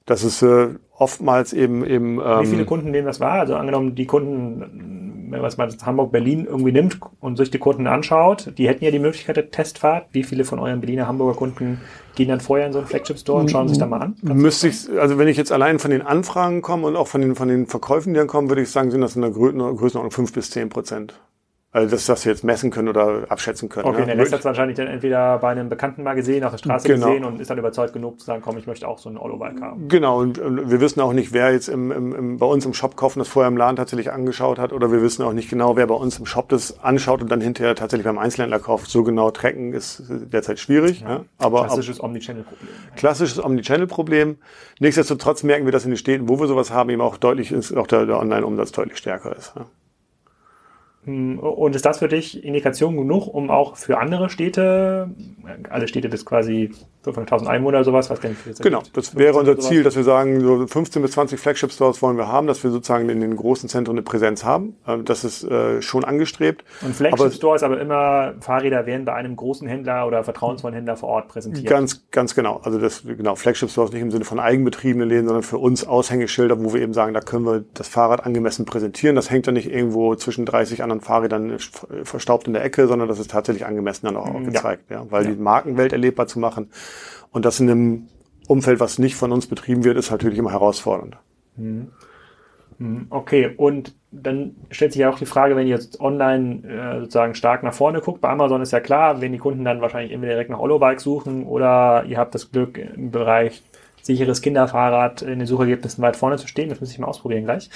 Das 0.05 0.23
ist 0.23 0.41
äh, 0.41 0.69
oftmals 0.97 1.53
eben 1.53 1.85
eben 1.85 2.17
Wie 2.17 2.45
viele 2.45 2.61
ähm, 2.61 2.67
Kunden 2.67 2.91
nehmen 2.91 3.07
das 3.07 3.19
wahr? 3.19 3.39
Also 3.39 3.55
angenommen, 3.55 3.95
die 3.95 4.05
Kunden, 4.05 5.29
wenn 5.31 5.39
man 5.39 5.47
es 5.47 5.57
mal 5.57 5.69
Hamburg-Berlin 5.69 6.45
irgendwie 6.45 6.73
nimmt 6.73 6.99
und 7.21 7.37
sich 7.37 7.51
die 7.51 7.57
Kunden 7.57 7.87
anschaut, 7.87 8.53
die 8.57 8.67
hätten 8.67 8.83
ja 8.83 8.91
die 8.91 8.99
Möglichkeit 8.99 9.37
der 9.37 9.49
Testfahrt. 9.49 10.07
Wie 10.11 10.23
viele 10.23 10.43
von 10.43 10.59
euren 10.59 10.81
Berliner 10.81 11.07
Hamburger 11.07 11.37
Kunden 11.37 11.81
gehen 12.15 12.27
dann 12.27 12.41
vorher 12.41 12.67
in 12.67 12.73
so 12.73 12.79
einen 12.79 12.87
Flagship-Store 12.87 13.39
und 13.41 13.51
schauen 13.51 13.69
sich 13.69 13.77
da 13.77 13.85
mal 13.85 14.01
an? 14.01 14.15
müsste 14.21 14.67
ich, 14.67 14.89
also 14.99 15.17
wenn 15.17 15.27
ich 15.27 15.37
jetzt 15.37 15.51
allein 15.51 15.79
von 15.79 15.89
den 15.89 16.01
Anfragen 16.01 16.61
komme 16.61 16.87
und 16.87 16.95
auch 16.97 17.07
von 17.07 17.21
den 17.21 17.35
von 17.35 17.47
den 17.47 17.65
Verkäufen, 17.67 18.13
die 18.13 18.17
dann 18.17 18.27
kommen, 18.27 18.49
würde 18.49 18.61
ich 18.61 18.69
sagen, 18.69 18.91
sind 18.91 19.01
das 19.01 19.15
in 19.15 19.21
der 19.21 19.31
Grö 19.31 19.53
Größenordnung 19.53 20.11
fünf 20.11 20.33
bis 20.33 20.51
zehn 20.51 20.69
Prozent. 20.69 21.13
Also 21.73 21.89
das, 21.89 22.07
was 22.07 22.23
wir 22.23 22.31
jetzt 22.31 22.43
messen 22.43 22.69
können 22.69 22.87
oder 22.87 23.23
abschätzen 23.29 23.67
können. 23.67 23.87
Okay, 23.87 24.01
ja. 24.01 24.05
der 24.05 24.17
Rest 24.19 24.31
hat 24.31 24.39
es 24.41 24.45
wahrscheinlich 24.45 24.77
dann 24.77 24.85
entweder 24.85 25.39
bei 25.39 25.49
einem 25.49 25.69
Bekannten 25.69 26.03
mal 26.03 26.13
gesehen, 26.13 26.43
auf 26.43 26.51
der 26.51 26.59
Straße 26.59 26.87
Genau. 26.87 27.07
gesehen 27.07 27.25
und 27.25 27.41
ist 27.41 27.49
dann 27.49 27.57
überzeugt 27.57 27.93
genug 27.93 28.19
zu 28.19 28.27
sagen, 28.27 28.43
komm, 28.45 28.59
ich 28.59 28.67
möchte 28.67 28.87
auch 28.87 28.99
so 28.99 29.09
einen 29.09 29.17
Ollo-Bike 29.17 29.59
haben. 29.59 29.87
Genau, 29.87 30.19
und, 30.19 30.37
und 30.37 30.69
wir 30.69 30.79
wissen 30.81 31.01
auch 31.01 31.13
nicht, 31.13 31.33
wer 31.33 31.51
jetzt 31.51 31.69
im, 31.69 31.91
im, 31.91 32.13
im, 32.13 32.37
bei 32.37 32.45
uns 32.45 32.63
im 32.67 32.75
Shop 32.75 32.95
kaufen 32.95 33.17
das 33.17 33.27
vorher 33.27 33.47
im 33.47 33.57
Laden 33.57 33.75
tatsächlich 33.75 34.11
angeschaut 34.11 34.59
hat 34.59 34.71
oder 34.71 34.91
wir 34.91 35.01
wissen 35.01 35.23
auch 35.23 35.33
nicht 35.33 35.49
genau, 35.49 35.75
wer 35.75 35.87
bei 35.87 35.95
uns 35.95 36.19
im 36.19 36.27
Shop 36.27 36.47
das 36.49 36.79
anschaut 36.83 37.23
und 37.23 37.31
dann 37.31 37.41
hinterher 37.41 37.73
tatsächlich 37.73 38.05
beim 38.05 38.19
Einzelhändler 38.19 38.59
kauft. 38.59 38.91
So 38.91 39.01
genau 39.03 39.31
tracken 39.31 39.73
ist 39.73 40.03
derzeit 40.07 40.59
schwierig. 40.59 41.01
Ja. 41.01 41.25
Aber 41.39 41.61
ab, 41.61 41.67
Klassisches 41.69 42.03
Omnichannel-Problem. 42.03 42.69
klassisches 42.95 43.43
Omnichannel-Problem. 43.43 44.37
Nichtsdestotrotz 44.79 45.41
merken 45.41 45.65
wir, 45.65 45.71
dass 45.71 45.85
in 45.85 45.89
den 45.89 45.97
Städten, 45.97 46.29
wo 46.29 46.39
wir 46.39 46.45
sowas 46.45 46.69
haben, 46.69 46.91
eben 46.91 47.01
auch 47.01 47.17
deutlich 47.17 47.51
ist, 47.51 47.75
auch 47.75 47.87
der, 47.87 48.05
der 48.05 48.19
Online-Umsatz 48.19 48.73
deutlich 48.73 48.97
stärker 48.99 49.35
ist. 49.35 49.53
Ja. 49.55 49.65
Und 51.05 51.75
ist 51.75 51.85
das 51.85 51.99
für 51.99 52.07
dich 52.07 52.43
Indikation 52.43 52.95
genug, 52.95 53.27
um 53.27 53.49
auch 53.49 53.75
für 53.75 53.97
andere 53.97 54.29
Städte, 54.29 55.09
alle 55.69 55.87
Städte 55.87 56.07
bis 56.07 56.25
quasi 56.25 56.71
500.000 57.05 57.47
Einwohner 57.47 57.77
oder 57.79 57.83
sowas, 57.85 58.09
was 58.09 58.19
denn 58.19 58.35
für 58.35 58.53
Genau, 58.61 58.81
das 58.93 59.15
wäre 59.17 59.37
unser 59.37 59.57
Ziel, 59.59 59.83
dass 59.83 59.95
wir 59.95 60.03
sagen, 60.03 60.39
so 60.41 60.65
15 60.67 61.01
bis 61.01 61.11
20 61.11 61.39
Flagship-Stores 61.39 62.01
wollen 62.01 62.17
wir 62.17 62.27
haben, 62.27 62.47
dass 62.47 62.63
wir 62.63 62.71
sozusagen 62.71 63.09
in 63.09 63.19
den 63.21 63.35
großen 63.35 63.67
Zentren 63.69 63.95
eine 63.95 64.01
Präsenz 64.03 64.43
haben. 64.43 64.75
Ähm, 64.87 65.05
Das 65.05 65.23
ist 65.23 65.43
äh, 65.43 65.81
schon 65.81 66.03
angestrebt. 66.05 66.63
Und 66.81 66.87
Aber- 66.87 66.93
Flagship-Store 66.95 67.55
ist 67.55 67.63
aber 67.63 67.79
immer, 67.79 68.33
Fahrräder 68.39 68.85
werden 68.85 69.05
bei 69.05 69.13
einem 69.13 69.35
großen 69.35 69.67
Händler 69.67 70.07
oder 70.07 70.23
vertrauensvollen 70.23 70.75
Händler 70.75 70.95
vor 70.95 71.09
Ort 71.09 71.27
präsentiert. 71.27 71.67
Ganz, 71.67 72.09
ganz 72.11 72.35
genau. 72.35 72.61
Also 72.63 72.79
das, 72.79 73.03
genau, 73.05 73.35
Flagship 73.35 73.69
Stores 73.69 73.91
nicht 73.91 74.01
im 74.01 74.11
Sinne 74.11 74.25
von 74.25 74.39
eigenbetriebenen 74.39 75.09
Läden, 75.09 75.27
sondern 75.27 75.43
für 75.43 75.57
uns 75.57 75.85
Aushängeschilder, 75.85 76.63
wo 76.63 76.73
wir 76.73 76.81
eben 76.81 76.93
sagen, 76.93 77.13
da 77.13 77.19
können 77.19 77.45
wir 77.45 77.63
das 77.73 77.87
Fahrrad 77.87 78.25
angemessen 78.25 78.65
präsentieren. 78.65 79.15
Das 79.15 79.29
hängt 79.29 79.47
dann 79.47 79.55
nicht 79.55 79.69
irgendwo 79.69 80.15
zwischen 80.15 80.45
30 80.45 80.83
anderen 80.83 81.01
Fahrrädern 81.01 81.57
verstaubt 82.03 82.47
in 82.47 82.53
der 82.53 82.63
Ecke, 82.63 82.87
sondern 82.87 83.07
das 83.07 83.19
ist 83.19 83.31
tatsächlich 83.31 83.65
angemessen 83.65 84.05
dann 84.05 84.15
auch, 84.17 84.27
auch 84.27 84.33
Ja. 84.39 84.45
gezeigt, 84.45 84.89
ja. 84.89 85.05
Weil 85.09 85.25
die 85.25 85.33
Markenwelt 85.41 85.91
erlebbar 85.91 86.27
zu 86.27 86.39
machen 86.39 86.69
und 87.33 87.43
das 87.43 87.59
in 87.59 87.69
einem 87.69 88.07
Umfeld, 88.47 88.79
was 88.79 88.99
nicht 88.99 89.15
von 89.15 89.31
uns 89.31 89.47
betrieben 89.47 89.83
wird, 89.83 89.97
ist 89.97 90.11
natürlich 90.11 90.37
immer 90.37 90.51
herausfordernd. 90.51 91.17
Okay, 93.09 93.53
und 93.57 93.95
dann 94.11 94.55
stellt 94.69 94.93
sich 94.93 95.01
ja 95.01 95.09
auch 95.09 95.17
die 95.17 95.25
Frage, 95.25 95.55
wenn 95.55 95.67
ihr 95.67 95.75
jetzt 95.75 95.99
online 95.99 96.67
äh, 96.67 96.99
sozusagen 97.01 97.35
stark 97.35 97.63
nach 97.63 97.73
vorne 97.73 98.01
guckt, 98.01 98.21
bei 98.21 98.29
Amazon 98.29 98.61
ist 98.61 98.71
ja 98.71 98.79
klar, 98.79 99.21
wenn 99.21 99.31
die 99.31 99.37
Kunden 99.37 99.63
dann 99.63 99.81
wahrscheinlich 99.81 100.11
entweder 100.11 100.33
direkt 100.33 100.49
nach 100.49 100.59
Ollo-Bike 100.59 100.99
suchen 100.99 101.45
oder 101.45 102.03
ihr 102.07 102.17
habt 102.17 102.35
das 102.35 102.51
Glück 102.51 102.77
im 102.77 103.11
Bereich 103.11 103.63
sicheres 104.03 104.41
Kinderfahrrad 104.41 105.21
in 105.21 105.39
den 105.39 105.47
Suchergebnissen 105.47 106.01
weit 106.03 106.15
vorne 106.15 106.37
zu 106.37 106.47
stehen. 106.47 106.69
Das 106.69 106.79
muss 106.79 106.91
ich 106.91 106.99
mal 106.99 107.07
ausprobieren 107.07 107.45
gleich, 107.45 107.69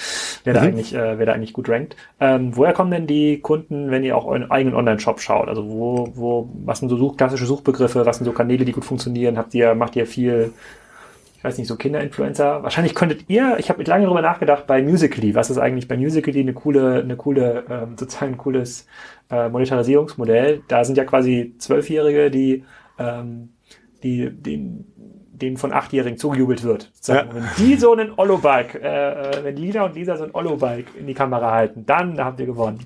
wer 0.44 0.54
da 0.54 0.60
eigentlich, 0.60 0.94
äh, 0.94 1.18
wer 1.18 1.26
da 1.26 1.32
eigentlich 1.32 1.52
gut 1.52 1.68
rankt. 1.68 1.96
Ähm, 2.20 2.56
woher 2.56 2.72
kommen 2.72 2.90
denn 2.90 3.06
die 3.06 3.40
Kunden, 3.40 3.90
wenn 3.90 4.04
ihr 4.04 4.16
auch 4.16 4.26
euren 4.26 4.50
eigenen 4.50 4.76
Online-Shop 4.76 5.20
schaut? 5.20 5.48
Also 5.48 5.68
wo, 5.68 6.12
wo, 6.14 6.50
was 6.64 6.78
sind 6.78 6.90
so 6.90 6.96
Such, 6.96 7.16
klassische 7.16 7.46
Suchbegriffe, 7.46 8.06
was 8.06 8.18
sind 8.18 8.26
so 8.26 8.32
Kanäle, 8.32 8.64
die 8.64 8.72
gut 8.72 8.84
funktionieren? 8.84 9.38
Habt 9.38 9.54
ihr, 9.54 9.74
macht 9.74 9.96
ihr 9.96 10.06
viel 10.06 10.52
ich 11.38 11.44
weiß 11.44 11.56
nicht, 11.56 11.68
so 11.68 11.76
Kinderinfluencer. 11.76 12.64
Wahrscheinlich 12.64 12.96
könntet 12.96 13.26
ihr, 13.28 13.56
ich 13.60 13.70
habe 13.70 13.84
lange 13.84 14.04
darüber 14.04 14.22
nachgedacht, 14.22 14.66
bei 14.66 14.82
Musically, 14.82 15.36
was 15.36 15.50
ist 15.50 15.58
eigentlich 15.58 15.86
bei 15.86 15.96
Musically 15.96 16.40
eine 16.40 16.52
coole, 16.52 17.00
eine 17.00 17.14
coole, 17.14 17.64
ähm, 17.70 17.96
sozusagen 17.96 18.32
ein 18.32 18.38
cooles 18.38 18.88
äh, 19.30 19.48
Monetarisierungsmodell. 19.48 20.62
Da 20.66 20.84
sind 20.84 20.98
ja 20.98 21.04
quasi 21.04 21.54
Zwölfjährige, 21.58 22.32
die, 22.32 22.64
ähm, 22.98 23.50
die, 24.02 24.30
den, 24.30 24.86
denen 25.42 25.56
von 25.56 25.72
Achtjährigen 25.72 26.18
zugejubelt 26.18 26.62
wird. 26.62 26.90
Ja. 27.06 27.24
Wenn 27.32 27.44
die 27.58 27.76
so 27.76 27.92
einen 27.92 28.12
Ollo-Bike, 28.16 28.74
äh, 28.76 29.38
äh, 29.38 29.44
wenn 29.44 29.56
Lina 29.56 29.84
und 29.84 29.94
Lisa 29.94 30.16
so 30.16 30.24
ein 30.24 30.34
Ollo-Bike 30.34 30.96
in 30.98 31.06
die 31.06 31.14
Kamera 31.14 31.52
halten, 31.52 31.84
dann 31.86 32.22
habt 32.22 32.40
ihr 32.40 32.46
gewonnen. 32.46 32.80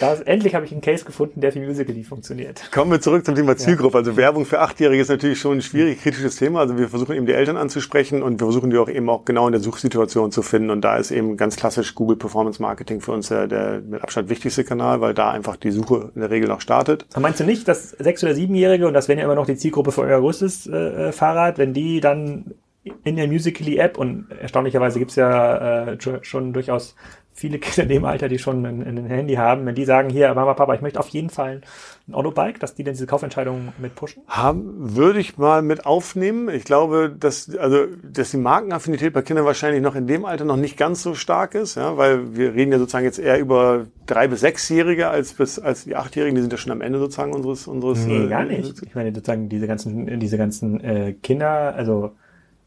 Das, 0.00 0.20
endlich 0.20 0.54
habe 0.54 0.66
ich 0.66 0.72
einen 0.72 0.80
Case 0.80 1.04
gefunden, 1.04 1.40
der 1.40 1.52
für 1.52 1.60
Musically 1.60 2.04
funktioniert. 2.04 2.70
Kommen 2.70 2.90
wir 2.90 3.00
zurück 3.00 3.24
zum 3.24 3.34
Thema 3.34 3.56
Zielgruppe. 3.56 3.98
Also 3.98 4.16
Werbung 4.16 4.44
für 4.44 4.60
Achtjährige 4.60 5.00
ist 5.00 5.08
natürlich 5.08 5.40
schon 5.40 5.58
ein 5.58 5.62
schwierig 5.62 6.02
kritisches 6.02 6.36
Thema. 6.36 6.60
Also 6.60 6.76
wir 6.76 6.88
versuchen 6.88 7.16
eben 7.16 7.26
die 7.26 7.32
Eltern 7.32 7.56
anzusprechen 7.56 8.22
und 8.22 8.40
wir 8.40 8.46
versuchen 8.46 8.70
die 8.70 8.78
auch 8.78 8.88
eben 8.88 9.08
auch 9.08 9.24
genau 9.24 9.46
in 9.46 9.52
der 9.52 9.60
Suchsituation 9.60 10.32
zu 10.32 10.42
finden. 10.42 10.70
Und 10.70 10.82
da 10.82 10.96
ist 10.96 11.10
eben 11.10 11.36
ganz 11.36 11.56
klassisch 11.56 11.94
Google 11.94 12.16
Performance 12.16 12.60
Marketing 12.60 13.00
für 13.00 13.12
uns 13.12 13.28
der, 13.28 13.46
der 13.46 13.80
mit 13.80 14.02
Abstand 14.02 14.28
wichtigste 14.28 14.64
Kanal, 14.64 15.00
weil 15.00 15.14
da 15.14 15.30
einfach 15.30 15.56
die 15.56 15.70
Suche 15.70 16.10
in 16.14 16.20
der 16.20 16.30
Regel 16.30 16.50
auch 16.50 16.60
startet. 16.60 17.06
Aber 17.12 17.20
Meinst 17.20 17.40
du 17.40 17.44
nicht, 17.44 17.66
dass 17.66 17.90
sechs- 17.90 18.22
oder 18.22 18.34
siebenjährige, 18.34 18.86
und 18.86 18.94
das 18.94 19.08
wäre 19.08 19.18
ja 19.18 19.24
immer 19.24 19.34
noch 19.34 19.46
die 19.46 19.56
Zielgruppe 19.56 19.92
für 19.92 20.02
euer 20.02 20.20
größtes 20.20 20.66
äh, 20.66 21.12
Fahrrad, 21.12 21.58
wenn 21.58 21.72
die 21.72 22.00
dann 22.00 22.54
in 23.02 23.16
der 23.16 23.26
Musically-App, 23.26 23.98
und 23.98 24.26
erstaunlicherweise 24.40 24.98
gibt's 24.98 25.16
ja 25.16 25.88
äh, 25.88 25.98
schon 26.22 26.52
durchaus 26.52 26.94
viele 27.36 27.58
Kinder 27.58 27.82
in 27.82 27.88
dem 27.90 28.04
Alter, 28.06 28.28
die 28.28 28.38
schon 28.38 28.64
ein, 28.64 28.82
ein, 28.82 29.06
Handy 29.06 29.34
haben, 29.34 29.66
wenn 29.66 29.74
die 29.74 29.84
sagen, 29.84 30.08
hier, 30.08 30.32
Mama, 30.34 30.54
Papa, 30.54 30.74
ich 30.74 30.80
möchte 30.80 30.98
auf 30.98 31.08
jeden 31.08 31.28
Fall 31.28 31.60
ein 32.08 32.14
Autobike, 32.14 32.58
dass 32.60 32.74
die 32.74 32.82
dann 32.82 32.94
diese 32.94 33.06
Kaufentscheidung 33.06 33.74
mit 33.78 33.94
pushen? 33.94 34.22
Haben, 34.26 34.96
würde 34.96 35.20
ich 35.20 35.36
mal 35.36 35.60
mit 35.60 35.84
aufnehmen. 35.84 36.48
Ich 36.48 36.64
glaube, 36.64 37.14
dass, 37.16 37.54
also, 37.54 37.86
dass 38.02 38.30
die 38.30 38.38
Markenaffinität 38.38 39.12
bei 39.12 39.20
Kindern 39.20 39.44
wahrscheinlich 39.44 39.82
noch 39.82 39.94
in 39.94 40.06
dem 40.06 40.24
Alter 40.24 40.46
noch 40.46 40.56
nicht 40.56 40.78
ganz 40.78 41.02
so 41.02 41.14
stark 41.14 41.54
ist, 41.54 41.76
ja, 41.76 41.98
weil 41.98 42.36
wir 42.36 42.54
reden 42.54 42.72
ja 42.72 42.78
sozusagen 42.78 43.04
jetzt 43.04 43.18
eher 43.18 43.38
über 43.38 43.86
drei 44.06 44.28
bis 44.28 44.40
sechsjährige 44.40 45.08
als 45.08 45.34
bis, 45.34 45.58
als 45.58 45.84
die 45.84 45.94
achtjährigen, 45.94 46.36
die 46.36 46.40
sind 46.40 46.52
ja 46.52 46.58
schon 46.58 46.72
am 46.72 46.80
Ende 46.80 46.98
sozusagen 46.98 47.34
unseres, 47.34 47.66
unseres. 47.66 48.06
Nee, 48.06 48.24
äh, 48.24 48.28
gar 48.28 48.44
nicht. 48.44 48.82
Ich 48.82 48.94
meine 48.94 49.12
sozusagen 49.14 49.50
diese 49.50 49.66
ganzen, 49.66 50.18
diese 50.18 50.38
ganzen 50.38 50.82
äh, 50.82 51.12
Kinder, 51.22 51.74
also 51.76 52.12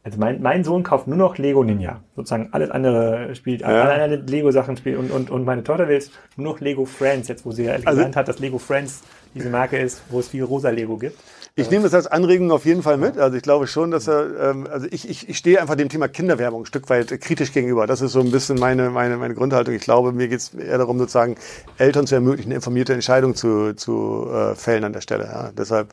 also 0.04 0.18
mein, 0.18 0.42
mein 0.42 0.64
Sohn 0.64 0.84
kauft 0.84 1.08
nur 1.08 1.18
noch 1.18 1.38
Lego 1.38 1.64
Ninja. 1.64 2.02
Sozusagen 2.16 2.50
alles 2.52 2.72
andere 2.72 3.36
spielt, 3.36 3.62
ja. 3.62 3.68
alle 3.68 4.04
anderen 4.04 4.28
Lego-Sachen 4.28 4.78
spielt 4.78 4.98
und, 4.98 5.12
und, 5.12 5.30
und 5.30 5.44
meine 5.44 5.64
Tochter 5.64 5.88
will 5.88 6.02
nur 6.38 6.54
noch 6.54 6.60
Lego 6.62 6.86
Friends, 6.86 7.28
jetzt 7.28 7.46
wo 7.46 7.52
sie 7.52 7.66
ja 7.66 7.74
also, 7.74 7.86
gelernt 7.86 8.16
hat, 8.16 8.28
dass 8.28 8.40
Lego 8.40 8.60
Friends 8.60 9.02
diese 9.36 9.50
Marke 9.50 9.78
ist, 9.78 10.02
wo 10.10 10.20
es 10.20 10.30
viel 10.30 10.44
rosa 10.44 10.70
Lego 10.70 10.98
gibt. 10.98 11.20
Ich 11.56 11.70
nehme 11.70 11.84
das 11.84 11.94
als 11.94 12.08
Anregung 12.08 12.52
auf 12.52 12.66
jeden 12.66 12.82
Fall 12.84 12.98
mit. 12.98 13.18
Also 13.18 13.36
ich 13.36 13.44
glaube 13.44 13.68
schon, 13.68 13.92
dass 13.92 14.08
er, 14.08 14.52
ähm, 14.52 14.68
also 14.72 14.88
ich, 14.90 15.10
ich, 15.10 15.28
ich 15.28 15.38
stehe 15.38 15.60
einfach 15.62 15.76
dem 15.76 15.90
Thema 15.90 16.08
Kinderwerbung 16.08 16.62
ein 16.62 16.66
Stück 16.66 16.90
weit 16.90 17.20
kritisch 17.20 17.52
gegenüber. 17.52 17.86
Das 17.86 18.02
ist 18.02 18.14
so 18.14 18.22
ein 18.22 18.32
bisschen 18.32 18.58
meine, 18.58 18.90
meine, 18.90 19.18
meine 19.18 19.34
Grundhaltung. 19.34 19.76
Ich 19.76 19.82
glaube, 19.82 20.14
mir 20.14 20.30
geht 20.30 20.40
es 20.40 20.54
eher 20.54 20.78
darum, 20.78 20.98
sozusagen 20.98 21.36
Eltern 21.78 22.08
zu 22.08 22.16
ermöglichen, 22.16 22.52
informierte 22.54 22.94
Entscheidungen 22.94 23.36
zu, 23.36 23.74
zu 23.74 24.30
äh, 24.32 24.56
fällen 24.56 24.86
an 24.86 24.94
der 24.94 25.02
Stelle. 25.02 25.26
Ja. 25.26 25.52
Deshalb 25.52 25.90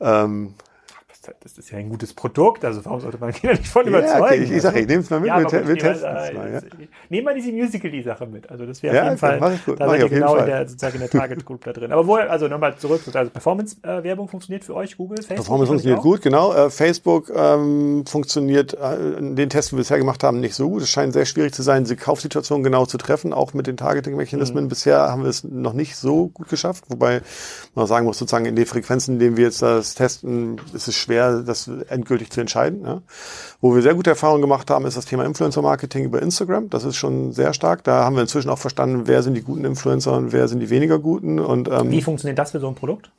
ähm, 0.00 0.54
das 1.40 1.58
ist 1.58 1.70
ja 1.70 1.78
ein 1.78 1.88
gutes 1.88 2.14
Produkt, 2.14 2.64
also 2.64 2.84
warum 2.84 3.00
sollte 3.00 3.18
man 3.18 3.32
Kinder 3.34 3.56
nicht 3.56 3.68
von 3.68 3.86
überzeugen? 3.86 4.18
Ja, 4.18 4.24
okay. 4.24 4.42
ich, 4.42 4.50
ich 4.50 4.62
sage, 4.62 4.80
ich 4.80 4.86
nehme 4.86 5.00
es 5.00 5.10
mal 5.10 5.20
mit, 5.20 5.28
ja, 5.28 5.40
wir, 5.40 5.68
wir 5.68 5.78
testen 5.78 6.16
es 6.16 6.32
mal. 6.32 6.52
Ja. 6.52 6.60
Nehmen 7.08 7.24
mal 7.24 7.34
diese 7.34 7.52
Musical.ly-Sache 7.52 8.26
mit. 8.26 8.50
Also 8.50 8.66
das 8.66 8.82
wäre 8.82 8.94
ja, 8.94 9.02
auf 9.02 9.08
jeden 9.08 9.18
Fall, 9.18 9.40
mach 9.40 9.52
ich 9.52 9.64
gut. 9.64 9.80
da 9.80 9.88
seid 9.88 10.00
ihr 10.00 10.08
genau 10.08 10.36
in 10.36 10.46
der, 10.46 10.68
sozusagen 10.68 10.94
in 10.94 11.00
der 11.00 11.10
Target 11.10 11.44
Group 11.44 11.64
da 11.64 11.72
drin. 11.72 11.92
Aber 11.92 12.06
wo, 12.06 12.16
also 12.16 12.48
nochmal 12.48 12.76
zurück, 12.76 13.02
also 13.12 13.30
Performance-Werbung 13.30 14.28
funktioniert 14.28 14.64
für 14.64 14.74
euch, 14.74 14.96
Google, 14.96 15.18
Facebook? 15.18 15.36
Performance 15.36 15.68
funktioniert 15.68 16.02
gut, 16.02 16.22
genau. 16.22 16.52
Äh, 16.52 16.70
Facebook 16.70 17.30
ähm, 17.34 18.04
funktioniert, 18.06 18.74
äh, 18.74 19.20
den 19.20 19.50
Test, 19.50 19.72
den 19.72 19.78
wir 19.78 19.82
bisher 19.82 19.98
gemacht 19.98 20.22
haben, 20.22 20.40
nicht 20.40 20.54
so 20.54 20.68
gut. 20.68 20.82
Es 20.82 20.90
scheint 20.90 21.12
sehr 21.12 21.24
schwierig 21.26 21.54
zu 21.54 21.62
sein, 21.62 21.84
diese 21.84 21.96
Kaufsituation 21.96 22.62
genau 22.62 22.86
zu 22.86 22.98
treffen, 22.98 23.32
auch 23.32 23.54
mit 23.54 23.66
den 23.66 23.76
Targeting-Mechanismen. 23.76 24.64
Mhm. 24.64 24.68
Bisher 24.68 24.98
haben 24.98 25.22
wir 25.22 25.30
es 25.30 25.44
noch 25.44 25.72
nicht 25.72 25.96
so 25.96 26.28
gut 26.28 26.48
geschafft, 26.48 26.84
wobei 26.88 27.22
man 27.74 27.86
sagen 27.86 28.06
muss, 28.06 28.18
sozusagen 28.18 28.46
in 28.46 28.56
den 28.56 28.66
Frequenzen, 28.66 29.14
in 29.14 29.18
denen 29.18 29.36
wir 29.36 29.44
jetzt 29.44 29.62
das 29.62 29.94
testen, 29.94 30.60
ist 30.72 30.88
es 30.88 30.94
schwer, 30.94 31.15
das 31.16 31.68
endgültig 31.88 32.30
zu 32.30 32.40
entscheiden. 32.40 32.82
Ja. 32.84 33.02
Wo 33.60 33.74
wir 33.74 33.82
sehr 33.82 33.94
gute 33.94 34.10
Erfahrungen 34.10 34.42
gemacht 34.42 34.70
haben, 34.70 34.86
ist 34.86 34.96
das 34.96 35.04
Thema 35.04 35.24
Influencer-Marketing 35.24 36.04
über 36.04 36.22
Instagram. 36.22 36.70
Das 36.70 36.84
ist 36.84 36.96
schon 36.96 37.32
sehr 37.32 37.52
stark. 37.52 37.84
Da 37.84 38.04
haben 38.04 38.16
wir 38.16 38.22
inzwischen 38.22 38.50
auch 38.50 38.58
verstanden, 38.58 39.02
wer 39.06 39.22
sind 39.22 39.34
die 39.34 39.42
guten 39.42 39.64
Influencer 39.64 40.12
und 40.12 40.32
wer 40.32 40.48
sind 40.48 40.60
die 40.60 40.70
weniger 40.70 40.98
guten. 40.98 41.38
Und, 41.38 41.68
ähm, 41.68 41.90
Wie 41.90 42.02
funktioniert 42.02 42.38
das 42.38 42.52
für 42.52 42.60
so 42.60 42.68
ein 42.68 42.74
Produkt? 42.74 43.10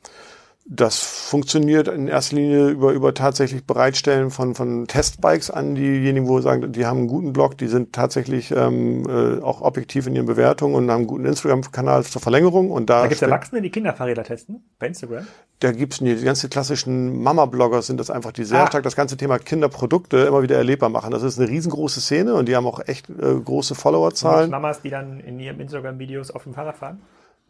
Das 0.70 1.02
funktionioniert 1.02 1.88
in 1.88 2.08
erster 2.08 2.36
Linie 2.36 2.68
über, 2.68 2.92
über 2.92 3.14
tatsächlich 3.14 3.64
Bereitstellen 3.64 4.30
von, 4.30 4.54
von 4.54 4.86
Testbikes 4.86 5.50
an 5.50 5.74
diejenigen, 5.74 6.28
wo 6.28 6.36
wir 6.36 6.42
sagen, 6.42 6.72
die 6.72 6.84
haben 6.84 6.98
einen 6.98 7.08
guten 7.08 7.32
Blog, 7.32 7.56
die 7.56 7.68
sind 7.68 7.94
tatsächlich 7.94 8.50
ähm, 8.50 9.08
äh, 9.08 9.40
auch 9.42 9.62
objektiv 9.62 10.06
in 10.06 10.14
ihren 10.14 10.26
Bewertungen 10.26 10.74
und 10.74 10.90
haben 10.90 10.98
einen 10.98 11.06
guten 11.06 11.24
Instagram-Kanal 11.24 12.04
zur 12.04 12.20
Verlängerung. 12.20 12.70
Und 12.70 12.90
da, 12.90 13.00
da 13.00 13.06
gibt 13.06 13.14
es 13.14 13.22
Erwachsene, 13.22 13.62
die 13.62 13.70
Kinderfahrräder 13.70 14.24
testen 14.24 14.62
bei 14.78 14.88
Instagram? 14.88 15.26
Da 15.60 15.72
gibt's 15.72 16.00
die, 16.00 16.14
die 16.14 16.24
ganzen 16.24 16.50
klassischen 16.50 17.22
Mama-Bloggers 17.22 17.86
sind 17.86 17.98
das 17.98 18.10
einfach, 18.10 18.32
die 18.32 18.44
sehr 18.44 18.64
ah. 18.64 18.66
stark 18.66 18.82
das 18.82 18.94
ganze 18.94 19.16
Thema 19.16 19.38
Kinderprodukte 19.38 20.18
immer 20.18 20.42
wieder 20.42 20.56
erlebbar 20.56 20.90
machen. 20.90 21.12
Das 21.12 21.22
ist 21.22 21.38
eine 21.38 21.48
riesengroße 21.48 22.02
Szene 22.02 22.34
und 22.34 22.46
die 22.46 22.54
haben 22.54 22.66
auch 22.66 22.80
echt 22.86 23.08
äh, 23.08 23.40
große 23.42 23.74
Followerzahlen. 23.74 24.50
Mamas, 24.50 24.82
die 24.82 24.90
dann 24.90 25.18
in 25.20 25.40
ihren 25.40 25.60
Instagram-Videos 25.60 26.30
auf 26.30 26.42
dem 26.42 26.52
Fahrrad 26.52 26.76
fahren? 26.76 27.00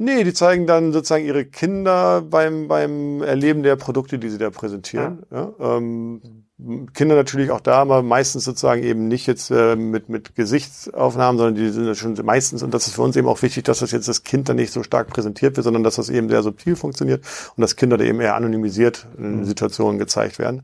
Nee, 0.01 0.23
die 0.23 0.33
zeigen 0.33 0.67
dann 0.69 0.93
sozusagen 0.93 1.25
ihre 1.25 1.45
Kinder 1.45 2.23
beim, 2.23 2.69
beim 2.69 3.21
Erleben 3.21 3.65
der 3.65 3.75
Produkte, 3.75 4.21
die 4.21 4.31
sie 4.31 4.39
da 4.39 4.51
präsentieren. 4.51 5.25
Ja. 5.31 5.53
ja 5.61 5.77
ähm, 5.77 6.45
Kinder 6.93 7.15
natürlich 7.15 7.51
auch 7.53 7.61
da, 7.61 7.77
aber 7.77 8.03
meistens 8.03 8.45
sozusagen 8.45 8.83
eben 8.83 9.07
nicht 9.07 9.27
jetzt 9.27 9.51
äh, 9.51 9.77
mit, 9.77 10.09
mit 10.09 10.35
Gesichtsaufnahmen, 10.35 11.39
sondern 11.39 11.55
die 11.55 11.69
sind 11.71 11.97
schon 11.97 12.15
meistens, 12.25 12.65
und 12.65 12.75
das 12.75 12.89
ist 12.89 12.95
für 12.95 13.03
uns 13.03 13.17
eben 13.17 13.29
auch 13.29 13.43
wichtig, 13.43 13.65
dass 13.65 13.79
das 13.79 13.93
jetzt 13.93 14.09
das 14.09 14.25
Kind 14.25 14.49
dann 14.49 14.57
nicht 14.57 14.73
so 14.73 14.83
stark 14.83 15.09
präsentiert 15.09 15.57
wird, 15.57 15.65
sondern 15.65 15.85
dass 15.85 15.97
das 15.97 16.11
eben 16.11 16.29
sehr 16.29 16.43
subtil 16.43 16.75
funktioniert 16.75 17.25
und 17.57 17.61
dass 17.61 17.77
Kinder 17.77 17.97
da 17.97 18.05
eben 18.05 18.21
eher 18.21 18.35
anonymisiert 18.35 19.07
in 19.19 19.39
mhm. 19.39 19.45
Situationen 19.45 19.99
gezeigt 19.99 20.41
werden. 20.41 20.63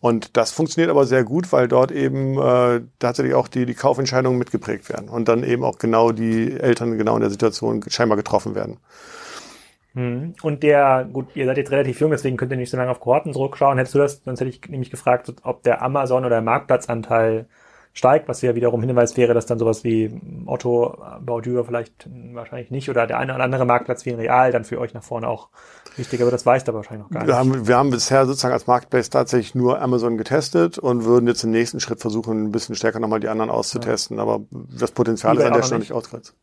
Und 0.00 0.36
das 0.38 0.50
funktioniert 0.50 0.90
aber 0.90 1.04
sehr 1.04 1.24
gut, 1.24 1.52
weil 1.52 1.68
dort 1.68 1.92
eben 1.92 2.38
äh, 2.38 2.80
tatsächlich 2.98 3.34
auch 3.34 3.48
die, 3.48 3.66
die 3.66 3.74
Kaufentscheidungen 3.74 4.38
mitgeprägt 4.38 4.88
werden 4.88 5.10
und 5.10 5.28
dann 5.28 5.44
eben 5.44 5.62
auch 5.62 5.78
genau 5.78 6.10
die 6.10 6.58
Eltern 6.58 6.96
genau 6.96 7.16
in 7.16 7.20
der 7.20 7.30
Situation 7.30 7.84
scheinbar 7.86 8.16
getroffen 8.16 8.54
werden. 8.54 8.78
Hm. 9.94 10.34
Und 10.42 10.62
der, 10.62 11.06
gut, 11.12 11.26
ihr 11.34 11.44
seid 11.44 11.58
jetzt 11.58 11.70
relativ 11.70 12.00
jung, 12.00 12.12
deswegen 12.12 12.38
könnt 12.38 12.50
ihr 12.50 12.56
nicht 12.56 12.70
so 12.70 12.78
lange 12.78 12.90
auf 12.90 13.00
Kohorten 13.00 13.34
zurückschauen. 13.34 13.76
Hättest 13.76 13.94
du 13.94 13.98
das, 13.98 14.22
sonst 14.24 14.40
hätte 14.40 14.50
ich 14.50 14.62
nämlich 14.68 14.90
gefragt, 14.90 15.32
ob 15.42 15.62
der 15.64 15.82
Amazon 15.82 16.20
oder 16.20 16.36
der 16.36 16.42
Marktplatzanteil 16.42 17.46
steigt, 17.92 18.28
was 18.28 18.40
ja 18.42 18.54
wiederum 18.54 18.82
Hinweis 18.82 19.16
wäre, 19.16 19.34
dass 19.34 19.46
dann 19.46 19.58
sowas 19.58 19.82
wie 19.82 20.20
Otto, 20.46 20.96
Baudyr 21.20 21.64
vielleicht 21.64 22.08
wahrscheinlich 22.32 22.70
nicht 22.70 22.88
oder 22.88 23.06
der 23.06 23.18
eine 23.18 23.34
oder 23.34 23.42
andere 23.42 23.64
Marktplatz 23.64 24.04
wie 24.06 24.10
ein 24.10 24.16
Real 24.16 24.52
dann 24.52 24.64
für 24.64 24.78
euch 24.78 24.94
nach 24.94 25.02
vorne 25.02 25.28
auch 25.28 25.48
wichtiger 25.96 26.24
wird. 26.24 26.32
Das 26.32 26.46
weißt 26.46 26.68
du 26.68 26.74
wahrscheinlich 26.74 27.04
noch 27.04 27.10
gar 27.10 27.20
nicht. 27.20 27.28
Wir 27.28 27.36
haben, 27.36 27.66
wir 27.66 27.76
haben 27.76 27.90
bisher 27.90 28.26
sozusagen 28.26 28.54
als 28.54 28.68
Marketplace 28.68 29.10
tatsächlich 29.10 29.56
nur 29.56 29.80
Amazon 29.80 30.16
getestet 30.16 30.78
und 30.78 31.04
würden 31.04 31.26
jetzt 31.26 31.42
im 31.42 31.50
nächsten 31.50 31.80
Schritt 31.80 32.00
versuchen, 32.00 32.44
ein 32.44 32.52
bisschen 32.52 32.76
stärker 32.76 33.00
nochmal 33.00 33.20
die 33.20 33.28
anderen 33.28 33.50
auszutesten. 33.50 34.18
Ja. 34.18 34.22
Aber 34.22 34.40
das 34.50 34.92
Potenzial 34.92 35.34
eBay 35.34 35.44
ist 35.44 35.50
an 35.50 35.56
der 35.58 35.62
Stelle 35.64 35.80
nicht 35.80 35.92
ausgereizt. 35.92 36.34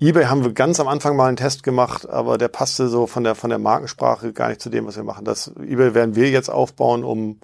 eBay 0.00 0.24
haben 0.24 0.42
wir 0.42 0.52
ganz 0.52 0.80
am 0.80 0.88
Anfang 0.88 1.16
mal 1.16 1.28
einen 1.28 1.36
Test 1.36 1.62
gemacht, 1.62 2.08
aber 2.08 2.38
der 2.38 2.48
passte 2.48 2.88
so 2.88 3.06
von 3.06 3.22
der, 3.22 3.36
von 3.36 3.50
der 3.50 3.60
Markensprache 3.60 4.32
gar 4.32 4.48
nicht 4.48 4.60
zu 4.60 4.68
dem, 4.68 4.86
was 4.86 4.96
wir 4.96 5.04
machen. 5.04 5.24
Das 5.24 5.52
eBay 5.60 5.94
werden 5.94 6.16
wir 6.16 6.28
jetzt 6.28 6.50
aufbauen, 6.50 7.04
um 7.04 7.38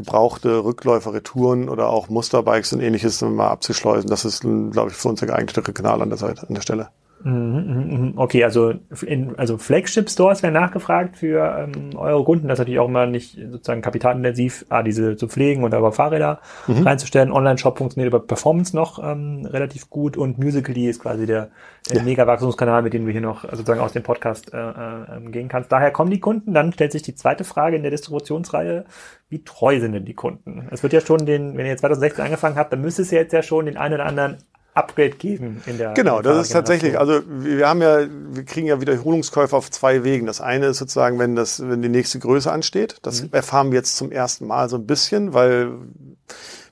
gebrauchte 0.00 0.64
Rückläufer, 0.64 1.12
Retouren 1.12 1.68
oder 1.68 1.88
auch 1.88 2.08
Musterbikes 2.08 2.72
und 2.72 2.80
ähnliches 2.80 3.20
mal 3.20 3.48
abzuschleusen. 3.48 4.08
Das 4.08 4.24
ist, 4.24 4.40
glaube 4.40 4.90
ich, 4.90 4.96
für 4.96 5.08
uns 5.08 5.20
der 5.20 5.28
geeignete 5.28 5.62
Kanal 5.72 6.02
an 6.02 6.08
der 6.08 6.18
Seite, 6.18 6.46
an 6.48 6.54
der 6.54 6.62
Stelle. 6.62 6.88
Okay, 7.22 8.44
also 8.44 8.72
in, 9.04 9.38
also 9.38 9.58
Flagship 9.58 10.08
Stores 10.08 10.42
werden 10.42 10.54
nachgefragt 10.54 11.18
für 11.18 11.68
ähm, 11.68 11.90
eure 11.94 12.24
Kunden. 12.24 12.48
Das 12.48 12.54
ist 12.54 12.60
natürlich 12.60 12.80
auch 12.80 12.88
immer 12.88 13.04
nicht 13.04 13.38
sozusagen 13.50 13.82
kapitalintensiv, 13.82 14.64
ah, 14.70 14.82
diese 14.82 15.16
zu 15.16 15.28
pflegen 15.28 15.62
und 15.62 15.74
aber 15.74 15.92
Fahrräder 15.92 16.40
mhm. 16.66 16.86
reinzustellen. 16.86 17.30
Online-Shop 17.30 17.76
funktioniert 17.76 18.08
über 18.08 18.20
Performance 18.20 18.74
noch 18.74 18.98
ähm, 19.02 19.44
relativ 19.44 19.90
gut 19.90 20.16
und 20.16 20.38
Musically 20.38 20.88
ist 20.88 21.02
quasi 21.02 21.26
der, 21.26 21.50
der 21.90 21.98
ja. 21.98 22.02
Mega-Wachstumskanal, 22.02 22.82
mit 22.82 22.94
dem 22.94 23.04
du 23.04 23.12
hier 23.12 23.20
noch 23.20 23.42
sozusagen 23.42 23.80
aus 23.80 23.92
dem 23.92 24.02
Podcast 24.02 24.54
äh, 24.54 24.56
äh, 24.58 25.30
gehen 25.30 25.48
kannst. 25.48 25.70
Daher 25.70 25.90
kommen 25.90 26.10
die 26.10 26.20
Kunden. 26.20 26.54
Dann 26.54 26.72
stellt 26.72 26.92
sich 26.92 27.02
die 27.02 27.14
zweite 27.14 27.44
Frage 27.44 27.76
in 27.76 27.82
der 27.82 27.90
Distributionsreihe. 27.90 28.86
Wie 29.28 29.44
treu 29.44 29.78
sind 29.78 29.92
denn 29.92 30.06
die 30.06 30.14
Kunden? 30.14 30.68
Es 30.70 30.82
wird 30.82 30.94
ja 30.94 31.02
schon 31.02 31.26
den, 31.26 31.56
wenn 31.58 31.66
ihr 31.66 31.76
2016 31.76 32.24
angefangen 32.24 32.56
habt, 32.56 32.72
dann 32.72 32.80
müsste 32.80 33.02
es 33.02 33.10
ja 33.10 33.18
jetzt 33.18 33.32
ja 33.32 33.42
schon 33.42 33.66
den 33.66 33.76
einen 33.76 33.94
oder 33.94 34.06
anderen 34.06 34.38
Upgrade 34.74 35.10
geben 35.10 35.62
in 35.66 35.78
der 35.78 35.94
Genau, 35.94 36.18
in 36.18 36.22
der 36.22 36.34
das 36.34 36.46
ist 36.46 36.52
tatsächlich, 36.52 36.98
also 36.98 37.22
wir 37.26 37.68
haben 37.68 37.82
ja, 37.82 38.06
wir 38.08 38.44
kriegen 38.44 38.66
ja 38.66 38.80
Wiederholungskäufe 38.80 39.56
auf 39.56 39.70
zwei 39.70 40.04
Wegen. 40.04 40.26
Das 40.26 40.40
eine 40.40 40.66
ist 40.66 40.78
sozusagen, 40.78 41.18
wenn 41.18 41.34
das, 41.34 41.60
wenn 41.60 41.82
die 41.82 41.88
nächste 41.88 42.18
Größe 42.18 42.50
ansteht. 42.50 42.98
Das 43.02 43.22
mhm. 43.22 43.30
erfahren 43.32 43.70
wir 43.70 43.78
jetzt 43.78 43.96
zum 43.96 44.12
ersten 44.12 44.46
Mal 44.46 44.68
so 44.68 44.76
ein 44.76 44.86
bisschen, 44.86 45.34
weil 45.34 45.72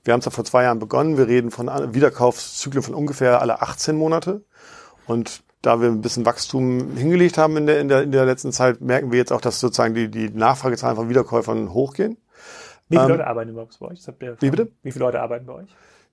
wir 0.04 0.12
haben 0.12 0.20
es 0.20 0.24
ja 0.24 0.30
vor 0.30 0.44
zwei 0.44 0.62
Jahren 0.62 0.78
begonnen. 0.78 1.18
Wir 1.18 1.26
reden 1.26 1.50
von 1.50 1.68
Wiederkaufszyklen 1.68 2.82
von 2.82 2.94
ungefähr 2.94 3.40
alle 3.40 3.62
18 3.62 3.96
Monate. 3.96 4.42
Und 5.06 5.42
da 5.62 5.80
wir 5.80 5.88
ein 5.88 6.00
bisschen 6.00 6.24
Wachstum 6.24 6.96
hingelegt 6.96 7.36
haben 7.36 7.56
in 7.56 7.66
der, 7.66 7.80
in 7.80 7.88
der, 7.88 8.02
in 8.02 8.12
der 8.12 8.24
letzten 8.24 8.52
Zeit, 8.52 8.80
merken 8.80 9.10
wir 9.10 9.18
jetzt 9.18 9.32
auch, 9.32 9.40
dass 9.40 9.60
sozusagen 9.60 9.94
die, 9.94 10.08
die 10.08 10.30
Nachfragezahlen 10.30 10.96
von 10.96 11.08
Wiederkäufern 11.08 11.72
hochgehen. 11.74 12.16
Wie 12.88 12.96
viele 12.96 13.02
ähm, 13.02 13.10
Leute 13.10 13.26
arbeiten 13.26 13.50
überhaupt 13.50 13.78
bei 13.78 13.86
euch? 13.88 14.00
Wie 14.40 14.50
bitte? 14.50 14.70
Wie 14.82 14.92
viele 14.92 15.04
Leute 15.04 15.20
arbeiten 15.20 15.46
bei 15.46 15.54
euch? 15.54 15.68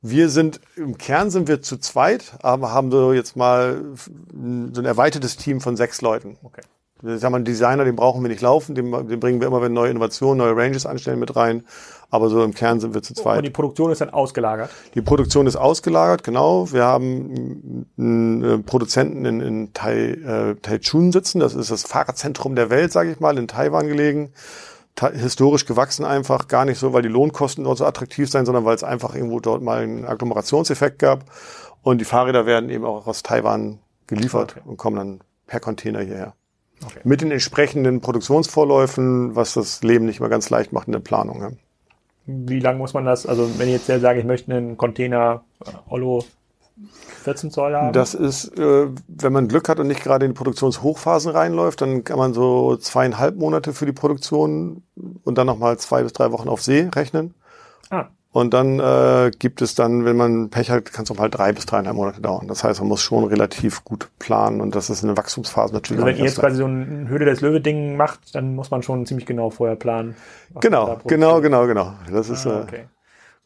Wir 0.07 0.29
sind, 0.29 0.61
im 0.75 0.99
Kern 0.99 1.31
sind 1.31 1.47
wir 1.47 1.63
zu 1.63 1.77
zweit, 1.77 2.35
aber 2.43 2.71
haben 2.71 2.91
so 2.91 3.11
jetzt 3.11 3.35
mal 3.35 3.81
so 3.97 4.81
ein 4.81 4.85
erweitertes 4.85 5.35
Team 5.35 5.61
von 5.61 5.75
sechs 5.75 5.99
Leuten. 6.01 6.37
Okay. 6.43 6.61
Ich 7.01 7.19
sag 7.19 7.31
mal, 7.31 7.37
einen 7.37 7.45
Designer, 7.45 7.85
den 7.85 7.95
brauchen 7.95 8.21
wir 8.21 8.29
nicht 8.29 8.41
laufen, 8.41 8.75
den, 8.75 8.91
den 9.07 9.19
bringen 9.19 9.41
wir 9.41 9.47
immer, 9.47 9.63
wenn 9.63 9.73
neue 9.73 9.89
Innovationen, 9.89 10.37
neue 10.37 10.55
Ranges 10.55 10.85
anstellen, 10.85 11.19
mit 11.19 11.35
rein. 11.35 11.63
Aber 12.11 12.29
so 12.29 12.43
im 12.43 12.53
Kern 12.53 12.79
sind 12.79 12.93
wir 12.93 13.01
zu 13.01 13.15
zweit. 13.15 13.37
Und 13.37 13.45
die 13.45 13.49
Produktion 13.49 13.91
ist 13.91 13.99
dann 13.99 14.11
ausgelagert? 14.11 14.69
Die 14.93 15.01
Produktion 15.01 15.47
ist 15.47 15.55
ausgelagert, 15.55 16.23
genau. 16.23 16.71
Wir 16.71 16.83
haben 16.83 17.87
einen 17.97 18.63
Produzenten 18.63 19.25
in, 19.25 19.41
in 19.41 19.73
Tai, 19.73 19.95
äh, 19.95 20.55
Taichun 20.61 21.11
sitzen. 21.11 21.39
Das 21.39 21.55
ist 21.55 21.71
das 21.71 21.81
Fahrradzentrum 21.81 22.55
der 22.55 22.69
Welt, 22.69 22.91
sage 22.91 23.11
ich 23.11 23.19
mal, 23.19 23.39
in 23.39 23.47
Taiwan 23.47 23.87
gelegen 23.87 24.31
historisch 24.99 25.65
gewachsen 25.65 26.05
einfach, 26.05 26.47
gar 26.47 26.65
nicht 26.65 26.77
so, 26.77 26.93
weil 26.93 27.01
die 27.01 27.09
Lohnkosten 27.09 27.63
dort 27.63 27.77
so 27.77 27.85
attraktiv 27.85 28.29
sein, 28.29 28.45
sondern 28.45 28.65
weil 28.65 28.75
es 28.75 28.83
einfach 28.83 29.13
irgendwo 29.15 29.39
dort 29.39 29.61
mal 29.61 29.83
einen 29.83 30.05
Agglomerationseffekt 30.05 30.99
gab. 30.99 31.25
Und 31.83 31.99
die 31.99 32.05
Fahrräder 32.05 32.45
werden 32.45 32.69
eben 32.69 32.85
auch 32.85 33.05
aus 33.05 33.21
Taiwan 33.21 33.79
geliefert 34.07 34.55
okay. 34.57 34.67
und 34.69 34.77
kommen 34.77 34.95
dann 34.95 35.19
per 35.47 35.59
Container 35.59 36.01
hierher. 36.01 36.33
Okay. 36.83 36.99
Mit 37.03 37.21
den 37.21 37.31
entsprechenden 37.31 38.01
Produktionsvorläufen, 38.01 39.35
was 39.35 39.53
das 39.53 39.83
Leben 39.83 40.05
nicht 40.05 40.19
mehr 40.19 40.29
ganz 40.29 40.49
leicht 40.49 40.73
macht 40.73 40.87
in 40.87 40.93
der 40.93 40.99
Planung. 40.99 41.41
Ja. 41.41 41.51
Wie 42.25 42.59
lange 42.59 42.79
muss 42.79 42.93
man 42.93 43.05
das, 43.05 43.25
also 43.25 43.59
wenn 43.59 43.67
ich 43.67 43.87
jetzt 43.87 44.01
sage, 44.01 44.19
ich 44.19 44.25
möchte 44.25 44.51
einen 44.53 44.77
Container 44.77 45.43
äh, 45.63 45.69
Ollo 45.89 46.25
14 47.23 47.51
Zoll 47.51 47.75
haben? 47.75 47.93
Das 47.93 48.13
ist, 48.13 48.57
äh, 48.57 48.87
wenn 49.07 49.33
man 49.33 49.47
Glück 49.47 49.69
hat 49.69 49.79
und 49.79 49.87
nicht 49.87 50.03
gerade 50.03 50.25
in 50.25 50.31
die 50.31 50.37
Produktionshochphasen 50.37 51.31
reinläuft, 51.31 51.81
dann 51.81 52.03
kann 52.03 52.17
man 52.17 52.33
so 52.33 52.75
zweieinhalb 52.75 53.37
Monate 53.37 53.73
für 53.73 53.85
die 53.85 53.93
Produktion 53.93 54.83
und 55.23 55.37
dann 55.37 55.47
nochmal 55.47 55.77
zwei 55.77 56.03
bis 56.03 56.13
drei 56.13 56.31
Wochen 56.31 56.49
auf 56.49 56.61
See 56.61 56.89
rechnen. 56.93 57.33
Ah. 57.89 58.07
Und 58.35 58.53
dann 58.53 58.81
äh, 58.81 59.31
gibt 59.39 59.61
es 59.61 59.75
dann, 59.75 60.03
wenn 60.03 60.17
man 60.17 60.49
Pech 60.49 60.69
hat, 60.69 60.91
kann 60.91 61.05
es 61.05 61.11
auch 61.11 61.15
mal 61.15 61.29
drei 61.29 61.53
bis 61.53 61.65
dreieinhalb 61.67 61.95
Monate 61.95 62.19
dauern. 62.19 62.49
Das 62.49 62.65
heißt, 62.65 62.81
man 62.81 62.89
muss 62.89 63.01
schon 63.01 63.23
relativ 63.23 63.85
gut 63.85 64.09
planen 64.19 64.59
und 64.59 64.75
das 64.75 64.89
ist 64.89 65.05
eine 65.05 65.15
Wachstumsphase 65.15 65.73
natürlich. 65.73 66.03
Also 66.03 66.05
wenn 66.05 66.17
ihr 66.17 66.25
jetzt 66.25 66.39
quasi 66.39 66.57
so 66.57 66.65
ein 66.65 67.07
Höhle 67.07 67.23
des 67.23 67.39
Löwe-Ding 67.39 67.95
macht, 67.95 68.35
dann 68.35 68.53
muss 68.55 68.71
man 68.71 68.83
schon 68.83 69.05
ziemlich 69.05 69.25
genau 69.25 69.51
vorher 69.51 69.77
planen. 69.77 70.17
Genau, 70.59 70.99
genau, 71.05 71.39
genau, 71.39 71.65
genau. 71.65 71.93
Das 72.11 72.27
ist 72.27 72.45
ah, 72.45 72.63
okay. 72.63 72.87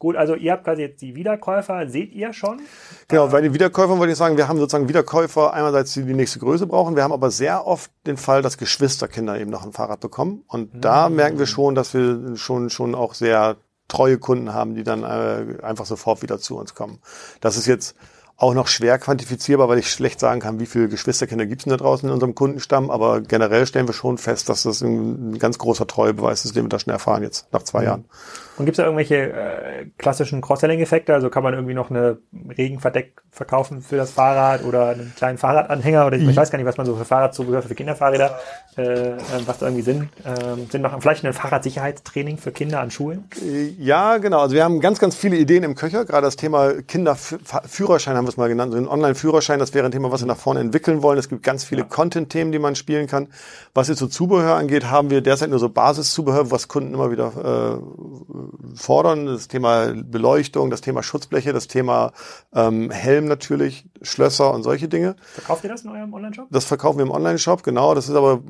Gut, 0.00 0.16
also 0.16 0.34
ihr 0.34 0.52
habt 0.52 0.64
quasi 0.64 0.82
jetzt 0.82 1.02
die 1.02 1.14
Wiederkäufer, 1.14 1.86
seht 1.88 2.12
ihr 2.12 2.32
schon? 2.32 2.60
Genau, 3.08 3.28
bei 3.28 3.42
den 3.42 3.52
Wiederkäufern 3.52 3.98
wollte 3.98 4.12
ich 4.12 4.18
sagen, 4.18 4.38
wir 4.38 4.48
haben 4.48 4.58
sozusagen 4.58 4.88
Wiederkäufer 4.88 5.52
einerseits, 5.52 5.92
die 5.92 6.04
die 6.04 6.14
nächste 6.14 6.38
Größe 6.38 6.66
brauchen. 6.66 6.96
Wir 6.96 7.02
haben 7.02 7.12
aber 7.12 7.30
sehr 7.30 7.66
oft 7.66 7.90
den 8.06 8.16
Fall, 8.16 8.40
dass 8.40 8.56
Geschwisterkinder 8.56 9.38
eben 9.38 9.50
noch 9.50 9.64
ein 9.64 9.72
Fahrrad 9.72 10.00
bekommen. 10.00 10.42
Und 10.46 10.74
mhm. 10.74 10.80
da 10.80 11.10
merken 11.10 11.38
wir 11.38 11.46
schon, 11.46 11.74
dass 11.74 11.92
wir 11.92 12.36
schon, 12.36 12.70
schon 12.70 12.94
auch 12.94 13.12
sehr 13.12 13.56
treue 13.88 14.18
Kunden 14.18 14.54
haben, 14.54 14.74
die 14.74 14.84
dann 14.84 15.02
äh, 15.02 15.62
einfach 15.62 15.84
sofort 15.84 16.22
wieder 16.22 16.38
zu 16.38 16.56
uns 16.56 16.74
kommen. 16.74 17.00
Das 17.40 17.58
ist 17.58 17.66
jetzt 17.66 17.94
auch 18.38 18.54
noch 18.54 18.68
schwer 18.68 18.98
quantifizierbar, 18.98 19.68
weil 19.68 19.78
ich 19.78 19.90
schlecht 19.90 20.18
sagen 20.18 20.40
kann, 20.40 20.60
wie 20.60 20.66
viele 20.66 20.88
Geschwisterkinder 20.88 21.44
gibt 21.44 21.60
es 21.60 21.64
denn 21.64 21.72
da 21.72 21.76
draußen 21.76 22.08
in 22.08 22.12
unserem 22.14 22.34
Kundenstamm. 22.34 22.90
Aber 22.90 23.20
generell 23.20 23.66
stellen 23.66 23.86
wir 23.86 23.92
schon 23.92 24.16
fest, 24.16 24.48
dass 24.48 24.62
das 24.62 24.80
ein 24.80 25.38
ganz 25.38 25.58
großer 25.58 25.86
Treuebeweis 25.86 26.46
ist, 26.46 26.56
den 26.56 26.64
wir 26.64 26.70
da 26.70 26.78
schon 26.78 26.92
erfahren 26.92 27.22
jetzt 27.22 27.52
nach 27.52 27.64
zwei 27.64 27.80
mhm. 27.80 27.86
Jahren. 27.86 28.04
Und 28.56 28.66
gibt 28.66 28.74
es 28.74 28.76
da 28.76 28.84
irgendwelche 28.84 29.32
äh, 29.32 29.86
klassischen 29.96 30.40
Cross-Selling-Effekte? 30.40 31.14
Also 31.14 31.30
kann 31.30 31.42
man 31.42 31.54
irgendwie 31.54 31.74
noch 31.74 31.90
eine 31.90 32.18
Regenverdeck 32.56 33.22
verkaufen 33.30 33.80
für 33.80 33.96
das 33.96 34.10
Fahrrad 34.10 34.64
oder 34.64 34.88
einen 34.88 35.12
kleinen 35.16 35.38
Fahrradanhänger 35.38 36.06
oder 36.06 36.16
ich, 36.16 36.28
ich 36.28 36.36
weiß 36.36 36.50
gar 36.50 36.58
nicht, 36.58 36.66
was 36.66 36.76
man 36.76 36.84
so 36.84 36.96
für 36.96 37.04
Fahrradzubehör 37.04 37.62
für 37.62 37.74
Kinderfahrräder, 37.74 38.38
äh, 38.76 38.82
äh, 38.82 39.16
was 39.46 39.58
da 39.58 39.66
irgendwie 39.66 39.82
Sinn, 39.82 40.08
äh, 40.24 40.70
Sinn 40.70 40.82
macht. 40.82 41.00
Vielleicht 41.00 41.24
ein 41.24 41.32
Fahrradsicherheitstraining 41.32 42.38
für 42.38 42.50
Kinder 42.50 42.80
an 42.80 42.90
Schulen? 42.90 43.24
Ja, 43.78 44.18
genau. 44.18 44.40
Also 44.40 44.54
wir 44.54 44.64
haben 44.64 44.80
ganz, 44.80 44.98
ganz 44.98 45.14
viele 45.14 45.36
Ideen 45.36 45.62
im 45.62 45.74
Köcher. 45.74 46.04
Gerade 46.04 46.26
das 46.26 46.36
Thema 46.36 46.82
Kinderführerschein 46.82 48.16
haben 48.16 48.24
wir 48.24 48.30
es 48.30 48.36
mal 48.36 48.48
genannt. 48.48 48.72
So 48.72 48.78
ein 48.78 48.88
Online-Führerschein, 48.88 49.58
das 49.58 49.74
wäre 49.74 49.86
ein 49.86 49.92
Thema, 49.92 50.10
was 50.10 50.20
wir 50.22 50.26
nach 50.26 50.36
vorne 50.36 50.60
entwickeln 50.60 51.02
wollen. 51.02 51.18
Es 51.18 51.28
gibt 51.28 51.42
ganz 51.42 51.64
viele 51.64 51.82
ja. 51.82 51.86
Content-Themen, 51.88 52.52
die 52.52 52.58
man 52.58 52.74
spielen 52.74 53.06
kann. 53.06 53.28
Was 53.74 53.88
jetzt 53.88 53.98
so 53.98 54.06
Zubehör 54.06 54.56
angeht, 54.56 54.90
haben 54.90 55.10
wir 55.10 55.20
derzeit 55.20 55.50
nur 55.50 55.60
so 55.60 55.68
Basiszubehör, 55.68 56.50
was 56.50 56.68
Kunden 56.68 56.94
immer 56.94 57.10
wieder 57.10 57.78
äh, 57.78 58.39
fordern. 58.74 59.26
Das 59.26 59.48
Thema 59.48 59.92
Beleuchtung, 59.94 60.70
das 60.70 60.80
Thema 60.80 61.02
Schutzbleche, 61.02 61.52
das 61.52 61.68
Thema 61.68 62.12
ähm, 62.54 62.90
Helm 62.90 63.26
natürlich, 63.26 63.86
Schlösser 64.02 64.52
und 64.52 64.62
solche 64.62 64.88
Dinge. 64.88 65.16
Verkauft 65.34 65.64
ihr 65.64 65.70
das 65.70 65.82
in 65.82 65.90
eurem 65.90 66.12
Online-Shop? 66.12 66.48
Das 66.50 66.64
verkaufen 66.64 66.98
wir 66.98 67.04
im 67.04 67.10
Online-Shop, 67.10 67.62
genau. 67.62 67.94
Das 67.94 68.08
ist 68.08 68.14
aber, 68.14 68.40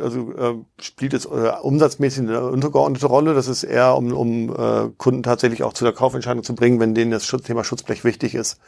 also 0.00 0.32
äh, 0.32 0.54
spielt 0.80 1.12
jetzt 1.12 1.26
äh, 1.26 1.52
umsatzmäßig 1.62 2.22
eine 2.22 2.46
untergeordnete 2.46 3.06
Rolle. 3.06 3.34
Das 3.34 3.48
ist 3.48 3.64
eher, 3.64 3.96
um, 3.96 4.12
um 4.12 4.50
äh, 4.50 4.90
Kunden 4.96 5.22
tatsächlich 5.22 5.62
auch 5.62 5.72
zu 5.72 5.84
der 5.84 5.92
Kaufentscheidung 5.92 6.42
zu 6.42 6.54
bringen, 6.54 6.80
wenn 6.80 6.94
denen 6.94 7.10
das 7.10 7.26
Thema 7.26 7.64
Schutzblech 7.64 8.04
wichtig 8.04 8.34
ist. 8.34 8.58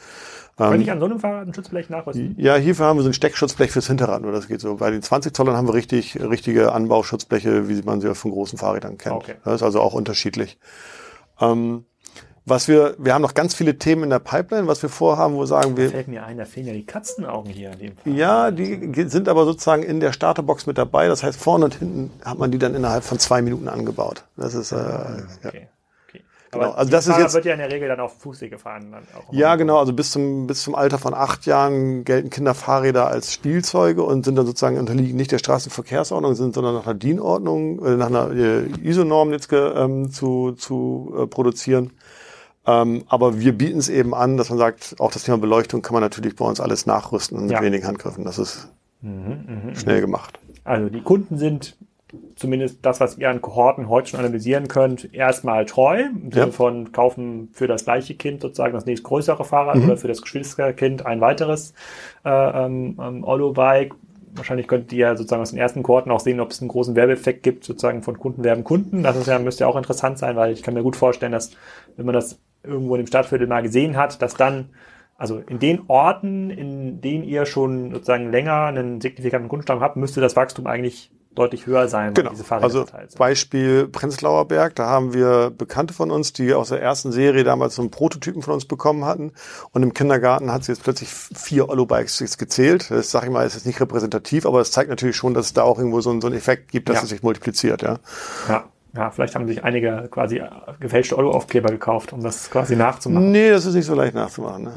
Kann 0.56 0.74
ähm, 0.74 0.80
ich 0.80 0.90
an 0.90 1.00
so 1.00 1.06
einem 1.06 1.18
Fahrrad 1.18 1.48
ein 1.48 1.54
Schutzblech 1.54 1.88
nachrüsten? 1.88 2.34
Ja, 2.38 2.56
hierfür 2.56 2.86
haben 2.86 2.98
wir 2.98 3.02
so 3.02 3.08
ein 3.08 3.14
Steckschutzblech 3.14 3.70
fürs 3.70 3.86
Hinterrad, 3.86 4.22
nur 4.22 4.32
das 4.32 4.48
geht 4.48 4.60
so. 4.60 4.76
Bei 4.76 4.90
den 4.90 5.02
20 5.02 5.34
Zollern 5.34 5.56
haben 5.56 5.66
wir 5.66 5.74
richtig, 5.74 6.20
richtige 6.20 6.72
Anbauschutzbleche, 6.72 7.68
wie 7.68 7.82
man 7.82 8.00
sie 8.00 8.14
von 8.14 8.30
großen 8.30 8.58
Fahrrädern 8.58 8.98
kennt. 8.98 9.16
Okay. 9.16 9.34
Das 9.44 9.56
ist 9.56 9.62
also 9.62 9.80
auch 9.80 9.94
unterschiedlich. 9.94 10.58
Ähm, 11.40 11.84
was 12.44 12.66
wir, 12.66 12.96
wir 12.98 13.14
haben 13.14 13.22
noch 13.22 13.34
ganz 13.34 13.54
viele 13.54 13.78
Themen 13.78 14.02
in 14.02 14.10
der 14.10 14.18
Pipeline, 14.18 14.66
was 14.66 14.82
wir 14.82 14.88
vorhaben, 14.88 15.34
wo 15.34 15.44
sagen 15.46 15.76
wir. 15.76 15.86
Da 15.86 15.92
fällt 15.92 16.08
mir 16.08 16.24
ein, 16.24 16.38
da 16.38 16.44
fehlen 16.44 16.66
ja 16.66 16.72
die 16.72 16.84
Katzenaugen 16.84 17.52
hier 17.52 17.70
in 17.72 17.78
dem 17.78 17.96
Fall. 17.96 18.12
Ja, 18.12 18.50
die 18.50 19.04
sind 19.08 19.28
aber 19.28 19.44
sozusagen 19.44 19.84
in 19.84 20.00
der 20.00 20.12
Starterbox 20.12 20.66
mit 20.66 20.76
dabei. 20.76 21.06
Das 21.06 21.22
heißt, 21.22 21.38
vorne 21.38 21.66
und 21.66 21.74
hinten 21.76 22.10
hat 22.24 22.38
man 22.38 22.50
die 22.50 22.58
dann 22.58 22.74
innerhalb 22.74 23.04
von 23.04 23.20
zwei 23.20 23.42
Minuten 23.42 23.68
angebaut. 23.68 24.24
Das 24.36 24.54
ist, 24.54 24.72
äh, 24.72 24.76
ah, 24.76 25.22
okay. 25.44 25.60
ja. 25.62 25.68
Genau. 26.52 26.66
Aber 26.66 26.78
also 26.78 26.90
das 26.90 27.06
ist 27.06 27.16
jetzt, 27.18 27.32
wird 27.32 27.46
ja 27.46 27.54
in 27.54 27.60
der 27.60 27.72
Regel 27.72 27.88
dann 27.88 28.00
auf 28.00 28.18
Fußweg 28.18 28.50
gefahren. 28.50 28.94
ja, 29.30 29.56
genau. 29.56 29.78
Also 29.78 29.94
bis 29.94 30.10
zum, 30.10 30.46
bis 30.46 30.62
zum 30.62 30.74
Alter 30.74 30.98
von 30.98 31.14
acht 31.14 31.46
Jahren 31.46 32.04
gelten 32.04 32.28
Kinderfahrräder 32.28 33.06
als 33.06 33.32
Spielzeuge 33.32 34.02
und 34.02 34.26
sind 34.26 34.36
dann 34.36 34.44
sozusagen 34.44 34.78
unterliegen 34.78 35.16
nicht 35.16 35.32
der 35.32 35.38
Straßenverkehrsordnung, 35.38 36.34
sind, 36.34 36.54
sondern 36.54 36.74
nach 36.74 36.84
einer 36.84 36.94
DIN-Ordnung, 36.94 37.82
äh, 37.82 37.96
nach 37.96 38.08
einer 38.08 38.30
äh, 38.32 38.66
ISO-Norm 38.82 39.32
jetzt 39.32 39.48
ähm, 39.50 40.10
zu, 40.10 40.52
zu 40.52 41.14
äh, 41.22 41.26
produzieren. 41.26 41.92
Ähm, 42.66 43.04
aber 43.08 43.40
wir 43.40 43.56
bieten 43.56 43.78
es 43.78 43.88
eben 43.88 44.14
an, 44.14 44.36
dass 44.36 44.50
man 44.50 44.58
sagt, 44.58 44.96
auch 44.98 45.10
das 45.10 45.24
Thema 45.24 45.38
Beleuchtung 45.38 45.80
kann 45.80 45.94
man 45.94 46.02
natürlich 46.02 46.36
bei 46.36 46.44
uns 46.44 46.60
alles 46.60 46.84
nachrüsten 46.84 47.40
mit 47.40 47.50
ja. 47.50 47.62
wenigen 47.62 47.86
Handgriffen. 47.86 48.24
Das 48.24 48.38
ist 48.38 48.68
mhm, 49.00 49.68
mh, 49.68 49.74
schnell 49.76 50.02
gemacht. 50.02 50.38
Also 50.64 50.90
die 50.90 51.00
Kunden 51.00 51.38
sind 51.38 51.76
zumindest 52.36 52.84
das, 52.84 53.00
was 53.00 53.18
ihr 53.18 53.30
an 53.30 53.40
Kohorten 53.40 53.88
heute 53.88 54.08
schon 54.10 54.20
analysieren 54.20 54.68
könnt, 54.68 55.12
erstmal 55.14 55.64
treu, 55.64 56.02
im 56.02 56.30
Sinne 56.30 56.46
ja. 56.46 56.52
von 56.52 56.92
kaufen 56.92 57.48
für 57.52 57.66
das 57.66 57.84
gleiche 57.84 58.14
Kind 58.14 58.42
sozusagen 58.42 58.74
das 58.74 58.86
nächstgrößere 58.86 59.44
Fahrrad 59.44 59.76
mhm. 59.76 59.84
oder 59.84 59.96
für 59.96 60.08
das 60.08 60.22
Geschwisterkind 60.22 61.06
ein 61.06 61.20
weiteres 61.20 61.74
äh, 62.24 62.30
ähm, 62.30 62.98
ähm, 63.00 63.24
Olo-Bike. 63.24 63.94
Wahrscheinlich 64.34 64.66
könnt 64.66 64.92
ihr 64.92 65.16
sozusagen 65.16 65.42
aus 65.42 65.50
den 65.50 65.58
ersten 65.58 65.82
Kohorten 65.82 66.10
auch 66.10 66.20
sehen, 66.20 66.40
ob 66.40 66.50
es 66.50 66.60
einen 66.60 66.68
großen 66.68 66.96
Werbeeffekt 66.96 67.42
gibt, 67.42 67.64
sozusagen 67.64 68.02
von 68.02 68.18
Kunden 68.18 68.44
werben 68.44 68.64
Kunden. 68.64 69.02
Das 69.02 69.16
ist 69.16 69.26
ja, 69.26 69.38
müsste 69.38 69.64
ja 69.64 69.68
auch 69.68 69.76
interessant 69.76 70.18
sein, 70.18 70.36
weil 70.36 70.52
ich 70.52 70.62
kann 70.62 70.74
mir 70.74 70.82
gut 70.82 70.96
vorstellen, 70.96 71.32
dass 71.32 71.50
wenn 71.96 72.06
man 72.06 72.14
das 72.14 72.38
irgendwo 72.62 72.94
in 72.94 73.02
dem 73.02 73.06
Stadtviertel 73.06 73.46
mal 73.46 73.62
gesehen 73.62 73.96
hat, 73.96 74.22
dass 74.22 74.34
dann 74.34 74.70
also 75.16 75.38
in 75.38 75.58
den 75.58 75.82
Orten, 75.88 76.50
in 76.50 77.00
denen 77.00 77.24
ihr 77.24 77.46
schon 77.46 77.92
sozusagen 77.92 78.32
länger 78.32 78.64
einen 78.64 79.00
signifikanten 79.00 79.48
Kundenstamm 79.48 79.80
habt, 79.80 79.96
müsste 79.96 80.20
das 80.20 80.34
Wachstum 80.34 80.66
eigentlich 80.66 81.12
deutlich 81.34 81.66
höher 81.66 81.88
sein, 81.88 82.14
genau. 82.14 82.30
diese 82.30 82.44
Fahrräder 82.44 82.64
also 82.64 82.86
Beispiel 83.16 83.88
Prenzlauer 83.88 84.46
Berg, 84.48 84.74
da 84.76 84.86
haben 84.86 85.14
wir 85.14 85.50
Bekannte 85.50 85.94
von 85.94 86.10
uns, 86.10 86.32
die 86.32 86.54
aus 86.54 86.68
der 86.68 86.82
ersten 86.82 87.12
Serie 87.12 87.44
damals 87.44 87.76
so 87.76 87.82
einen 87.82 87.90
Prototypen 87.90 88.42
von 88.42 88.54
uns 88.54 88.64
bekommen 88.64 89.04
hatten 89.04 89.32
und 89.72 89.82
im 89.82 89.94
Kindergarten 89.94 90.52
hat 90.52 90.64
sie 90.64 90.72
jetzt 90.72 90.82
plötzlich 90.82 91.08
vier 91.08 91.68
Ollo-Bikes 91.68 92.38
gezählt. 92.38 92.90
Das 92.90 93.10
sage 93.10 93.26
ich 93.26 93.32
mal, 93.32 93.46
ist 93.46 93.54
jetzt 93.54 93.66
nicht 93.66 93.80
repräsentativ, 93.80 94.46
aber 94.46 94.60
es 94.60 94.70
zeigt 94.70 94.90
natürlich 94.90 95.16
schon, 95.16 95.34
dass 95.34 95.46
es 95.46 95.52
da 95.52 95.62
auch 95.62 95.78
irgendwo 95.78 96.00
so, 96.00 96.20
so 96.20 96.26
einen 96.26 96.36
Effekt 96.36 96.70
gibt, 96.70 96.88
dass 96.88 96.96
ja. 96.96 97.02
es 97.04 97.08
sich 97.10 97.22
multipliziert. 97.22 97.82
Ja. 97.82 97.98
ja. 98.48 98.64
Ja, 98.94 99.10
vielleicht 99.10 99.34
haben 99.34 99.46
sich 99.46 99.64
einige 99.64 100.06
quasi 100.10 100.42
gefälschte 100.78 101.16
Euro-Aufkleber 101.16 101.70
gekauft, 101.70 102.12
um 102.12 102.22
das 102.22 102.50
quasi 102.50 102.76
nachzumachen. 102.76 103.30
Nee, 103.30 103.48
das 103.48 103.64
ist 103.64 103.74
nicht 103.74 103.86
so 103.86 103.94
leicht 103.94 104.14
nachzumachen. 104.14 104.64
Ne? 104.64 104.72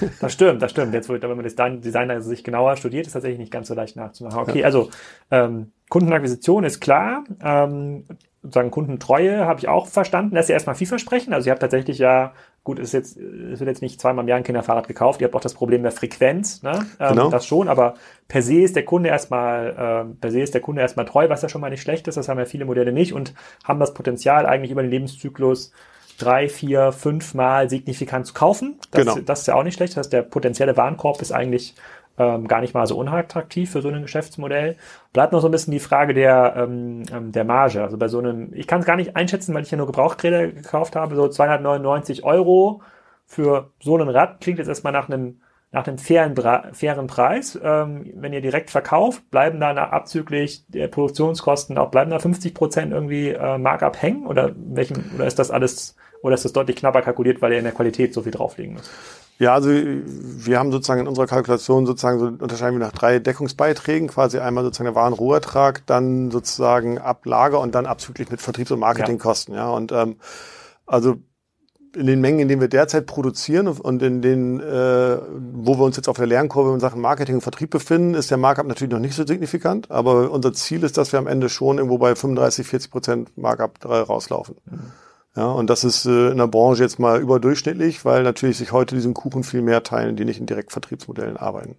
Ja, 0.00 0.08
das 0.20 0.32
stimmt, 0.32 0.62
das 0.62 0.70
stimmt. 0.70 0.94
Jetzt, 0.94 1.08
wenn 1.08 1.20
man 1.20 1.42
das 1.42 1.56
Designer 1.56 2.20
sich 2.20 2.44
genauer 2.44 2.76
studiert, 2.76 3.08
ist 3.08 3.12
tatsächlich 3.14 3.40
nicht 3.40 3.50
ganz 3.50 3.66
so 3.66 3.74
leicht 3.74 3.96
nachzumachen. 3.96 4.38
Okay, 4.38 4.60
ja. 4.60 4.66
also 4.66 4.90
ähm, 5.32 5.72
Kundenakquisition 5.90 6.64
ist 6.64 6.80
klar. 6.80 7.24
Ähm, 7.42 8.04
sozusagen 8.42 8.70
Kundentreue 8.70 9.44
habe 9.44 9.60
ich 9.60 9.68
auch 9.68 9.86
verstanden. 9.86 10.34
Das 10.34 10.46
ist 10.46 10.48
ja 10.48 10.54
erstmal 10.54 10.74
vielversprechend. 10.76 11.34
Also 11.34 11.48
ihr 11.48 11.50
habt 11.50 11.60
tatsächlich 11.60 11.98
ja, 11.98 12.32
gut, 12.64 12.78
ist 12.78 12.92
jetzt, 12.92 13.18
es 13.18 13.60
wird 13.60 13.68
jetzt 13.68 13.82
nicht 13.82 14.00
zweimal 14.00 14.24
im 14.24 14.28
Jahr 14.28 14.38
ein 14.38 14.44
Kinderfahrrad 14.44 14.88
gekauft. 14.88 15.20
Ihr 15.20 15.26
habt 15.26 15.36
auch 15.36 15.42
das 15.42 15.52
Problem 15.52 15.82
der 15.82 15.92
Frequenz, 15.92 16.62
ne? 16.62 16.86
Ähm, 16.98 17.08
genau. 17.10 17.30
Das 17.30 17.46
schon, 17.46 17.68
aber 17.68 17.94
per 18.28 18.40
se 18.40 18.62
ist 18.62 18.76
der 18.76 18.86
Kunde 18.86 19.10
erstmal, 19.10 20.06
äh, 20.08 20.14
per 20.20 20.30
se 20.30 20.40
ist 20.40 20.54
der 20.54 20.62
Kunde 20.62 20.80
erstmal 20.80 21.04
treu, 21.04 21.28
was 21.28 21.42
ja 21.42 21.50
schon 21.50 21.60
mal 21.60 21.70
nicht 21.70 21.82
schlecht 21.82 22.08
ist. 22.08 22.16
Das 22.16 22.28
haben 22.28 22.38
ja 22.38 22.46
viele 22.46 22.64
Modelle 22.64 22.92
nicht 22.92 23.12
und 23.12 23.34
haben 23.64 23.78
das 23.78 23.92
Potenzial 23.92 24.46
eigentlich 24.46 24.70
über 24.70 24.82
den 24.82 24.90
Lebenszyklus 24.90 25.72
drei, 26.16 26.48
vier, 26.48 26.92
fünf 26.92 27.34
Mal 27.34 27.68
signifikant 27.68 28.26
zu 28.26 28.34
kaufen. 28.34 28.78
Das, 28.90 29.04
genau. 29.04 29.18
das 29.24 29.40
ist 29.40 29.46
ja 29.48 29.54
auch 29.54 29.62
nicht 29.64 29.74
schlecht. 29.74 29.94
Das 29.94 29.98
heißt, 29.98 30.12
der 30.12 30.22
potenzielle 30.22 30.76
Warenkorb 30.76 31.20
ist 31.20 31.32
eigentlich 31.32 31.74
ähm, 32.20 32.46
gar 32.48 32.60
nicht 32.60 32.74
mal 32.74 32.86
so 32.86 32.98
unattraktiv 32.98 33.70
für 33.70 33.80
so 33.80 33.88
ein 33.88 34.02
Geschäftsmodell. 34.02 34.76
Bleibt 35.14 35.32
noch 35.32 35.40
so 35.40 35.48
ein 35.48 35.50
bisschen 35.50 35.72
die 35.72 35.80
Frage 35.80 36.12
der, 36.12 36.54
ähm, 36.54 37.04
ähm 37.10 37.32
der 37.32 37.44
Marge. 37.44 37.82
Also 37.82 37.96
bei 37.96 38.08
so 38.08 38.18
einem, 38.18 38.52
ich 38.52 38.66
kann 38.66 38.80
es 38.80 38.86
gar 38.86 38.96
nicht 38.96 39.16
einschätzen, 39.16 39.54
weil 39.54 39.62
ich 39.62 39.70
ja 39.70 39.78
nur 39.78 39.86
Gebrauchträder 39.86 40.48
gekauft 40.48 40.96
habe, 40.96 41.16
so 41.16 41.28
299 41.28 42.24
Euro 42.24 42.82
für 43.26 43.70
so 43.80 43.96
ein 43.96 44.08
Rad 44.08 44.40
klingt 44.42 44.58
jetzt 44.58 44.68
erstmal 44.68 44.92
nach 44.92 45.08
einem 45.08 45.40
nach 45.72 45.86
einem 45.86 45.98
fairen, 45.98 46.34
fairen 46.72 47.06
Preis. 47.06 47.58
Ähm, 47.62 48.12
wenn 48.16 48.32
ihr 48.32 48.40
direkt 48.40 48.70
verkauft, 48.70 49.30
bleiben 49.30 49.60
da 49.60 49.72
abzüglich 49.72 50.64
der 50.66 50.88
Produktionskosten 50.88 51.78
auch 51.78 51.90
bleiben 51.90 52.10
da 52.10 52.18
50 52.18 52.54
Prozent 52.54 52.92
irgendwie 52.92 53.28
äh, 53.28 53.56
Markup 53.56 54.02
hängen 54.02 54.26
oder 54.26 54.52
welchen 54.56 55.12
oder 55.14 55.26
ist 55.26 55.38
das 55.38 55.50
alles 55.50 55.96
oder 56.22 56.34
ist 56.34 56.44
das 56.44 56.52
deutlich 56.52 56.76
knapper 56.76 57.02
kalkuliert, 57.02 57.40
weil 57.40 57.52
ihr 57.52 57.58
in 57.58 57.64
der 57.64 57.72
Qualität 57.72 58.12
so 58.12 58.22
viel 58.22 58.32
drauflegen 58.32 58.74
müsst? 58.74 58.90
Ja, 59.40 59.54
also 59.54 59.70
wir 59.70 60.58
haben 60.58 60.70
sozusagen 60.70 61.00
in 61.00 61.08
unserer 61.08 61.26
Kalkulation 61.26 61.86
sozusagen 61.86 62.18
so 62.18 62.26
unterscheiden 62.26 62.78
wir 62.78 62.86
nach 62.86 62.92
drei 62.92 63.18
Deckungsbeiträgen, 63.20 64.08
quasi 64.08 64.38
einmal 64.38 64.64
sozusagen 64.64 64.92
der 64.92 64.94
Warenrohertrag, 64.94 65.86
dann 65.86 66.30
sozusagen 66.30 66.98
Ablager 66.98 67.58
und 67.58 67.74
dann 67.74 67.86
abzüglich 67.86 68.30
mit 68.30 68.42
Vertriebs- 68.42 68.70
und 68.70 68.80
Marketingkosten. 68.80 69.54
Ja, 69.54 69.68
ja 69.68 69.70
und 69.70 69.92
ähm, 69.92 70.16
also 70.84 71.16
in 71.96 72.06
den 72.06 72.20
Mengen, 72.20 72.40
in 72.40 72.48
denen 72.48 72.60
wir 72.60 72.68
derzeit 72.68 73.06
produzieren 73.06 73.66
und 73.66 74.02
in 74.02 74.20
den, 74.20 74.60
äh, 74.60 75.18
wo 75.54 75.78
wir 75.78 75.84
uns 75.84 75.96
jetzt 75.96 76.10
auf 76.10 76.18
der 76.18 76.26
Lernkurve 76.26 76.74
in 76.74 76.80
Sachen 76.80 77.00
Marketing 77.00 77.36
und 77.36 77.40
Vertrieb 77.40 77.70
befinden, 77.70 78.12
ist 78.12 78.30
der 78.30 78.36
Markup 78.36 78.66
natürlich 78.66 78.92
noch 78.92 79.00
nicht 79.00 79.14
so 79.14 79.26
signifikant. 79.26 79.90
Aber 79.90 80.30
unser 80.30 80.52
Ziel 80.52 80.84
ist, 80.84 80.98
dass 80.98 81.12
wir 81.12 81.18
am 81.18 81.26
Ende 81.26 81.48
schon 81.48 81.78
irgendwo 81.78 81.96
bei 81.96 82.14
35, 82.14 82.66
40 82.66 82.90
Prozent 82.90 83.38
Markup 83.38 83.82
rauslaufen. 83.86 84.56
Mhm. 84.66 84.92
Ja, 85.36 85.46
und 85.52 85.70
das 85.70 85.84
ist 85.84 86.06
äh, 86.06 86.30
in 86.30 86.38
der 86.38 86.48
Branche 86.48 86.82
jetzt 86.82 86.98
mal 86.98 87.20
überdurchschnittlich, 87.20 88.04
weil 88.04 88.24
natürlich 88.24 88.58
sich 88.58 88.72
heute 88.72 88.96
diesen 88.96 89.14
Kuchen 89.14 89.44
viel 89.44 89.62
mehr 89.62 89.82
teilen, 89.84 90.16
die 90.16 90.24
nicht 90.24 90.40
in 90.40 90.46
Direktvertriebsmodellen 90.46 91.36
arbeiten. 91.36 91.76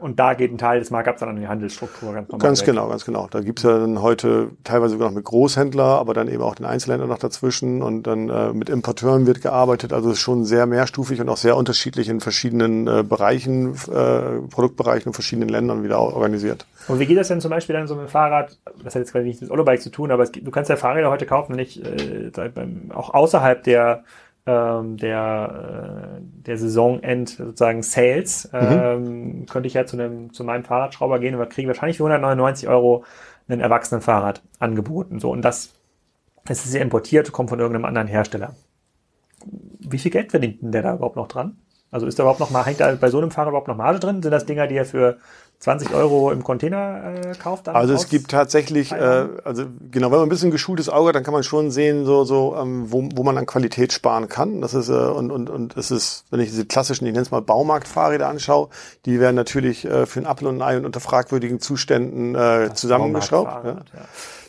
Und 0.00 0.18
da 0.18 0.34
geht 0.34 0.52
ein 0.52 0.58
Teil 0.58 0.78
des 0.78 0.90
Markups 0.90 1.20
dann 1.20 1.30
an 1.30 1.36
die 1.36 1.48
Handelsstruktur 1.48 2.12
ganz 2.12 2.28
normal. 2.28 2.46
Ganz 2.46 2.60
weg. 2.60 2.66
genau, 2.66 2.88
ganz 2.88 3.04
genau. 3.04 3.26
Da 3.30 3.40
gibt's 3.40 3.62
ja 3.62 3.78
dann 3.78 4.02
heute 4.02 4.50
teilweise 4.64 4.92
sogar 4.92 5.08
noch 5.08 5.14
mit 5.14 5.24
Großhändler, 5.24 5.84
aber 5.84 6.14
dann 6.14 6.28
eben 6.28 6.42
auch 6.42 6.54
den 6.54 6.66
Einzelhändler 6.66 7.06
noch 7.06 7.18
dazwischen 7.18 7.82
und 7.82 8.02
dann 8.06 8.28
äh, 8.28 8.52
mit 8.52 8.68
Importeuren 8.68 9.26
wird 9.26 9.40
gearbeitet. 9.40 9.92
Also 9.92 10.14
schon 10.14 10.44
sehr 10.44 10.66
mehrstufig 10.66 11.20
und 11.20 11.28
auch 11.28 11.36
sehr 11.36 11.56
unterschiedlich 11.56 12.08
in 12.08 12.20
verschiedenen 12.20 12.86
äh, 12.86 13.02
Bereichen, 13.02 13.74
äh, 13.74 14.40
Produktbereichen 14.50 15.08
und 15.08 15.14
verschiedenen 15.14 15.48
Ländern 15.48 15.82
wieder 15.82 16.00
organisiert. 16.00 16.66
Und 16.86 16.98
wie 16.98 17.06
geht 17.06 17.18
das 17.18 17.28
denn 17.28 17.40
zum 17.40 17.50
Beispiel 17.50 17.74
dann 17.74 17.86
so 17.86 17.94
mit 17.94 18.06
dem 18.06 18.10
Fahrrad? 18.10 18.58
Das 18.84 18.94
hat 18.94 19.00
jetzt 19.00 19.12
gerade 19.12 19.24
nichts 19.24 19.40
mit 19.40 19.50
Olobike 19.50 19.80
zu 19.80 19.90
tun, 19.90 20.10
aber 20.10 20.22
es, 20.22 20.32
du 20.32 20.50
kannst 20.50 20.70
ja 20.70 20.76
Fahrräder 20.76 21.10
heute 21.10 21.26
kaufen, 21.26 21.56
nicht 21.56 21.82
äh, 21.84 22.30
auch 22.94 23.14
außerhalb 23.14 23.62
der 23.62 24.04
ähm, 24.48 24.96
der, 24.96 26.16
äh, 26.16 26.17
der 26.48 26.56
Saisonend 26.56 27.28
sozusagen 27.28 27.82
Sales, 27.82 28.50
mhm. 28.52 28.58
ähm, 28.60 29.46
könnte 29.46 29.66
ich 29.66 29.74
ja 29.74 29.84
zu, 29.84 29.96
einem, 29.96 30.32
zu 30.32 30.44
meinem 30.44 30.64
Fahrradschrauber 30.64 31.18
gehen 31.18 31.34
und 31.34 31.50
kriege 31.50 31.68
wahrscheinlich 31.68 31.98
für 31.98 32.04
199 32.04 32.68
Euro 32.68 33.04
ein 33.48 33.60
Erwachsenenfahrrad 33.60 34.42
angeboten. 34.58 35.20
So, 35.20 35.30
und 35.30 35.42
das, 35.42 35.74
das 36.46 36.64
ist 36.64 36.74
ja 36.74 36.80
importiert, 36.80 37.30
kommt 37.32 37.50
von 37.50 37.60
irgendeinem 37.60 37.84
anderen 37.84 38.08
Hersteller. 38.08 38.54
Wie 39.44 39.98
viel 39.98 40.10
Geld 40.10 40.30
verdient 40.30 40.62
denn 40.62 40.72
der 40.72 40.82
da 40.82 40.94
überhaupt 40.94 41.16
noch 41.16 41.28
dran? 41.28 41.58
Also 41.90 42.06
ist 42.06 42.18
da 42.18 42.22
überhaupt 42.22 42.40
noch 42.40 42.50
mal, 42.50 42.64
hängt 42.64 42.80
da 42.80 42.94
bei 42.94 43.10
so 43.10 43.18
einem 43.18 43.30
Fahrrad 43.30 43.50
überhaupt 43.50 43.68
noch 43.68 43.76
Marge 43.76 44.00
drin? 44.00 44.22
Sind 44.22 44.32
das 44.32 44.46
Dinger, 44.46 44.66
die 44.66 44.76
er 44.76 44.84
für 44.84 45.18
20 45.60 45.92
Euro 45.92 46.30
im 46.30 46.44
Container 46.44 47.14
äh, 47.14 47.34
kauft? 47.34 47.68
also 47.68 47.92
es 47.92 48.08
gibt 48.08 48.30
tatsächlich, 48.30 48.92
äh, 48.92 49.26
also 49.44 49.64
genau, 49.90 50.10
wenn 50.10 50.18
man 50.18 50.26
ein 50.26 50.28
bisschen 50.28 50.50
geschultes 50.50 50.88
Auge 50.88 51.08
hat, 51.08 51.16
dann 51.16 51.24
kann 51.24 51.34
man 51.34 51.42
schon 51.42 51.70
sehen, 51.70 52.04
so, 52.04 52.24
so 52.24 52.56
ähm, 52.56 52.92
wo, 52.92 53.08
wo 53.14 53.24
man 53.24 53.36
an 53.36 53.46
Qualität 53.46 53.92
sparen 53.92 54.28
kann. 54.28 54.60
Das 54.60 54.74
ist 54.74 54.88
äh, 54.88 54.92
und 54.92 55.30
und 55.32 55.50
und 55.50 55.76
es 55.76 55.90
ist, 55.90 56.24
wenn 56.30 56.40
ich 56.40 56.50
diese 56.50 56.66
klassischen, 56.66 57.06
ich 57.06 57.12
nenne 57.12 57.22
es 57.22 57.30
mal 57.30 57.42
Baumarktfahrräder 57.42 58.28
anschaue, 58.28 58.68
die 59.04 59.18
werden 59.18 59.36
natürlich 59.36 59.84
äh, 59.84 60.06
für 60.06 60.20
ein 60.20 60.26
Apfel 60.26 60.46
und 60.46 60.58
ein 60.58 60.62
Ei 60.62 60.76
und 60.76 60.86
unter 60.86 61.00
fragwürdigen 61.00 61.60
Zuständen 61.60 62.34
äh, 62.34 62.70
zusammengeschraubt. 62.74 63.64
Ja. 63.64 63.70
Ja 63.70 63.80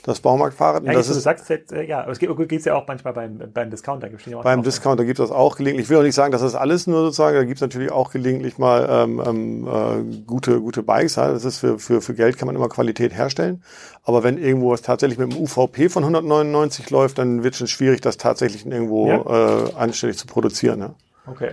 das 0.04 0.20
Baumarktfahrrad. 0.22 0.84
Ja, 0.84 0.94
das 0.94 1.10
ist, 1.10 1.18
du 1.18 1.22
sagst 1.22 1.50
jetzt, 1.50 1.72
äh, 1.72 1.84
ja, 1.84 2.02
aber 2.02 2.12
es 2.12 2.20
geht 2.20 2.52
es 2.52 2.66
ja 2.66 2.76
auch 2.76 2.88
manchmal 2.88 3.14
beim, 3.14 3.42
beim 3.54 3.70
Discounter. 3.70 4.10
Gibt's 4.10 4.32
auch 4.34 4.44
beim 4.44 4.64
Discounter 4.64 5.06
gibt 5.06 5.20
es 5.20 5.30
das 5.30 5.36
auch 5.36 5.58
gelegentlich. 5.58 5.86
Ich 5.86 5.90
will 5.90 5.98
auch 5.98 6.04
nicht 6.04 6.16
sagen, 6.16 6.32
dass 6.32 6.42
das 6.42 6.56
alles 6.56 6.88
nur 6.88 7.02
sozusagen, 7.02 7.36
da 7.36 7.44
gibt 7.44 7.58
es 7.58 7.62
natürlich 7.62 7.92
auch 7.92 8.12
gelegentlich 8.12 8.58
mal 8.58 8.88
ähm, 8.90 9.22
ähm, 9.26 9.68
äh, 9.68 10.24
gute, 10.26 10.60
gute 10.62 10.84
Bikes. 10.84 11.16
Ja. 11.16 11.32
Das 11.32 11.46
ist 11.46 11.60
für, 11.60 11.80
für, 11.80 12.02
für 12.02 12.14
Geld 12.14 12.38
kann 12.38 12.46
man 12.46 12.56
immer 12.56 12.70
Qualität 12.70 13.14
herstellen. 13.14 13.64
Aber 14.04 14.24
wenn 14.24 14.38
irgendwo 14.38 14.72
was 14.72 14.82
tatsächlich 14.82 15.20
mit 15.20 15.32
einem 15.32 15.42
UVP 15.42 15.90
von 15.90 16.04
199 16.04 16.90
läuft, 16.90 17.18
dann 17.18 17.44
wird 17.44 17.54
es 17.54 17.60
schon 17.60 17.68
schwierig, 17.68 18.02
das 18.02 18.18
tatsächlich 18.18 18.66
irgendwo 18.66 19.08
ja. 19.08 19.68
äh, 19.68 19.74
anständig 19.76 20.18
zu 20.18 20.28
produzieren. 20.28 20.80
Ja. 20.80 20.96
Okay. 21.28 21.52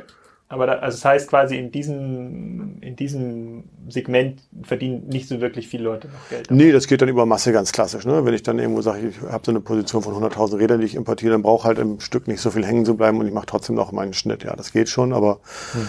Aber 0.49 0.67
da, 0.67 0.75
also 0.75 0.97
das 0.97 1.05
heißt 1.05 1.29
quasi 1.29 1.57
in 1.57 1.73
diesem, 1.73 2.81
in 2.81 2.95
diesem 2.95 3.65
Segment 3.89 4.43
verdienen 4.63 5.09
nicht 5.09 5.29
so 5.29 5.41
wirklich 5.41 5.67
viele 5.67 5.85
Leute 5.85 6.07
noch 6.07 6.29
Geld. 6.31 6.51
Nee, 6.53 6.71
das 6.71 6.87
geht 6.87 7.03
dann 7.03 7.09
über 7.09 7.27
Masse 7.27 7.53
ganz 7.53 7.73
klassisch. 7.73 8.05
Ne? 8.07 8.25
Wenn 8.25 8.33
ich 8.33 8.45
dann 8.45 8.61
irgendwo 8.61 8.81
sage, 8.81 9.09
ich 9.09 9.21
habe 9.23 9.43
so 9.45 9.51
eine 9.51 9.61
Position 9.61 10.03
von 10.03 10.15
100.000 10.15 10.59
Rädern, 10.59 10.81
die 10.81 10.87
ich 10.87 10.95
importiere, 10.95 11.33
dann 11.33 11.43
brauche 11.43 11.67
halt 11.67 11.79
im 11.79 11.99
Stück 11.99 12.29
nicht 12.29 12.41
so 12.41 12.53
viel 12.53 12.65
hängen 12.65 12.85
zu 12.85 12.97
bleiben 12.97 13.19
und 13.19 13.27
ich 13.27 13.33
mache 13.33 13.47
trotzdem 13.47 13.75
noch 13.75 13.91
meinen 13.91 14.13
Schnitt. 14.13 14.45
Ja, 14.45 14.55
das 14.55 14.71
geht 14.71 14.89
schon, 14.89 15.13
aber 15.13 15.41
hm. 15.73 15.89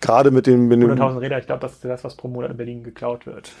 gerade 0.00 0.30
mit 0.30 0.46
dem... 0.46 0.70
100.000 0.70 1.20
Räder, 1.20 1.38
ich 1.38 1.46
glaube, 1.46 1.62
das 1.62 1.72
ist 1.72 1.84
das, 1.84 2.04
was 2.04 2.14
pro 2.14 2.28
Monat 2.28 2.52
in 2.52 2.56
Berlin 2.56 2.84
geklaut 2.84 3.26
wird. 3.26 3.50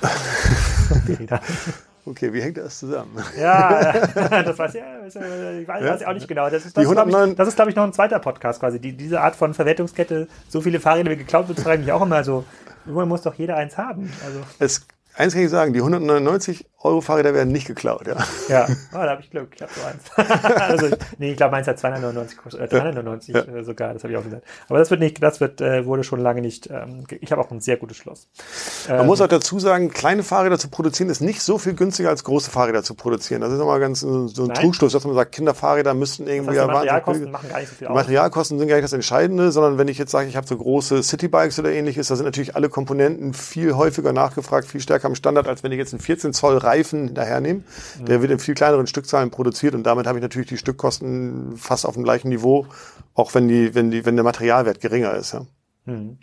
Okay, 2.04 2.32
wie 2.32 2.42
hängt 2.42 2.56
das 2.56 2.80
zusammen? 2.80 3.16
Ja, 3.38 3.92
das 4.42 4.58
weiß 4.58 4.74
ich, 4.74 4.82
ich 5.06 5.14
weiß, 5.68 5.84
ja? 5.84 5.96
ich 5.96 6.06
auch 6.06 6.14
nicht 6.14 6.26
genau. 6.26 6.50
Das 6.50 6.66
ist, 6.66 6.76
das, 6.76 6.90
glaube 6.90 7.10
ich, 7.10 7.36
das 7.36 7.48
ist, 7.48 7.54
glaube 7.54 7.70
ich, 7.70 7.76
noch 7.76 7.84
ein 7.84 7.92
zweiter 7.92 8.18
Podcast 8.18 8.60
quasi. 8.60 8.80
Die, 8.80 8.96
diese 8.96 9.20
Art 9.20 9.36
von 9.36 9.54
Verwertungskette, 9.54 10.26
so 10.48 10.60
viele 10.60 10.80
Fahrräder 10.80 11.10
wie 11.12 11.16
geklaut 11.16 11.48
wird, 11.48 11.60
frage 11.60 11.80
ich 11.80 11.86
mich 11.86 11.92
auch 11.92 12.02
immer 12.02 12.24
so. 12.24 12.44
Irgendwann 12.84 13.08
muss 13.08 13.22
doch 13.22 13.34
jeder 13.34 13.56
eins 13.56 13.78
haben. 13.78 14.12
Also. 14.24 14.40
Es 14.58 14.84
Eins 15.14 15.34
kann 15.34 15.42
ich 15.42 15.50
sagen, 15.50 15.72
die 15.74 15.80
199 15.80 16.66
Euro 16.84 17.00
Fahrräder 17.00 17.34
werden 17.34 17.52
nicht 17.52 17.66
geklaut, 17.66 18.06
ja. 18.06 18.16
Ja, 18.48 18.66
oh, 18.92 18.96
da 18.96 19.10
habe 19.10 19.22
ich 19.22 19.30
Glück, 19.30 19.52
ich 19.54 19.62
habe 19.62 19.72
so 19.72 19.86
eins. 19.86 20.30
also, 20.60 20.96
nee, 21.18 21.30
ich 21.30 21.36
glaube, 21.36 21.52
meins 21.52 21.68
hat 21.68 21.78
299, 21.78 22.38
äh, 22.58 22.68
399 22.68 23.34
ja. 23.34 23.40
äh, 23.42 23.64
sogar, 23.64 23.94
das 23.94 24.02
habe 24.02 24.12
ich 24.12 24.18
auch 24.18 24.24
gesagt. 24.24 24.44
Aber 24.68 24.78
das 24.78 24.90
wird 24.90 25.00
nicht, 25.00 25.22
das 25.22 25.40
wird, 25.40 25.60
äh, 25.60 25.86
wurde 25.86 26.02
schon 26.02 26.20
lange 26.20 26.40
nicht, 26.40 26.68
ähm, 26.70 27.04
ich 27.20 27.30
habe 27.30 27.40
auch 27.40 27.50
ein 27.50 27.60
sehr 27.60 27.76
gutes 27.76 27.96
Schloss. 27.96 28.28
Man 28.88 29.00
ähm, 29.00 29.06
muss 29.06 29.20
auch 29.20 29.28
dazu 29.28 29.60
sagen, 29.60 29.90
kleine 29.90 30.22
Fahrräder 30.22 30.58
zu 30.58 30.68
produzieren 30.68 31.08
ist 31.08 31.20
nicht 31.20 31.42
so 31.42 31.58
viel 31.58 31.74
günstiger 31.74 32.08
als 32.08 32.24
große 32.24 32.50
Fahrräder 32.50 32.82
zu 32.82 32.94
produzieren. 32.94 33.40
Das 33.42 33.52
ist 33.52 33.60
immer 33.60 33.78
ganz 33.78 34.00
so 34.00 34.08
ein 34.08 34.32
Nein. 34.34 34.54
Trugschluss, 34.54 34.92
dass 34.92 35.04
man 35.04 35.14
sagt, 35.14 35.32
Kinderfahrräder 35.32 35.94
müssten 35.94 36.26
irgendwie 36.26 36.56
das 36.56 36.64
heißt, 36.64 36.72
Materialkosten 36.72 37.30
machen 37.30 37.48
gar 37.48 37.60
nicht 37.60 37.68
so 37.68 37.74
viel 37.76 37.86
aus. 37.86 37.94
Materialkosten 37.94 38.58
sind 38.58 38.68
gar 38.68 38.76
nicht 38.76 38.84
das 38.84 38.92
Entscheidende, 38.92 39.52
sondern 39.52 39.78
wenn 39.78 39.88
ich 39.88 39.98
jetzt 39.98 40.10
sage, 40.10 40.28
ich 40.28 40.36
habe 40.36 40.46
so 40.46 40.56
große 40.56 41.02
Citybikes 41.02 41.58
oder 41.58 41.72
ähnliches, 41.72 42.08
da 42.08 42.16
sind 42.16 42.24
natürlich 42.24 42.56
alle 42.56 42.68
Komponenten 42.68 43.34
viel 43.34 43.74
häufiger 43.74 44.12
nachgefragt, 44.12 44.66
viel 44.66 44.80
stärker 44.80 45.06
am 45.06 45.14
Standard, 45.14 45.46
als 45.46 45.62
wenn 45.62 45.72
ich 45.72 45.78
jetzt 45.78 45.92
einen 45.92 46.00
14 46.00 46.32
Zoll 46.32 46.58
Reifen 46.72 47.14
dahernehme. 47.14 47.62
Mhm. 48.00 48.04
Der 48.06 48.22
wird 48.22 48.32
in 48.32 48.38
viel 48.38 48.54
kleineren 48.54 48.86
Stückzahlen 48.86 49.30
produziert 49.30 49.74
und 49.74 49.84
damit 49.84 50.06
habe 50.06 50.18
ich 50.18 50.22
natürlich 50.22 50.48
die 50.48 50.58
Stückkosten 50.58 51.56
fast 51.56 51.86
auf 51.86 51.94
dem 51.94 52.04
gleichen 52.04 52.28
Niveau, 52.28 52.66
auch 53.14 53.34
wenn 53.34 53.48
die, 53.48 53.74
wenn 53.74 53.90
die, 53.90 54.04
wenn 54.06 54.16
der 54.16 54.24
Materialwert 54.24 54.80
geringer 54.80 55.14
ist. 55.14 55.34
Ja. 55.34 55.46
Mhm. 55.84 56.18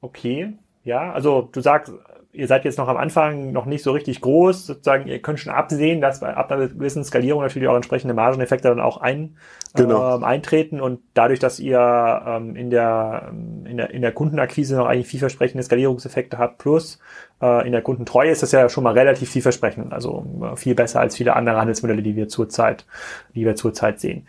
Okay, 0.00 0.58
ja, 0.82 1.12
also 1.12 1.48
du 1.52 1.60
sagst, 1.60 1.92
ihr 2.32 2.46
seid 2.46 2.64
jetzt 2.64 2.78
noch 2.78 2.88
am 2.88 2.96
Anfang 2.96 3.52
noch 3.52 3.66
nicht 3.66 3.82
so 3.82 3.92
richtig 3.92 4.22
groß, 4.22 4.66
sozusagen, 4.66 5.06
ihr 5.06 5.20
könnt 5.20 5.38
schon 5.38 5.52
absehen, 5.52 6.00
dass 6.00 6.20
bei 6.20 6.34
ab 6.34 6.50
einer 6.50 6.68
gewissen 6.68 7.04
Skalierung 7.04 7.42
natürlich 7.42 7.68
auch 7.68 7.76
entsprechende 7.76 8.14
Margeneffekte 8.14 8.68
dann 8.68 8.80
auch 8.80 8.96
ein, 8.96 9.36
genau. 9.74 10.16
ähm, 10.16 10.24
eintreten 10.24 10.80
und 10.80 11.00
dadurch, 11.12 11.40
dass 11.40 11.60
ihr 11.60 12.22
ähm, 12.26 12.56
in, 12.56 12.70
der, 12.70 13.32
in, 13.64 13.76
der, 13.76 13.90
in 13.90 14.00
der 14.00 14.12
Kundenakquise 14.12 14.76
noch 14.76 14.86
eigentlich 14.86 15.08
vielversprechende 15.08 15.62
Skalierungseffekte 15.62 16.38
habt, 16.38 16.56
plus 16.56 16.98
äh, 17.42 17.66
in 17.66 17.72
der 17.72 17.82
Kundentreue 17.82 18.30
ist 18.30 18.42
das 18.42 18.52
ja 18.52 18.66
schon 18.70 18.84
mal 18.84 18.94
relativ 18.94 19.28
vielversprechend, 19.30 19.92
also 19.92 20.24
äh, 20.42 20.56
viel 20.56 20.74
besser 20.74 21.00
als 21.00 21.16
viele 21.16 21.36
andere 21.36 21.58
Handelsmodelle, 21.58 22.02
die 22.02 22.16
wir 22.16 22.28
zurzeit, 22.28 22.86
die 23.34 23.44
wir 23.44 23.56
zurzeit 23.56 24.00
sehen. 24.00 24.26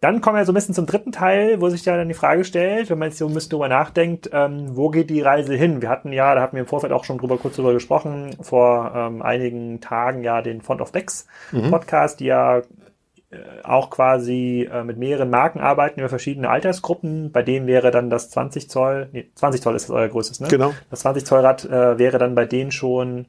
Dann 0.00 0.20
kommen 0.20 0.36
wir 0.36 0.44
so 0.44 0.52
ein 0.52 0.54
bisschen 0.54 0.74
zum 0.74 0.86
dritten 0.86 1.12
Teil, 1.12 1.60
wo 1.60 1.68
sich 1.68 1.84
ja 1.84 1.96
dann 1.96 2.08
die 2.08 2.14
Frage 2.14 2.44
stellt, 2.44 2.90
wenn 2.90 2.98
man 2.98 3.08
jetzt 3.08 3.18
so 3.18 3.26
ein 3.26 3.34
bisschen 3.34 3.50
drüber 3.50 3.68
nachdenkt, 3.68 4.28
ähm, 4.32 4.76
wo 4.76 4.90
geht 4.90 5.08
die 5.08 5.22
Reise 5.22 5.54
hin? 5.54 5.80
Wir 5.80 5.88
hatten 5.88 6.12
ja, 6.12 6.34
da 6.34 6.42
hatten 6.42 6.56
wir 6.56 6.62
im 6.62 6.68
Vorfeld 6.68 6.92
auch 6.92 7.04
schon 7.04 7.18
drüber 7.18 7.38
kurz 7.38 7.56
drüber 7.56 7.72
gesprochen, 7.72 8.36
vor 8.40 8.92
ähm, 8.94 9.22
einigen 9.22 9.80
Tagen 9.80 10.22
ja 10.22 10.42
den 10.42 10.60
Font 10.60 10.80
of 10.80 10.92
Decks 10.92 11.26
mhm. 11.50 11.70
Podcast, 11.70 12.20
die 12.20 12.26
ja 12.26 12.58
äh, 12.58 13.38
auch 13.64 13.90
quasi 13.90 14.68
äh, 14.70 14.84
mit 14.84 14.98
mehreren 14.98 15.30
Marken 15.30 15.60
arbeiten 15.60 16.00
über 16.00 16.08
verschiedene 16.10 16.50
Altersgruppen. 16.50 17.32
Bei 17.32 17.42
dem 17.42 17.66
wäre 17.66 17.90
dann 17.90 18.10
das 18.10 18.30
20 18.30 18.68
Zoll, 18.68 19.08
nee, 19.12 19.30
20 19.34 19.62
Zoll 19.62 19.74
ist 19.74 19.88
das 19.88 19.96
euer 19.96 20.08
größtes, 20.08 20.40
ne? 20.40 20.48
Genau. 20.48 20.74
Das 20.90 21.00
20 21.00 21.24
Zoll 21.24 21.40
Rad 21.40 21.64
äh, 21.64 21.98
wäre 21.98 22.18
dann 22.18 22.34
bei 22.34 22.44
denen 22.44 22.70
schon 22.70 23.26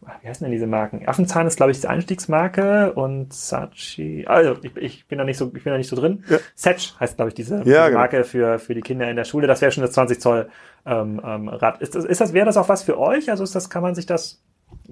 wie 0.00 0.28
heißen 0.28 0.44
denn 0.44 0.52
diese 0.52 0.66
Marken? 0.66 1.06
Affenzahn 1.06 1.46
ist, 1.46 1.56
glaube 1.56 1.72
ich, 1.72 1.80
die 1.80 1.86
Einstiegsmarke 1.86 2.92
und 2.94 3.34
Sachi, 3.34 4.24
also 4.26 4.56
ich, 4.62 4.76
ich 4.76 5.06
bin 5.06 5.18
da 5.18 5.24
nicht 5.24 5.36
so, 5.36 5.52
ich 5.54 5.62
bin 5.62 5.72
da 5.72 5.76
nicht 5.76 5.88
so 5.88 5.96
drin. 5.96 6.24
Ja. 6.28 6.38
Setch 6.54 6.94
heißt, 6.98 7.16
glaube 7.16 7.28
ich, 7.28 7.34
diese, 7.34 7.56
ja, 7.56 7.62
diese 7.62 7.84
genau. 7.84 7.98
Marke 7.98 8.24
für, 8.24 8.58
für 8.58 8.74
die 8.74 8.80
Kinder 8.80 9.10
in 9.10 9.16
der 9.16 9.24
Schule. 9.24 9.46
Das 9.46 9.60
wäre 9.60 9.72
schon 9.72 9.82
das 9.82 9.92
20 9.92 10.20
Zoll 10.20 10.48
ähm, 10.86 11.20
ähm, 11.22 11.48
Rad. 11.48 11.82
Ist 11.82 11.94
das, 11.94 12.06
ist 12.06 12.20
das, 12.20 12.32
wäre 12.32 12.46
das 12.46 12.56
auch 12.56 12.70
was 12.70 12.82
für 12.82 12.98
euch? 12.98 13.30
Also 13.30 13.44
ist 13.44 13.54
das, 13.54 13.68
kann 13.68 13.82
man 13.82 13.94
sich 13.94 14.06
das 14.06 14.42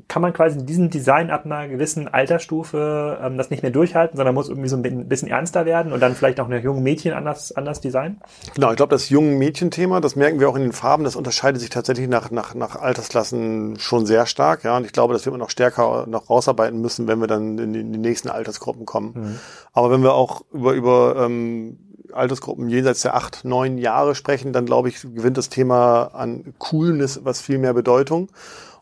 kann 0.07 0.23
man 0.23 0.33
quasi 0.33 0.59
in 0.59 0.67
diesem 0.67 0.91
Design 0.91 1.31
ab 1.31 1.45
einer 1.45 1.69
gewissen 1.69 2.09
Altersstufe 2.09 3.19
ähm, 3.23 3.37
das 3.37 3.51
nicht 3.51 3.63
mehr 3.63 3.73
durchhalten, 3.73 4.17
sondern 4.17 4.35
muss 4.35 4.49
irgendwie 4.49 4.69
so 4.69 4.77
ein 4.77 5.09
bisschen 5.09 5.29
ernster 5.29 5.67
werden 5.67 5.93
und 5.93 6.01
dann 6.01 6.15
vielleicht 6.15 6.41
auch 6.41 6.47
eine 6.47 6.61
junge 6.61 6.81
Mädchen 6.81 7.13
anders, 7.13 7.53
anders 7.53 7.81
designen? 7.81 8.21
Genau, 8.55 8.71
ich 8.71 8.77
glaube, 8.77 8.91
das 8.91 9.11
jungen 9.11 9.39
Mädchen-Thema, 9.39 10.01
das 10.01 10.17
merken 10.17 10.41
wir 10.41 10.49
auch 10.49 10.57
in 10.57 10.63
den 10.63 10.73
Farben, 10.73 11.05
das 11.05 11.17
unterscheidet 11.17 11.61
sich 11.61 11.71
tatsächlich 11.71 12.09
nach, 12.09 12.31
nach, 12.31 12.55
nach 12.55 12.77
Altersklassen 12.77 13.79
schon 13.79 14.07
sehr 14.07 14.27
stark. 14.27 14.65
Ja, 14.65 14.77
und 14.77 14.87
ich 14.87 14.93
glaube, 14.93 15.13
das 15.13 15.27
wird 15.27 15.33
man 15.33 15.41
noch 15.41 15.51
stärker 15.51 16.07
noch 16.07 16.31
rausarbeiten 16.31 16.81
müssen, 16.81 17.07
wenn 17.07 17.21
wir 17.21 17.27
dann 17.27 17.59
in 17.59 17.73
die, 17.73 17.81
in 17.81 17.93
die 17.93 17.99
nächsten 17.99 18.31
Altersgruppen 18.31 18.87
kommen. 18.87 19.13
Mhm. 19.15 19.39
Aber 19.73 19.91
wenn 19.91 20.03
wir 20.03 20.15
auch 20.15 20.43
über, 20.53 20.73
über 20.73 21.17
ähm, 21.19 21.79
Altersgruppen 22.13 22.69
jenseits 22.69 23.03
der 23.03 23.15
acht, 23.15 23.45
neun 23.45 23.79
Jahre 23.79 24.15
sprechen, 24.15 24.53
dann 24.53 24.67
glaube 24.67 24.89
ich, 24.89 25.03
gewinnt 25.03 25.37
das 25.37 25.49
Thema 25.49 26.11
an 26.15 26.55
Coolness 26.59 27.21
was 27.25 27.41
viel 27.41 27.59
mehr 27.59 27.75
Bedeutung. 27.75 28.31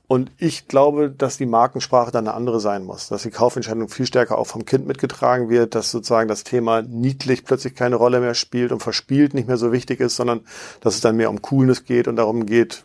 Und 0.08 0.30
ich 0.38 0.68
glaube, 0.68 1.10
dass 1.10 1.36
die 1.36 1.46
Markensprache 1.46 2.12
dann 2.12 2.28
eine 2.28 2.36
andere 2.36 2.60
sein 2.60 2.84
muss, 2.84 3.08
dass 3.08 3.24
die 3.24 3.30
Kaufentscheidung 3.30 3.88
viel 3.88 4.06
stärker 4.06 4.38
auch 4.38 4.46
vom 4.46 4.64
Kind 4.64 4.86
mitgetragen 4.86 5.48
wird, 5.48 5.74
dass 5.74 5.90
sozusagen 5.90 6.28
das 6.28 6.44
Thema 6.44 6.82
niedlich 6.82 7.44
plötzlich 7.44 7.74
keine 7.74 7.96
Rolle 7.96 8.20
mehr 8.20 8.34
spielt 8.34 8.70
und 8.70 8.80
verspielt 8.80 9.34
nicht 9.34 9.48
mehr 9.48 9.56
so 9.56 9.72
wichtig 9.72 9.98
ist, 9.98 10.14
sondern 10.14 10.42
dass 10.80 10.94
es 10.94 11.00
dann 11.00 11.16
mehr 11.16 11.30
um 11.30 11.42
Coolness 11.42 11.84
geht 11.84 12.06
und 12.06 12.16
darum 12.16 12.46
geht, 12.46 12.84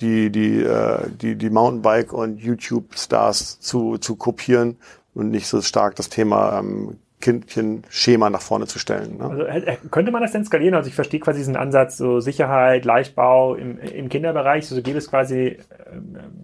die 0.00 0.30
die 0.30 0.62
äh, 0.62 1.08
die 1.10 1.34
die 1.36 1.50
Mountainbike 1.50 2.12
und 2.12 2.38
YouTube 2.38 2.96
Stars 2.96 3.58
zu 3.58 3.98
zu 3.98 4.14
kopieren 4.14 4.76
und 5.14 5.30
nicht 5.30 5.48
so 5.48 5.60
stark 5.62 5.96
das 5.96 6.10
Thema 6.10 6.60
ähm, 6.60 6.98
Kindchen-Schema 7.20 8.30
nach 8.30 8.42
vorne 8.42 8.66
zu 8.66 8.78
stellen. 8.78 9.18
Ne? 9.18 9.24
Also 9.24 9.42
äh, 9.44 9.76
könnte 9.90 10.12
man 10.12 10.22
das 10.22 10.32
denn 10.32 10.44
skalieren? 10.44 10.74
Also 10.74 10.88
ich 10.88 10.94
verstehe 10.94 11.20
quasi 11.20 11.38
diesen 11.38 11.56
Ansatz, 11.56 11.96
so 11.96 12.20
Sicherheit, 12.20 12.84
Leichtbau 12.84 13.54
im, 13.54 13.78
im 13.78 14.08
Kinderbereich. 14.08 14.70
Also 14.70 14.82
gäbe 14.82 14.98
es 14.98 15.08
quasi 15.08 15.38
äh, 15.38 15.58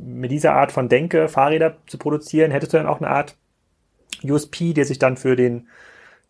mit 0.05 0.31
dieser 0.31 0.55
Art 0.55 0.73
von 0.73 0.89
Denke 0.89 1.29
Fahrräder 1.29 1.77
zu 1.87 1.99
produzieren, 1.99 2.51
hättest 2.51 2.73
du 2.73 2.79
dann 2.79 2.87
auch 2.87 3.01
eine 3.01 3.11
Art 3.11 3.37
USP, 4.25 4.73
der 4.73 4.85
sich 4.85 4.99
dann 4.99 5.16
für 5.16 5.37
den 5.37 5.68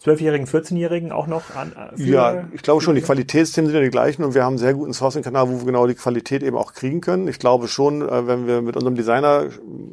12-Jährigen, 0.05 0.47
14-Jährigen 0.47 1.13
auch 1.13 1.29
noch 1.29 1.55
an? 1.55 1.73
Für, 1.95 2.03
ja, 2.03 2.45
ich 2.53 2.63
glaube 2.63 2.83
schon, 2.83 2.97
die 2.97 3.03
Qualitätsthemen 3.03 3.71
sind 3.71 3.79
ja 3.79 3.85
die 3.85 3.91
gleichen 3.91 4.25
und 4.25 4.35
wir 4.35 4.43
haben 4.43 4.53
einen 4.53 4.59
sehr 4.59 4.75
guten 4.75 4.93
Sourcing-Kanal, 4.93 5.49
wo 5.49 5.59
wir 5.59 5.65
genau 5.65 5.87
die 5.87 5.95
Qualität 5.95 6.43
eben 6.43 6.57
auch 6.57 6.73
kriegen 6.73 7.01
können. 7.01 7.29
Ich 7.29 7.39
glaube 7.39 7.69
schon, 7.69 8.03
äh, 8.03 8.27
wenn 8.27 8.47
wir 8.49 8.63
mit 8.63 8.77
unserem 8.77 8.97
Designer 8.97 9.47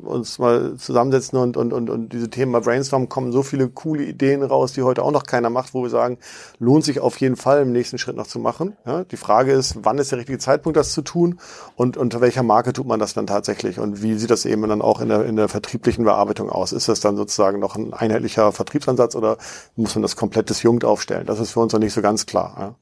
uns 0.03 0.39
mal 0.39 0.75
zusammensetzen 0.77 1.37
und, 1.37 1.57
und, 1.57 1.73
und, 1.73 1.89
und 1.91 2.11
diese 2.11 2.29
Themen 2.29 2.51
mal 2.51 2.61
brainstormen, 2.61 3.07
kommen 3.07 3.31
so 3.31 3.43
viele 3.43 3.69
coole 3.69 4.03
Ideen 4.03 4.41
raus, 4.41 4.73
die 4.73 4.81
heute 4.81 5.03
auch 5.03 5.11
noch 5.11 5.23
keiner 5.23 5.51
macht, 5.51 5.75
wo 5.75 5.83
wir 5.83 5.89
sagen, 5.89 6.17
lohnt 6.57 6.83
sich 6.85 6.99
auf 6.99 7.17
jeden 7.17 7.35
Fall 7.35 7.61
im 7.61 7.71
nächsten 7.71 7.99
Schritt 7.99 8.15
noch 8.15 8.27
zu 8.27 8.39
machen. 8.39 8.75
Ja, 8.87 9.03
die 9.03 9.17
Frage 9.17 9.51
ist, 9.51 9.77
wann 9.83 9.99
ist 9.99 10.11
der 10.11 10.17
richtige 10.17 10.39
Zeitpunkt, 10.39 10.75
das 10.77 10.91
zu 10.91 11.03
tun 11.03 11.39
und 11.75 11.97
unter 11.97 12.19
welcher 12.19 12.41
Marke 12.41 12.73
tut 12.73 12.87
man 12.87 12.99
das 12.99 13.13
dann 13.13 13.27
tatsächlich 13.27 13.79
und 13.79 14.01
wie 14.01 14.15
sieht 14.15 14.31
das 14.31 14.45
eben 14.45 14.67
dann 14.67 14.81
auch 14.81 15.01
in 15.01 15.09
der, 15.09 15.25
in 15.25 15.35
der 15.35 15.49
vertrieblichen 15.49 16.03
Bearbeitung 16.03 16.49
aus? 16.49 16.71
Ist 16.71 16.89
das 16.89 16.99
dann 16.99 17.15
sozusagen 17.15 17.59
noch 17.59 17.75
ein 17.75 17.93
einheitlicher 17.93 18.51
Vertriebsansatz 18.51 19.15
oder 19.15 19.37
muss 19.75 19.95
man 19.95 19.98
das 20.01 20.15
komplett 20.15 20.49
disjunkt 20.49 20.85
aufstellen? 20.85 21.25
Das 21.25 21.39
ist 21.39 21.51
für 21.51 21.59
uns 21.59 21.73
noch 21.73 21.79
nicht 21.79 21.93
so 21.93 22.01
ganz 22.01 22.25
klar. 22.25 22.55
Ja. 22.59 22.75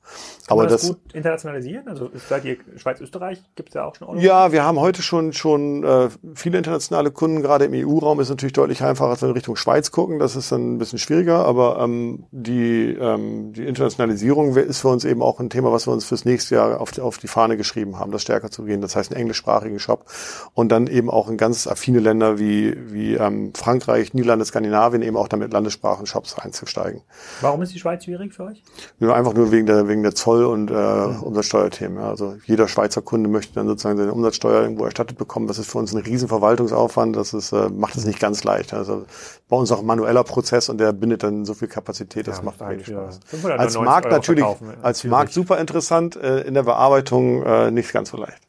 Aber 0.47 0.63
das, 0.63 0.81
das 0.81 0.89
gut 0.89 1.13
internationalisieren? 1.13 1.87
Also 1.87 2.09
seid 2.29 2.45
ihr 2.45 2.57
Schweiz-Österreich? 2.77 3.41
Gibt 3.55 3.69
es 3.69 3.75
ja 3.75 3.85
auch 3.85 3.95
schon 3.95 4.07
Online? 4.07 4.25
Ja, 4.25 4.51
wir 4.51 4.63
haben 4.63 4.79
heute 4.79 5.01
schon 5.01 5.33
schon 5.33 5.83
äh, 5.83 6.09
viele 6.35 6.57
internationale 6.57 7.11
Kunden. 7.11 7.41
Gerade 7.41 7.65
im 7.65 7.73
EU-Raum 7.73 8.19
ist 8.19 8.29
natürlich 8.29 8.53
deutlich 8.53 8.81
einfacher, 8.81 9.09
als 9.09 9.21
wir 9.21 9.29
in 9.29 9.33
Richtung 9.33 9.57
Schweiz 9.57 9.91
gucken. 9.91 10.19
Das 10.19 10.35
ist 10.35 10.51
dann 10.51 10.75
ein 10.75 10.77
bisschen 10.77 10.99
schwieriger. 10.99 11.45
Aber 11.45 11.79
ähm, 11.79 12.25
die 12.31 12.95
ähm, 12.99 13.51
die 13.53 13.65
Internationalisierung 13.65 14.55
ist 14.55 14.79
für 14.79 14.87
uns 14.87 15.03
eben 15.03 15.21
auch 15.21 15.39
ein 15.39 15.49
Thema, 15.49 15.71
was 15.71 15.87
wir 15.87 15.91
uns 15.91 16.05
fürs 16.05 16.23
nächste 16.23 16.55
Jahr 16.55 16.79
auf 16.79 16.91
die, 16.91 17.01
auf 17.01 17.17
die 17.17 17.27
Fahne 17.27 17.57
geschrieben 17.57 17.99
haben, 17.99 18.11
das 18.11 18.21
stärker 18.21 18.49
zu 18.49 18.63
gehen. 18.63 18.81
Das 18.81 18.95
heißt, 18.95 19.11
einen 19.11 19.19
englischsprachigen 19.19 19.79
Shop 19.79 20.05
und 20.53 20.71
dann 20.71 20.87
eben 20.87 21.09
auch 21.09 21.29
in 21.29 21.37
ganz 21.37 21.67
affine 21.67 21.99
Länder 21.99 22.39
wie 22.39 22.75
wie 22.91 23.15
ähm, 23.15 23.53
Frankreich, 23.53 24.13
Niederlande, 24.13 24.45
Skandinavien 24.45 25.01
eben 25.01 25.17
auch 25.17 25.27
damit 25.27 25.51
Landessprachen-Shops 25.51 26.39
einzusteigen. 26.39 27.01
Warum 27.41 27.61
ist 27.61 27.73
die 27.73 27.79
Schweiz 27.79 28.03
schwierig 28.03 28.33
für 28.33 28.43
euch? 28.43 28.63
Nur 28.99 29.15
einfach 29.15 29.33
nur 29.33 29.51
wegen 29.51 29.65
der 29.65 29.87
wegen 29.87 30.03
der 30.03 30.15
Zoll- 30.15 30.45
und 30.45 30.71
äh, 30.71 30.73
mhm. 30.73 31.23
Umsatzsteuerthemen. 31.23 31.97
Also 31.97 32.37
jeder 32.45 32.67
Schweizer 32.67 33.01
Kunde 33.01 33.29
möchte 33.29 33.53
dann 33.55 33.67
sozusagen 33.67 33.97
seine 33.97 34.13
Umsatzsteuer 34.13 34.61
irgendwo 34.61 34.85
erstattet 34.85 35.17
bekommen. 35.17 35.47
Das 35.47 35.59
ist 35.59 35.69
für 35.69 35.77
uns 35.77 35.93
ein 35.93 36.01
riesen 36.01 36.27
Verwaltungsaufwand. 36.27 37.15
Das 37.15 37.33
ist, 37.33 37.51
äh, 37.51 37.69
macht 37.69 37.95
es 37.95 38.05
nicht 38.05 38.19
ganz 38.19 38.43
leicht. 38.43 38.73
Also 38.73 39.05
bei 39.49 39.57
uns 39.57 39.71
auch 39.71 39.79
ein 39.79 39.85
manueller 39.85 40.23
Prozess 40.23 40.69
und 40.69 40.79
der 40.79 40.93
bindet 40.93 41.23
dann 41.23 41.45
so 41.45 41.53
viel 41.53 41.67
Kapazität. 41.67 42.27
Das 42.27 42.37
ja, 42.37 42.43
macht 42.43 42.59
wenig 42.59 42.87
Spaß. 42.87 43.19
Als 43.57 43.79
Markt 43.79 44.11
natürlich, 44.11 44.45
als 44.81 45.03
Markt 45.03 45.33
super 45.33 45.59
interessant. 45.59 46.15
Äh, 46.15 46.41
in 46.41 46.53
der 46.53 46.63
Bearbeitung 46.63 47.43
äh, 47.43 47.71
nicht 47.71 47.91
ganz 47.93 48.09
so 48.09 48.17
leicht. 48.17 48.46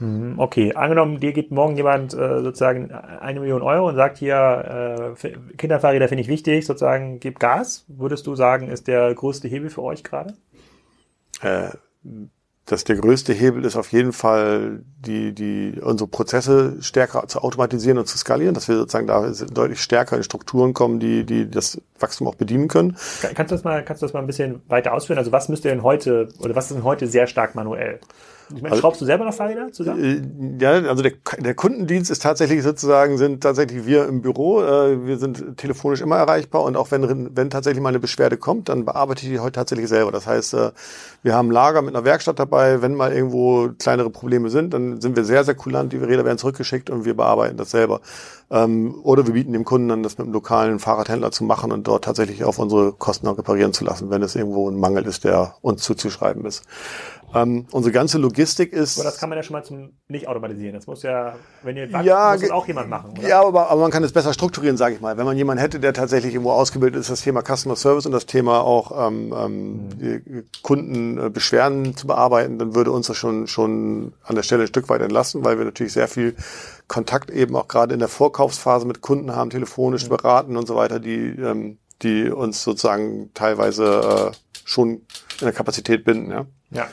Mhm, 0.00 0.38
okay, 0.38 0.74
angenommen, 0.74 1.20
dir 1.20 1.32
gibt 1.32 1.50
morgen 1.50 1.76
jemand 1.76 2.14
äh, 2.14 2.42
sozusagen 2.42 2.90
eine 2.90 3.38
Million 3.38 3.62
Euro 3.62 3.88
und 3.88 3.96
sagt 3.96 4.18
hier, 4.18 5.14
äh, 5.22 5.56
Kinderfahrräder 5.56 6.08
finde 6.08 6.22
ich 6.22 6.28
wichtig, 6.28 6.66
sozusagen, 6.66 7.20
gib 7.20 7.38
Gas. 7.38 7.84
Würdest 7.86 8.26
du 8.26 8.34
sagen, 8.34 8.68
ist 8.68 8.88
der 8.88 9.14
größte 9.14 9.46
Hebel 9.46 9.68
für 9.70 9.82
euch 9.82 10.02
gerade? 10.02 10.34
Äh, 11.42 11.70
dass 12.64 12.84
der 12.84 12.96
größte 12.96 13.32
Hebel 13.32 13.64
ist 13.64 13.76
auf 13.76 13.90
jeden 13.90 14.12
Fall 14.12 14.82
die, 15.04 15.34
die, 15.34 15.80
unsere 15.82 16.08
Prozesse 16.08 16.76
stärker 16.80 17.26
zu 17.26 17.40
automatisieren 17.40 17.98
und 17.98 18.06
zu 18.06 18.16
skalieren, 18.16 18.54
dass 18.54 18.68
wir 18.68 18.76
sozusagen 18.76 19.08
da 19.08 19.28
deutlich 19.52 19.80
stärker 19.80 20.16
in 20.16 20.22
Strukturen 20.22 20.72
kommen, 20.72 21.00
die, 21.00 21.24
die 21.24 21.50
das 21.50 21.80
Wachstum 21.98 22.28
auch 22.28 22.36
bedienen 22.36 22.68
können. 22.68 22.96
Kannst 23.34 23.50
du 23.50 23.56
das 23.56 23.64
mal, 23.64 23.84
kannst 23.84 24.02
du 24.02 24.06
das 24.06 24.12
mal 24.12 24.20
ein 24.20 24.26
bisschen 24.26 24.62
weiter 24.68 24.92
ausführen? 24.92 25.18
Also 25.18 25.32
was 25.32 25.48
müsst 25.48 25.64
ihr 25.64 25.72
denn 25.72 25.82
heute, 25.82 26.28
oder 26.38 26.54
was 26.54 26.70
ist 26.70 26.76
denn 26.76 26.84
heute 26.84 27.06
sehr 27.08 27.26
stark 27.26 27.54
manuell? 27.54 27.98
Ich 28.54 28.62
meine, 28.62 28.76
schraubst 28.76 29.00
du 29.00 29.04
selber 29.04 29.24
noch 29.24 29.34
Fahrräder 29.34 29.72
zusammen? 29.72 30.58
Äh, 30.60 30.62
ja, 30.62 30.70
also 30.88 31.02
der, 31.02 31.12
der 31.38 31.54
Kundendienst 31.54 32.10
ist 32.10 32.22
tatsächlich 32.22 32.62
sozusagen, 32.62 33.18
sind 33.18 33.42
tatsächlich 33.42 33.86
wir 33.86 34.06
im 34.06 34.22
Büro. 34.22 34.62
Äh, 34.62 35.06
wir 35.06 35.18
sind 35.18 35.56
telefonisch 35.56 36.00
immer 36.00 36.16
erreichbar 36.16 36.64
und 36.64 36.76
auch 36.76 36.90
wenn, 36.90 37.36
wenn 37.36 37.50
tatsächlich 37.50 37.82
mal 37.82 37.90
eine 37.90 38.00
Beschwerde 38.00 38.36
kommt, 38.36 38.68
dann 38.68 38.84
bearbeite 38.84 39.24
ich 39.24 39.32
die 39.32 39.38
heute 39.38 39.52
tatsächlich 39.52 39.88
selber. 39.88 40.12
Das 40.12 40.26
heißt, 40.26 40.54
äh, 40.54 40.70
wir 41.22 41.34
haben 41.34 41.50
Lager 41.50 41.82
mit 41.82 41.94
einer 41.94 42.04
Werkstatt 42.04 42.38
dabei. 42.38 42.82
Wenn 42.82 42.94
mal 42.94 43.12
irgendwo 43.12 43.70
kleinere 43.78 44.10
Probleme 44.10 44.50
sind, 44.50 44.74
dann 44.74 45.00
sind 45.00 45.16
wir 45.16 45.24
sehr, 45.24 45.44
sehr 45.44 45.54
kulant. 45.54 45.92
Die 45.92 45.98
Räder 45.98 46.24
werden 46.24 46.38
zurückgeschickt 46.38 46.90
und 46.90 47.04
wir 47.04 47.14
bearbeiten 47.14 47.56
das 47.56 47.70
selber. 47.70 48.00
Ähm, 48.50 48.94
oder 49.02 49.26
wir 49.26 49.34
bieten 49.34 49.52
dem 49.52 49.64
Kunden 49.64 49.88
dann, 49.88 50.02
das 50.02 50.18
mit 50.18 50.24
einem 50.24 50.32
lokalen 50.32 50.78
Fahrradhändler 50.80 51.30
zu 51.30 51.44
machen 51.44 51.70
und 51.70 51.86
dort 51.86 52.04
tatsächlich 52.04 52.42
auf 52.42 52.58
unsere 52.58 52.92
Kosten 52.92 53.28
reparieren 53.28 53.72
zu 53.72 53.84
lassen, 53.84 54.10
wenn 54.10 54.22
es 54.22 54.34
irgendwo 54.34 54.68
ein 54.68 54.78
Mangel 54.78 55.06
ist, 55.06 55.24
der 55.24 55.54
uns 55.60 55.82
zuzuschreiben 55.82 56.44
ist. 56.44 56.64
Ähm, 57.34 57.66
unsere 57.70 57.92
ganze 57.92 58.18
Logistik 58.18 58.72
ist. 58.72 58.98
Aber 58.98 59.08
das 59.08 59.18
kann 59.18 59.28
man 59.28 59.38
ja 59.38 59.42
schon 59.42 59.54
mal 59.54 59.62
zum 59.62 59.92
nicht 60.08 60.26
automatisieren. 60.26 60.74
Das 60.74 60.86
muss 60.86 61.02
ja, 61.02 61.36
wenn 61.62 61.76
ihr 61.76 61.92
wachst, 61.92 62.06
ja, 62.06 62.36
muss 62.38 62.50
auch 62.50 62.66
jemand 62.66 62.88
machen. 62.88 63.12
Oder? 63.12 63.28
Ja, 63.28 63.42
aber, 63.42 63.70
aber 63.70 63.80
man 63.80 63.90
kann 63.90 64.02
es 64.02 64.12
besser 64.12 64.32
strukturieren, 64.32 64.76
sage 64.76 64.96
ich 64.96 65.00
mal. 65.00 65.16
Wenn 65.16 65.26
man 65.26 65.36
jemanden 65.36 65.60
hätte, 65.60 65.78
der 65.78 65.92
tatsächlich 65.92 66.34
irgendwo 66.34 66.52
ausgebildet 66.52 67.00
ist, 67.00 67.10
das 67.10 67.20
Thema 67.20 67.42
Customer 67.42 67.76
Service 67.76 68.06
und 68.06 68.12
das 68.12 68.26
Thema 68.26 68.62
auch 68.62 69.08
ähm, 69.08 69.32
ähm, 69.36 69.88
mhm. 69.98 70.44
Kundenbeschwerden 70.62 71.96
zu 71.96 72.06
bearbeiten, 72.06 72.58
dann 72.58 72.74
würde 72.74 72.90
uns 72.90 73.06
das 73.06 73.16
schon 73.16 73.46
schon 73.46 74.14
an 74.24 74.34
der 74.34 74.42
Stelle 74.42 74.64
ein 74.64 74.68
Stück 74.68 74.88
weit 74.88 75.00
entlasten, 75.00 75.44
weil 75.44 75.58
wir 75.58 75.64
natürlich 75.64 75.92
sehr 75.92 76.08
viel 76.08 76.34
Kontakt 76.88 77.30
eben 77.30 77.54
auch 77.54 77.68
gerade 77.68 77.94
in 77.94 78.00
der 78.00 78.08
Vorkaufsphase 78.08 78.86
mit 78.86 79.00
Kunden 79.00 79.36
haben, 79.36 79.50
telefonisch 79.50 80.04
mhm. 80.04 80.08
beraten 80.08 80.56
und 80.56 80.66
so 80.66 80.74
weiter, 80.74 80.98
die 80.98 81.28
ähm, 81.38 81.78
die 82.02 82.30
uns 82.30 82.62
sozusagen 82.62 83.30
teilweise 83.34 84.32
äh, 84.32 84.36
schon 84.64 84.88
in 84.88 85.02
der 85.42 85.52
Kapazität 85.52 86.04
binden. 86.04 86.30
Ja. 86.30 86.46
Ja. 86.70 86.88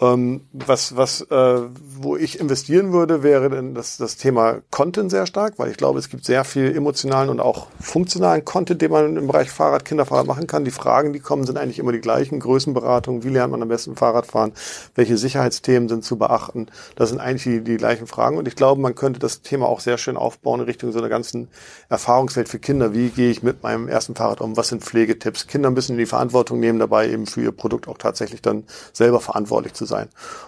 Ähm, 0.00 0.46
was, 0.52 0.96
was, 0.96 1.20
äh, 1.30 1.60
wo 1.98 2.16
ich 2.16 2.40
investieren 2.40 2.92
würde, 2.92 3.22
wäre 3.22 3.50
denn 3.50 3.74
das, 3.74 3.98
das 3.98 4.16
Thema 4.16 4.62
Content 4.70 5.10
sehr 5.10 5.26
stark, 5.26 5.58
weil 5.58 5.70
ich 5.70 5.76
glaube, 5.76 5.98
es 5.98 6.08
gibt 6.08 6.24
sehr 6.24 6.44
viel 6.44 6.74
emotionalen 6.74 7.28
und 7.28 7.40
auch 7.40 7.66
funktionalen 7.78 8.42
Content, 8.44 8.80
den 8.80 8.90
man 8.90 9.16
im 9.18 9.26
Bereich 9.26 9.50
Fahrrad, 9.50 9.84
Kinderfahrrad 9.84 10.26
machen 10.26 10.46
kann. 10.46 10.64
Die 10.64 10.70
Fragen, 10.70 11.12
die 11.12 11.20
kommen, 11.20 11.44
sind 11.44 11.58
eigentlich 11.58 11.78
immer 11.78 11.92
die 11.92 12.00
gleichen. 12.00 12.40
Größenberatung, 12.40 13.24
wie 13.24 13.28
lernt 13.28 13.50
man 13.50 13.60
am 13.60 13.68
besten 13.68 13.94
Fahrrad 13.94 14.26
fahren? 14.26 14.52
Welche 14.94 15.18
Sicherheitsthemen 15.18 15.90
sind 15.90 16.02
zu 16.02 16.16
beachten? 16.16 16.68
Das 16.96 17.10
sind 17.10 17.20
eigentlich 17.20 17.42
die, 17.42 17.60
die 17.60 17.76
gleichen 17.76 18.06
Fragen. 18.06 18.38
Und 18.38 18.48
ich 18.48 18.56
glaube, 18.56 18.80
man 18.80 18.94
könnte 18.94 19.20
das 19.20 19.42
Thema 19.42 19.66
auch 19.66 19.80
sehr 19.80 19.98
schön 19.98 20.16
aufbauen 20.16 20.60
in 20.60 20.66
Richtung 20.66 20.92
so 20.92 20.98
einer 20.98 21.10
ganzen 21.10 21.48
Erfahrungswelt 21.90 22.48
für 22.48 22.58
Kinder. 22.58 22.94
Wie 22.94 23.10
gehe 23.10 23.30
ich 23.30 23.42
mit 23.42 23.62
meinem 23.62 23.86
ersten 23.86 24.14
Fahrrad 24.14 24.40
um? 24.40 24.56
Was 24.56 24.68
sind 24.68 24.82
Pflegetipps? 24.82 25.46
Kinder 25.46 25.68
ein 25.68 25.74
bisschen 25.74 25.96
in 25.96 25.98
die 25.98 26.06
Verantwortung 26.06 26.58
nehmen, 26.58 26.78
dabei 26.78 27.10
eben 27.10 27.26
für 27.26 27.42
ihr 27.42 27.52
Produkt 27.52 27.86
auch 27.86 27.98
tatsächlich 27.98 28.40
dann 28.40 28.64
selber 28.94 29.20
verantwortlich 29.20 29.74
zu 29.74 29.84
sein. 29.84 29.89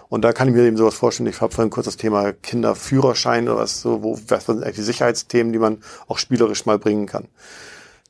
Und 0.09 0.23
da 0.23 0.33
kann 0.33 0.47
ich 0.47 0.53
mir 0.53 0.63
eben 0.63 0.77
sowas 0.77 0.95
vorstellen. 0.95 1.29
Ich 1.29 1.41
habe 1.41 1.53
vorhin 1.53 1.69
kurz 1.69 1.85
das 1.85 1.97
Thema 1.97 2.33
Kinderführerschein 2.33 3.47
oder 3.47 3.57
was 3.57 3.81
so, 3.81 4.03
wo, 4.03 4.19
was 4.27 4.45
sind 4.45 4.63
eigentlich 4.63 4.75
die 4.75 4.81
Sicherheitsthemen, 4.81 5.53
die 5.53 5.59
man 5.59 5.79
auch 6.07 6.17
spielerisch 6.17 6.65
mal 6.65 6.79
bringen 6.79 7.05
kann. 7.05 7.27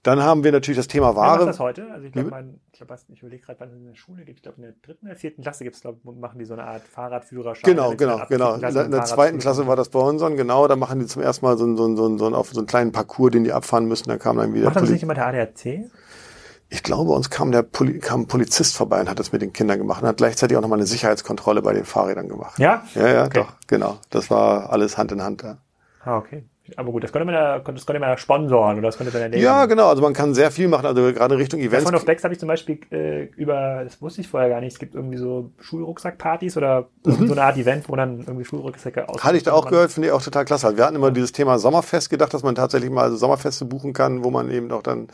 Dann 0.03 0.21
haben 0.21 0.43
wir 0.43 0.51
natürlich 0.51 0.77
das 0.77 0.89
Thema 0.89 1.15
Ware. 1.15 1.31
Wer 1.31 1.45
macht 1.45 1.49
das 1.49 1.59
heute? 1.61 1.89
Also 1.89 2.05
ich 2.05 2.11
glaube, 2.11 2.27
ich, 2.73 2.77
glaub, 2.77 2.99
ich 3.07 3.21
überlege 3.21 3.41
gerade, 3.41 3.59
wann 3.61 3.69
es 3.69 3.75
in 3.75 3.85
der 3.85 3.95
Schule 3.95 4.25
gibt. 4.25 4.39
Ich 4.39 4.43
glaube, 4.43 4.57
in 4.57 4.63
der 4.63 4.73
dritten 4.81 5.05
oder 5.05 5.15
vierten 5.15 5.41
Klasse 5.43 5.63
gibt 5.63 5.77
es, 5.77 5.81
glaube 5.81 5.99
machen 6.03 6.39
die 6.39 6.45
so 6.45 6.53
eine 6.53 6.65
Art 6.65 6.81
Fahrradführerschein. 6.83 7.63
Genau, 7.63 7.95
genau, 7.95 8.19
genau. 8.27 8.55
In 8.55 8.61
der, 8.61 8.85
in 8.85 8.91
der 8.91 9.05
zweiten 9.05 9.39
Klasse 9.39 9.65
war 9.65 9.77
das 9.77 9.87
bei 9.87 9.99
unseren, 9.99 10.35
genau. 10.35 10.67
Da 10.67 10.75
machen 10.75 10.99
die 10.99 11.05
zum 11.05 11.21
ersten 11.21 11.45
Mal 11.45 11.57
so, 11.57 11.63
einen, 11.63 11.77
so, 11.77 11.85
einen, 11.85 11.95
so, 11.95 12.05
einen, 12.05 12.17
so, 12.17 12.25
einen, 12.25 12.35
auf 12.35 12.51
so 12.51 12.59
einen 12.59 12.67
kleinen 12.67 12.91
Parcours, 12.91 13.31
den 13.31 13.45
die 13.45 13.53
abfahren 13.53 13.85
müssen. 13.85 14.09
Dann 14.09 14.19
kam 14.19 14.35
dann 14.35 14.53
wieder. 14.53 14.65
Macht 14.65 14.75
das 14.75 14.89
nicht 14.89 15.03
immer 15.03 15.13
der 15.13 15.27
ADAC? 15.27 15.89
Ich 16.73 16.81
glaube, 16.81 17.11
uns 17.11 17.29
kam 17.29 17.51
der 17.51 17.61
Poli 17.61 17.99
kam 17.99 18.21
ein 18.21 18.27
Polizist 18.27 18.75
vorbei 18.75 18.99
und 18.99 19.07
hat 19.07 19.19
das 19.19 19.31
mit 19.31 19.43
den 19.43 19.53
Kindern 19.53 19.77
gemacht 19.77 20.01
und 20.01 20.07
hat 20.07 20.17
gleichzeitig 20.17 20.57
auch 20.57 20.61
nochmal 20.61 20.79
eine 20.79 20.87
Sicherheitskontrolle 20.87 21.61
bei 21.61 21.71
den 21.71 21.85
Fahrrädern 21.85 22.27
gemacht. 22.27 22.57
Ja? 22.57 22.83
Ja, 22.95 23.07
ja, 23.07 23.25
okay. 23.25 23.41
doch, 23.41 23.53
genau. 23.67 23.99
Das 24.09 24.31
war 24.31 24.71
alles 24.71 24.97
Hand 24.97 25.11
in 25.11 25.21
Hand. 25.21 25.43
Ja. 25.43 25.57
Ah, 26.03 26.17
okay. 26.17 26.43
Aber 26.77 26.91
gut, 26.93 27.03
das 27.03 27.11
könnte 27.11 27.25
man 27.25 27.35
ja, 27.35 27.59
das 27.59 27.85
könnte 27.85 27.99
man 27.99 28.09
ja 28.09 28.17
sponsoren 28.17 28.77
oder 28.77 28.87
das 28.87 28.97
könnte 28.97 29.17
man 29.17 29.33
ja 29.33 29.37
Ja, 29.37 29.65
genau. 29.65 29.89
Also 29.89 30.01
man 30.01 30.13
kann 30.13 30.33
sehr 30.33 30.49
viel 30.49 30.69
machen. 30.69 30.85
Also 30.85 31.01
gerade 31.13 31.37
Richtung 31.37 31.59
Events. 31.59 31.89
Von 31.89 32.05
Decks 32.05 32.23
habe 32.23 32.33
ich 32.33 32.39
zum 32.39 32.47
Beispiel 32.47 32.79
äh, 32.91 33.25
über, 33.35 33.81
das 33.83 34.01
wusste 34.01 34.21
ich 34.21 34.29
vorher 34.29 34.49
gar 34.49 34.61
nicht, 34.61 34.73
es 34.73 34.79
gibt 34.79 34.95
irgendwie 34.95 35.17
so 35.17 35.51
Schulrucksackpartys 35.59 36.55
oder 36.55 36.87
mhm. 37.05 37.27
so 37.27 37.33
eine 37.33 37.43
Art 37.43 37.57
Event, 37.57 37.89
wo 37.89 37.95
dann 37.97 38.19
irgendwie 38.19 38.45
Schulrucksäcke 38.45 39.09
aus. 39.09 39.23
Hatte 39.23 39.35
ich 39.35 39.43
da 39.43 39.51
auch 39.51 39.67
gehört, 39.67 39.91
finde 39.91 40.07
ich 40.07 40.13
auch 40.13 40.21
total 40.21 40.45
klasse. 40.45 40.77
Wir 40.77 40.85
hatten 40.85 40.95
immer 40.95 41.11
dieses 41.11 41.33
Thema 41.33 41.59
Sommerfest 41.59 42.09
gedacht, 42.09 42.33
dass 42.33 42.43
man 42.43 42.55
tatsächlich 42.55 42.89
mal 42.89 43.11
so 43.11 43.17
Sommerfeste 43.17 43.65
buchen 43.65 43.91
kann, 43.91 44.23
wo 44.23 44.31
man 44.31 44.49
eben 44.49 44.71
auch 44.71 44.83
dann 44.83 45.09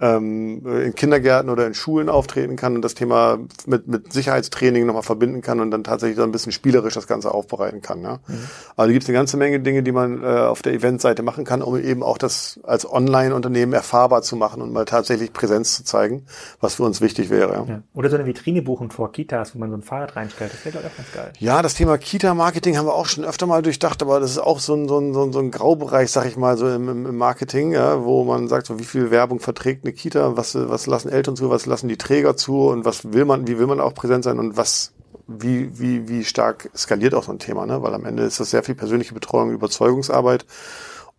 ähm, 0.00 0.66
in 0.66 0.94
Kindergärten 0.94 1.50
oder 1.50 1.66
in 1.66 1.74
Schulen 1.74 2.08
auftreten 2.08 2.56
kann 2.56 2.76
und 2.76 2.82
das 2.82 2.94
Thema 2.94 3.38
mit, 3.66 3.86
mit 3.88 4.12
Sicherheitstraining 4.12 4.86
nochmal 4.86 5.02
verbinden 5.02 5.42
kann 5.42 5.60
und 5.60 5.70
dann 5.70 5.84
tatsächlich 5.84 6.16
so 6.16 6.22
ein 6.22 6.32
bisschen 6.32 6.52
spielerisch 6.52 6.94
das 6.94 7.06
Ganze 7.06 7.32
aufbereiten 7.32 7.82
kann. 7.82 8.02
Ja? 8.02 8.20
Mhm. 8.26 8.48
Also 8.76 8.92
gibt 8.92 9.02
es 9.02 9.08
eine 9.10 9.18
ganze 9.18 9.36
Menge 9.36 9.60
Dinge, 9.60 9.82
die 9.82 9.92
man 9.92 10.22
äh, 10.22 10.26
auf 10.26 10.62
der 10.62 10.72
Event 10.72 11.00
Eventseite 11.04 11.22
machen 11.22 11.44
kann, 11.44 11.62
um 11.62 11.78
eben 11.78 12.02
auch 12.02 12.18
das 12.18 12.58
als 12.62 12.90
Online-Unternehmen 12.90 13.72
erfahrbar 13.72 14.22
zu 14.22 14.36
machen 14.36 14.62
und 14.62 14.72
mal 14.72 14.84
tatsächlich 14.84 15.32
Präsenz 15.32 15.76
zu 15.76 15.84
zeigen, 15.84 16.24
was 16.60 16.76
für 16.76 16.84
uns 16.84 17.00
wichtig 17.00 17.30
wäre. 17.30 17.64
Ja. 17.68 17.82
Oder 17.92 18.10
so 18.10 18.16
eine 18.16 18.26
Vitrine 18.26 18.62
buchen 18.62 18.90
vor 18.90 19.12
Kitas, 19.12 19.54
wo 19.54 19.58
man 19.58 19.70
so 19.70 19.76
ein 19.76 19.82
Fahrrad 19.82 20.16
reinstellt. 20.16 20.52
Das 20.52 20.64
wäre, 20.64 20.72
glaube 20.72 20.86
ich, 20.86 20.92
auch 20.92 20.96
ganz 20.96 21.12
geil. 21.12 21.32
Ja, 21.38 21.62
das 21.62 21.74
Thema 21.74 21.98
Kita-Marketing 21.98 22.76
haben 22.76 22.86
wir 22.86 22.94
auch 22.94 23.06
schon 23.06 23.24
öfter 23.24 23.46
mal 23.46 23.62
durchdacht, 23.62 24.02
aber 24.02 24.20
das 24.20 24.30
ist 24.30 24.38
auch 24.38 24.58
so 24.58 24.74
ein, 24.74 24.88
so 24.88 24.98
ein, 24.98 25.12
so 25.12 25.24
ein, 25.24 25.32
so 25.32 25.38
ein 25.40 25.50
Graubereich, 25.50 26.10
sag 26.10 26.26
ich 26.26 26.36
mal, 26.36 26.56
so 26.56 26.68
im, 26.68 26.88
im 26.88 27.16
Marketing, 27.16 27.72
ja, 27.72 28.04
wo 28.04 28.24
man 28.24 28.48
sagt, 28.48 28.66
so 28.66 28.78
wie 28.78 28.84
viel 28.84 29.10
Werbung 29.10 29.40
verträgt 29.40 29.84
eine 29.84 29.92
Kita, 29.92 30.36
was, 30.36 30.54
was 30.54 30.86
lassen 30.86 31.10
Eltern 31.10 31.36
zu, 31.36 31.50
was 31.50 31.66
lassen 31.66 31.88
die 31.88 31.98
Träger 31.98 32.36
zu 32.36 32.68
und 32.68 32.84
was 32.84 33.12
will 33.12 33.24
man, 33.24 33.46
wie 33.46 33.58
will 33.58 33.66
man 33.66 33.80
auch 33.80 33.94
präsent 33.94 34.24
sein 34.24 34.38
und 34.38 34.56
was 34.56 34.92
wie, 35.26 35.78
wie, 35.78 36.08
wie 36.08 36.24
stark 36.24 36.70
skaliert 36.76 37.14
auch 37.14 37.24
so 37.24 37.32
ein 37.32 37.38
Thema, 37.38 37.66
ne? 37.66 37.82
Weil 37.82 37.94
am 37.94 38.04
Ende 38.04 38.24
ist 38.24 38.40
das 38.40 38.50
sehr 38.50 38.62
viel 38.62 38.74
persönliche 38.74 39.14
Betreuung, 39.14 39.50
Überzeugungsarbeit. 39.50 40.44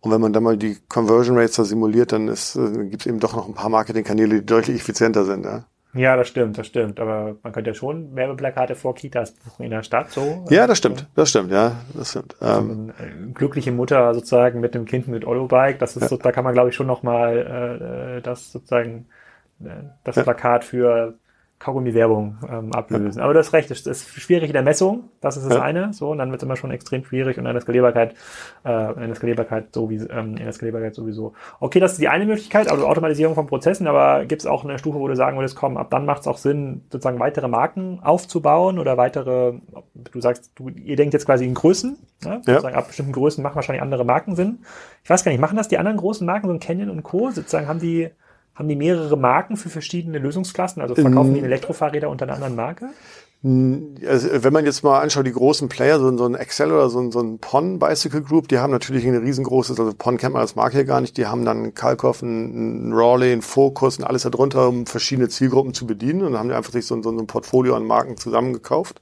Und 0.00 0.12
wenn 0.12 0.20
man 0.20 0.32
dann 0.32 0.42
mal 0.42 0.56
die 0.56 0.76
Conversion 0.88 1.36
Rates 1.36 1.56
da 1.56 1.64
simuliert, 1.64 2.12
dann 2.12 2.28
äh, 2.28 2.34
gibt 2.88 3.02
es 3.02 3.06
eben 3.06 3.20
doch 3.20 3.34
noch 3.34 3.48
ein 3.48 3.54
paar 3.54 3.70
Marketingkanäle, 3.70 4.40
die 4.40 4.46
deutlich 4.46 4.76
effizienter 4.76 5.24
sind. 5.24 5.44
Ja? 5.44 5.64
Ja, 5.96 6.16
das 6.16 6.28
stimmt, 6.28 6.58
das 6.58 6.66
stimmt. 6.66 7.00
Aber 7.00 7.36
man 7.42 7.52
könnte 7.52 7.70
ja 7.70 7.74
schon 7.74 8.14
Werbeplakate 8.14 8.74
vor 8.74 8.94
Kitas 8.94 9.32
buchen 9.32 9.64
in 9.64 9.70
der 9.70 9.82
Stadt 9.82 10.10
so. 10.10 10.44
Ja, 10.50 10.66
das 10.66 10.78
stimmt, 10.78 11.06
das 11.14 11.30
stimmt, 11.30 11.50
ja, 11.50 11.76
das 11.94 12.10
stimmt. 12.10 12.36
Ähm, 12.42 12.92
eine 12.98 13.32
glückliche 13.32 13.72
Mutter 13.72 14.12
sozusagen 14.14 14.60
mit 14.60 14.74
dem 14.74 14.84
Kind 14.84 15.08
mit 15.08 15.24
Ollo-Bike, 15.24 15.78
das 15.78 15.96
ist 15.96 16.02
ja. 16.02 16.08
so, 16.08 16.16
da 16.18 16.32
kann 16.32 16.44
man 16.44 16.52
glaube 16.52 16.68
ich 16.68 16.74
schon 16.74 16.86
nochmal 16.86 18.18
äh, 18.18 18.22
das 18.22 18.52
sozusagen 18.52 19.06
äh, 19.64 19.70
das. 20.04 20.16
Plakat 20.16 20.64
für 20.64 21.14
Kaugummi-Werbung 21.58 22.36
ähm, 22.50 22.72
ablösen. 22.72 23.22
Aber 23.22 23.32
das 23.32 23.54
Recht 23.54 23.70
ist, 23.70 23.86
ist 23.86 24.08
schwierig 24.08 24.50
in 24.50 24.52
der 24.52 24.62
Messung, 24.62 25.04
das 25.22 25.38
ist 25.38 25.46
das 25.46 25.54
ja. 25.54 25.62
eine, 25.62 25.92
so, 25.94 26.10
und 26.10 26.18
dann 26.18 26.30
wird 26.30 26.42
es 26.42 26.46
immer 26.46 26.56
schon 26.56 26.70
extrem 26.70 27.02
schwierig 27.02 27.38
und 27.38 27.46
in 27.46 27.52
der 27.52 27.62
Skalierbarkeit, 27.62 28.14
äh, 28.64 28.92
in 28.92 29.06
der 29.06 29.14
Skalierbarkeit, 29.14 29.74
so 29.74 29.88
wie, 29.88 29.96
ähm, 29.96 30.36
in 30.36 30.44
der 30.44 30.52
Skalierbarkeit 30.52 30.94
sowieso. 30.94 31.32
Okay, 31.58 31.80
das 31.80 31.92
ist 31.92 32.00
die 32.00 32.08
eine 32.08 32.26
Möglichkeit, 32.26 32.70
also 32.70 32.86
Automatisierung 32.86 33.34
von 33.34 33.46
Prozessen, 33.46 33.86
aber 33.86 34.26
gibt 34.26 34.42
es 34.42 34.46
auch 34.46 34.64
eine 34.64 34.78
Stufe, 34.78 34.98
wo 34.98 35.08
du 35.08 35.16
sagen 35.16 35.38
würdest, 35.38 35.56
komm, 35.56 35.78
ab 35.78 35.88
dann 35.90 36.04
macht 36.04 36.20
es 36.20 36.26
auch 36.26 36.36
Sinn, 36.36 36.82
sozusagen 36.92 37.18
weitere 37.20 37.48
Marken 37.48 38.00
aufzubauen 38.02 38.78
oder 38.78 38.98
weitere, 38.98 39.54
du 39.94 40.20
sagst, 40.20 40.52
du, 40.56 40.68
ihr 40.68 40.96
denkt 40.96 41.14
jetzt 41.14 41.24
quasi 41.24 41.46
in 41.46 41.54
Größen, 41.54 41.96
ne? 42.24 42.42
ja. 42.46 42.54
sozusagen 42.54 42.76
ab 42.76 42.88
bestimmten 42.88 43.12
Größen 43.12 43.42
machen 43.42 43.56
wahrscheinlich 43.56 43.82
andere 43.82 44.04
Marken 44.04 44.36
Sinn. 44.36 44.58
Ich 45.04 45.08
weiß 45.08 45.24
gar 45.24 45.32
nicht, 45.32 45.40
machen 45.40 45.56
das 45.56 45.68
die 45.68 45.78
anderen 45.78 45.96
großen 45.96 46.26
Marken, 46.26 46.48
so 46.48 46.52
ein 46.52 46.60
Canyon 46.60 46.90
und 46.90 47.02
Co., 47.02 47.30
sozusagen 47.30 47.66
haben 47.66 47.80
die 47.80 48.10
haben 48.56 48.68
die 48.68 48.76
mehrere 48.76 49.16
Marken 49.16 49.56
für 49.56 49.68
verschiedene 49.68 50.18
Lösungsklassen? 50.18 50.82
Also 50.82 50.94
verkaufen 50.94 51.34
die 51.34 51.40
Elektrofahrräder 51.40 52.08
unter 52.08 52.24
einer 52.24 52.34
anderen 52.34 52.56
Marke? 52.56 52.88
Also, 53.44 54.42
wenn 54.42 54.52
man 54.52 54.64
jetzt 54.64 54.82
mal 54.82 54.98
anschaut, 54.98 55.26
die 55.26 55.32
großen 55.32 55.68
Player, 55.68 56.00
so, 56.00 56.16
so 56.16 56.24
ein 56.24 56.34
Excel 56.34 56.72
oder 56.72 56.88
so, 56.88 57.10
so 57.12 57.20
ein 57.20 57.38
PON 57.38 57.78
Bicycle 57.78 58.22
Group, 58.22 58.48
die 58.48 58.58
haben 58.58 58.72
natürlich 58.72 59.06
ein 59.06 59.14
riesengroßes, 59.14 59.78
also 59.78 59.92
PON 59.96 60.16
kennt 60.16 60.32
man 60.32 60.40
als 60.40 60.56
Marke 60.56 60.78
hier 60.78 60.84
gar 60.84 61.00
nicht, 61.00 61.16
die 61.16 61.26
haben 61.26 61.44
dann 61.44 61.74
Kalkoff, 61.74 62.22
ein, 62.22 62.88
ein 62.88 62.92
Rawley, 62.92 63.32
ein 63.32 63.42
Focus 63.42 63.98
und 63.98 64.04
alles 64.04 64.22
darunter, 64.22 64.68
um 64.68 64.86
verschiedene 64.86 65.28
Zielgruppen 65.28 65.74
zu 65.74 65.86
bedienen 65.86 66.22
und 66.22 66.32
dann 66.32 66.40
haben 66.40 66.48
die 66.48 66.56
einfach 66.56 66.72
sich 66.72 66.86
so, 66.86 67.00
so 67.02 67.10
ein 67.10 67.26
Portfolio 67.26 67.76
an 67.76 67.84
Marken 67.84 68.16
zusammengekauft 68.16 69.00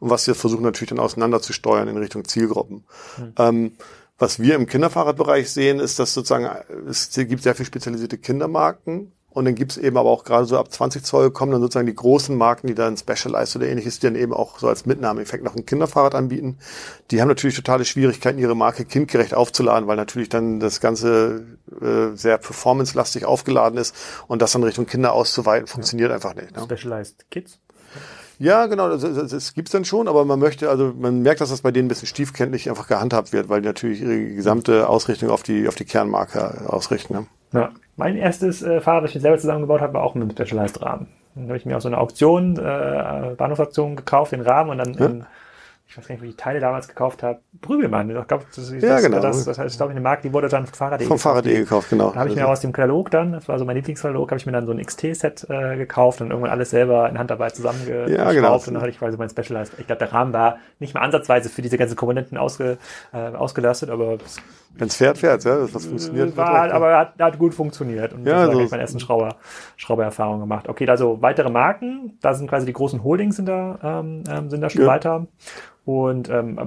und 0.00 0.10
was 0.10 0.24
sie 0.24 0.32
jetzt 0.32 0.40
versuchen 0.40 0.62
natürlich 0.62 0.88
dann 0.88 0.98
auseinander 0.98 1.40
zu 1.40 1.52
steuern 1.52 1.86
in 1.86 1.96
Richtung 1.96 2.24
Zielgruppen. 2.24 2.84
Hm. 3.16 3.32
Ähm, 3.38 3.72
was 4.18 4.38
wir 4.38 4.54
im 4.54 4.66
Kinderfahrradbereich 4.66 5.50
sehen, 5.50 5.80
ist, 5.80 5.98
dass 5.98 6.14
sozusagen 6.14 6.48
es 6.88 7.10
gibt 7.10 7.42
sehr 7.42 7.54
viel 7.54 7.66
spezialisierte 7.66 8.18
Kindermarken 8.18 9.12
und 9.34 9.46
dann 9.46 9.56
gibt's 9.56 9.76
eben 9.76 9.96
aber 9.96 10.10
auch 10.10 10.22
gerade 10.22 10.46
so 10.46 10.56
ab 10.56 10.70
20 10.70 11.04
Zoll 11.04 11.32
kommen 11.32 11.50
dann 11.50 11.60
sozusagen 11.60 11.88
die 11.88 11.94
großen 11.94 12.36
Marken, 12.36 12.68
die 12.68 12.74
dann 12.76 12.96
Specialized 12.96 13.56
oder 13.56 13.66
ähnliches, 13.66 13.98
die 13.98 14.06
dann 14.06 14.14
eben 14.14 14.32
auch 14.32 14.60
so 14.60 14.68
als 14.68 14.86
Mitnahmeeffekt 14.86 15.42
noch 15.42 15.56
ein 15.56 15.66
Kinderfahrrad 15.66 16.14
anbieten. 16.14 16.58
Die 17.10 17.20
haben 17.20 17.26
natürlich 17.26 17.56
totale 17.56 17.84
Schwierigkeiten, 17.84 18.38
ihre 18.38 18.54
Marke 18.54 18.84
kindgerecht 18.84 19.34
aufzuladen, 19.34 19.88
weil 19.88 19.96
natürlich 19.96 20.28
dann 20.28 20.60
das 20.60 20.80
Ganze 20.80 21.44
äh, 21.80 22.14
sehr 22.14 22.38
performancelastig 22.38 23.24
aufgeladen 23.24 23.76
ist 23.76 23.96
und 24.28 24.40
das 24.40 24.52
dann 24.52 24.62
Richtung 24.62 24.86
Kinder 24.86 25.12
auszuweiten, 25.12 25.66
funktioniert 25.66 26.10
ja. 26.10 26.14
einfach 26.14 26.36
nicht. 26.36 26.54
Ne? 26.54 26.62
Specialized 26.62 27.28
Kids? 27.32 27.58
Ja, 28.38 28.66
genau, 28.66 28.88
das, 28.88 29.02
das, 29.02 29.30
das 29.30 29.54
gibt's 29.54 29.70
dann 29.70 29.84
schon, 29.84 30.08
aber 30.08 30.24
man 30.24 30.38
möchte, 30.38 30.68
also 30.68 30.92
man 30.98 31.22
merkt, 31.22 31.40
dass 31.40 31.50
das 31.50 31.62
bei 31.62 31.70
denen 31.70 31.86
ein 31.86 31.88
bisschen 31.88 32.08
stiefkenntlich 32.08 32.68
einfach 32.68 32.88
gehandhabt 32.88 33.32
wird, 33.32 33.48
weil 33.48 33.60
die 33.60 33.68
natürlich 33.68 34.00
ihre 34.00 34.18
gesamte 34.34 34.88
Ausrichtung 34.88 35.30
auf 35.30 35.42
die, 35.42 35.68
auf 35.68 35.74
die 35.74 35.84
Kernmarke 35.84 36.62
ausrichten. 36.66 37.14
Ne? 37.14 37.26
Ja, 37.52 37.70
mein 37.96 38.16
erstes 38.16 38.62
äh, 38.62 38.80
Fahrrad, 38.80 39.04
das 39.04 39.10
ich 39.10 39.16
mir 39.16 39.20
selber 39.22 39.38
zusammengebaut 39.38 39.80
habe, 39.80 39.94
war 39.94 40.02
auch 40.02 40.14
mit 40.14 40.22
einem 40.22 40.32
Specialized-Rahmen. 40.32 41.06
Dann 41.34 41.44
habe 41.46 41.56
ich 41.56 41.66
mir 41.66 41.76
auch 41.76 41.80
so 41.80 41.88
eine 41.88 41.98
Auktion, 41.98 42.56
äh, 42.56 43.34
Bahnhofsaktion 43.36 43.96
gekauft, 43.96 44.32
den 44.32 44.40
Rahmen 44.40 44.70
und 44.70 44.78
dann 44.78 44.94
ja. 44.94 45.06
in 45.06 45.26
ich 45.86 45.98
weiß 45.98 46.08
gar 46.08 46.14
nicht, 46.14 46.22
wo 46.22 46.26
ich 46.26 46.32
die 46.32 46.42
Teile 46.42 46.60
damals 46.60 46.88
gekauft 46.88 47.22
habe. 47.22 47.40
Prügelmann. 47.60 48.10
Ich 48.10 48.26
glaube, 48.26 48.44
das, 48.48 48.70
ist, 48.70 48.82
ja, 48.82 49.00
genau. 49.00 49.20
das, 49.20 49.44
das 49.44 49.58
heißt, 49.58 49.76
glaube 49.76 49.92
ich, 49.92 49.96
eine 49.96 50.02
Marke, 50.02 50.22
die 50.22 50.32
wurde 50.32 50.48
dann 50.48 50.66
von 50.66 50.74
Fahrrad.de 50.74 51.06
Vom 51.06 51.18
Fahrrad.de 51.18 51.56
gekauft, 51.56 51.90
genau. 51.90 52.10
Da 52.10 52.20
habe 52.20 52.30
ich 52.30 52.34
mir 52.34 52.42
also 52.42 52.52
aus 52.52 52.60
dem 52.60 52.72
Katalog 52.72 53.10
dann, 53.10 53.32
das 53.32 53.48
war 53.48 53.58
so 53.58 53.64
mein 53.64 53.76
Lieblingskatalog, 53.76 54.30
habe 54.30 54.38
ich 54.38 54.46
mir 54.46 54.52
dann 54.52 54.66
so 54.66 54.72
ein 54.72 54.84
XT-Set 54.84 55.46
äh, 55.48 55.76
gekauft 55.76 56.20
und 56.20 56.30
irgendwann 56.30 56.50
alles 56.50 56.70
selber 56.70 57.08
in 57.08 57.18
Handarbeit 57.18 57.54
zusammengeschraubt. 57.54 58.10
Ja, 58.10 58.32
genau. 58.32 58.54
Und 58.54 58.66
dann 58.66 58.80
hatte 58.80 58.90
ich 58.90 58.98
quasi 58.98 59.16
mein 59.16 59.28
Specialized. 59.28 59.74
Ich 59.78 59.86
glaube, 59.86 60.00
der 60.00 60.12
Rahmen 60.12 60.32
war 60.32 60.58
nicht 60.80 60.94
mal 60.94 61.00
ansatzweise 61.00 61.48
für 61.48 61.62
diese 61.62 61.78
ganzen 61.78 61.96
Komponenten 61.96 62.38
ausge, 62.38 62.78
äh, 63.12 63.16
ausgelastet, 63.16 63.90
aber 63.90 64.18
wenn 64.18 64.18
es 64.78 64.96
fährt, 64.96 65.18
fährt, 65.18 65.44
ja, 65.44 65.66
das 65.66 65.86
funktioniert. 65.86 66.36
War, 66.36 66.60
halt, 66.60 66.72
aber 66.72 66.98
hat, 66.98 67.14
hat 67.18 67.38
gut 67.38 67.54
funktioniert 67.54 68.12
und 68.12 68.26
ja, 68.26 68.46
so 68.46 68.52
habe 68.52 68.64
ich 68.64 68.70
meine 68.70 68.82
ersten 68.82 69.00
Schrauber, 69.00 69.36
Schraubererfahrungen 69.76 70.40
gemacht. 70.40 70.68
Okay, 70.68 70.88
also 70.88 71.22
weitere 71.22 71.50
Marken, 71.50 72.18
da 72.20 72.34
sind 72.34 72.48
quasi 72.48 72.66
die 72.66 72.72
großen 72.72 73.04
Holdings 73.04 73.36
sind 73.36 73.46
da, 73.46 73.78
ähm, 73.82 74.24
ähm 74.28 74.50
sind 74.50 74.60
da 74.60 74.70
schon 74.70 74.82
ja. 74.82 74.88
weiter. 74.88 75.26
Und 75.84 76.30
ähm, 76.30 76.58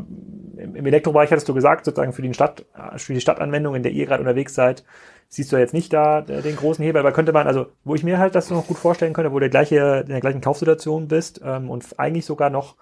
im 0.57 0.85
Elektrobereich 0.85 1.31
hattest 1.31 1.49
du 1.49 1.53
gesagt, 1.55 1.85
sozusagen 1.85 2.13
für 2.13 2.21
die 2.21 2.33
Stadt, 2.33 2.65
für 2.97 3.13
die 3.15 3.21
Stadtanwendung, 3.21 3.73
in 3.73 3.81
der 3.81 3.91
ihr 3.91 4.05
gerade 4.05 4.21
unterwegs 4.21 4.53
seid, 4.53 4.83
siehst 5.27 5.51
du 5.51 5.57
jetzt 5.57 5.73
nicht 5.73 5.91
da 5.91 6.19
äh, 6.19 6.41
den 6.41 6.55
großen 6.55 6.83
Hebel, 6.83 6.99
aber 6.99 7.11
könnte 7.11 7.33
man, 7.33 7.47
also 7.47 7.67
wo 7.83 7.95
ich 7.95 8.03
mir 8.03 8.19
halt 8.19 8.35
das 8.35 8.49
noch 8.49 8.67
gut 8.67 8.77
vorstellen 8.77 9.13
könnte, 9.13 9.31
wo 9.31 9.39
du 9.39 9.49
gleiche, 9.49 10.03
in 10.05 10.11
der 10.11 10.21
gleichen 10.21 10.41
Kaufsituation 10.41 11.07
bist 11.07 11.41
ähm, 11.43 11.69
und 11.69 11.99
eigentlich 11.99 12.25
sogar 12.25 12.49
noch 12.49 12.75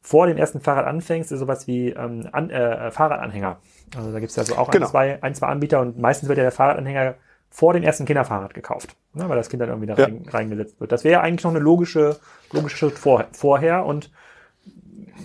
vor 0.00 0.26
dem 0.26 0.36
ersten 0.36 0.60
Fahrrad 0.60 0.86
anfängst, 0.86 1.30
ist 1.30 1.38
sowas 1.38 1.66
wie 1.66 1.90
ähm, 1.90 2.28
an, 2.32 2.50
äh, 2.50 2.90
Fahrradanhänger. 2.90 3.58
Also 3.96 4.12
da 4.12 4.20
gibt's 4.20 4.36
ja 4.36 4.44
so 4.44 4.56
auch 4.56 4.70
genau. 4.70 4.86
ein, 4.86 4.90
zwei, 4.90 5.22
ein, 5.22 5.34
zwei 5.34 5.46
Anbieter 5.48 5.80
und 5.80 5.98
meistens 5.98 6.28
wird 6.28 6.38
ja 6.38 6.44
der 6.44 6.52
Fahrradanhänger 6.52 7.14
vor 7.50 7.74
dem 7.74 7.82
ersten 7.82 8.06
Kinderfahrrad 8.06 8.54
gekauft, 8.54 8.96
ne, 9.12 9.28
weil 9.28 9.36
das 9.36 9.50
Kind 9.50 9.60
dann 9.60 9.68
irgendwie 9.68 9.86
da 9.86 9.94
ja. 9.94 10.04
rein, 10.04 10.24
reingesetzt 10.26 10.80
wird. 10.80 10.90
Das 10.90 11.04
wäre 11.04 11.20
eigentlich 11.20 11.44
noch 11.44 11.50
eine 11.50 11.60
logische, 11.60 12.18
logische 12.50 12.76
Schritt 12.78 12.98
vor, 12.98 13.26
vorher 13.32 13.84
und 13.84 14.10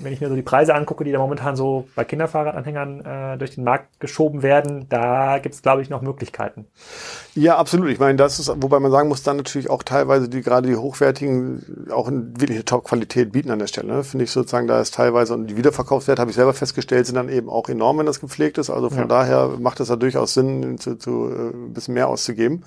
wenn 0.01 0.13
ich 0.13 0.21
mir 0.21 0.29
so 0.29 0.35
die 0.35 0.41
Preise 0.41 0.75
angucke, 0.75 1.03
die 1.03 1.11
da 1.11 1.19
momentan 1.19 1.55
so 1.55 1.87
bei 1.95 2.03
Kinderfahrradanhängern 2.03 3.05
äh, 3.05 3.37
durch 3.37 3.55
den 3.55 3.63
Markt 3.63 3.99
geschoben 3.99 4.43
werden, 4.43 4.87
da 4.89 5.39
gibt 5.39 5.55
es, 5.55 5.61
glaube 5.61 5.81
ich, 5.81 5.89
noch 5.89 6.01
Möglichkeiten. 6.01 6.65
Ja, 7.35 7.57
absolut. 7.57 7.89
Ich 7.89 7.99
meine, 7.99 8.17
das 8.17 8.39
ist, 8.39 8.49
wobei 8.61 8.79
man 8.79 8.91
sagen 8.91 9.09
muss, 9.09 9.23
dann 9.23 9.37
natürlich 9.37 9.69
auch 9.69 9.83
teilweise 9.83 10.29
die 10.29 10.41
gerade 10.41 10.67
die 10.67 10.75
hochwertigen 10.75 11.87
auch 11.91 12.07
in 12.07 12.39
wirkliche 12.39 12.65
Top-Qualität 12.65 13.31
bieten 13.31 13.51
an 13.51 13.59
der 13.59 13.67
Stelle. 13.67 13.87
Ne? 13.87 14.03
Finde 14.03 14.25
ich 14.25 14.31
sozusagen, 14.31 14.67
da 14.67 14.81
ist 14.81 14.93
teilweise, 14.93 15.33
und 15.33 15.47
die 15.47 15.57
Wiederverkaufswerte, 15.57 16.21
habe 16.21 16.31
ich 16.31 16.35
selber 16.35 16.53
festgestellt, 16.53 17.05
sind 17.05 17.15
dann 17.15 17.29
eben 17.29 17.49
auch 17.49 17.69
enorm, 17.69 17.99
wenn 17.99 18.05
das 18.05 18.19
gepflegt 18.19 18.57
ist. 18.57 18.69
Also 18.69 18.89
von 18.89 18.99
ja. 18.99 19.05
daher 19.05 19.55
macht 19.59 19.79
es 19.79 19.89
ja 19.89 19.95
durchaus 19.95 20.33
Sinn, 20.33 20.77
zu, 20.77 20.95
zu 20.95 21.29
äh, 21.29 21.55
ein 21.55 21.73
bisschen 21.73 21.93
mehr 21.93 22.07
auszugeben. 22.07 22.63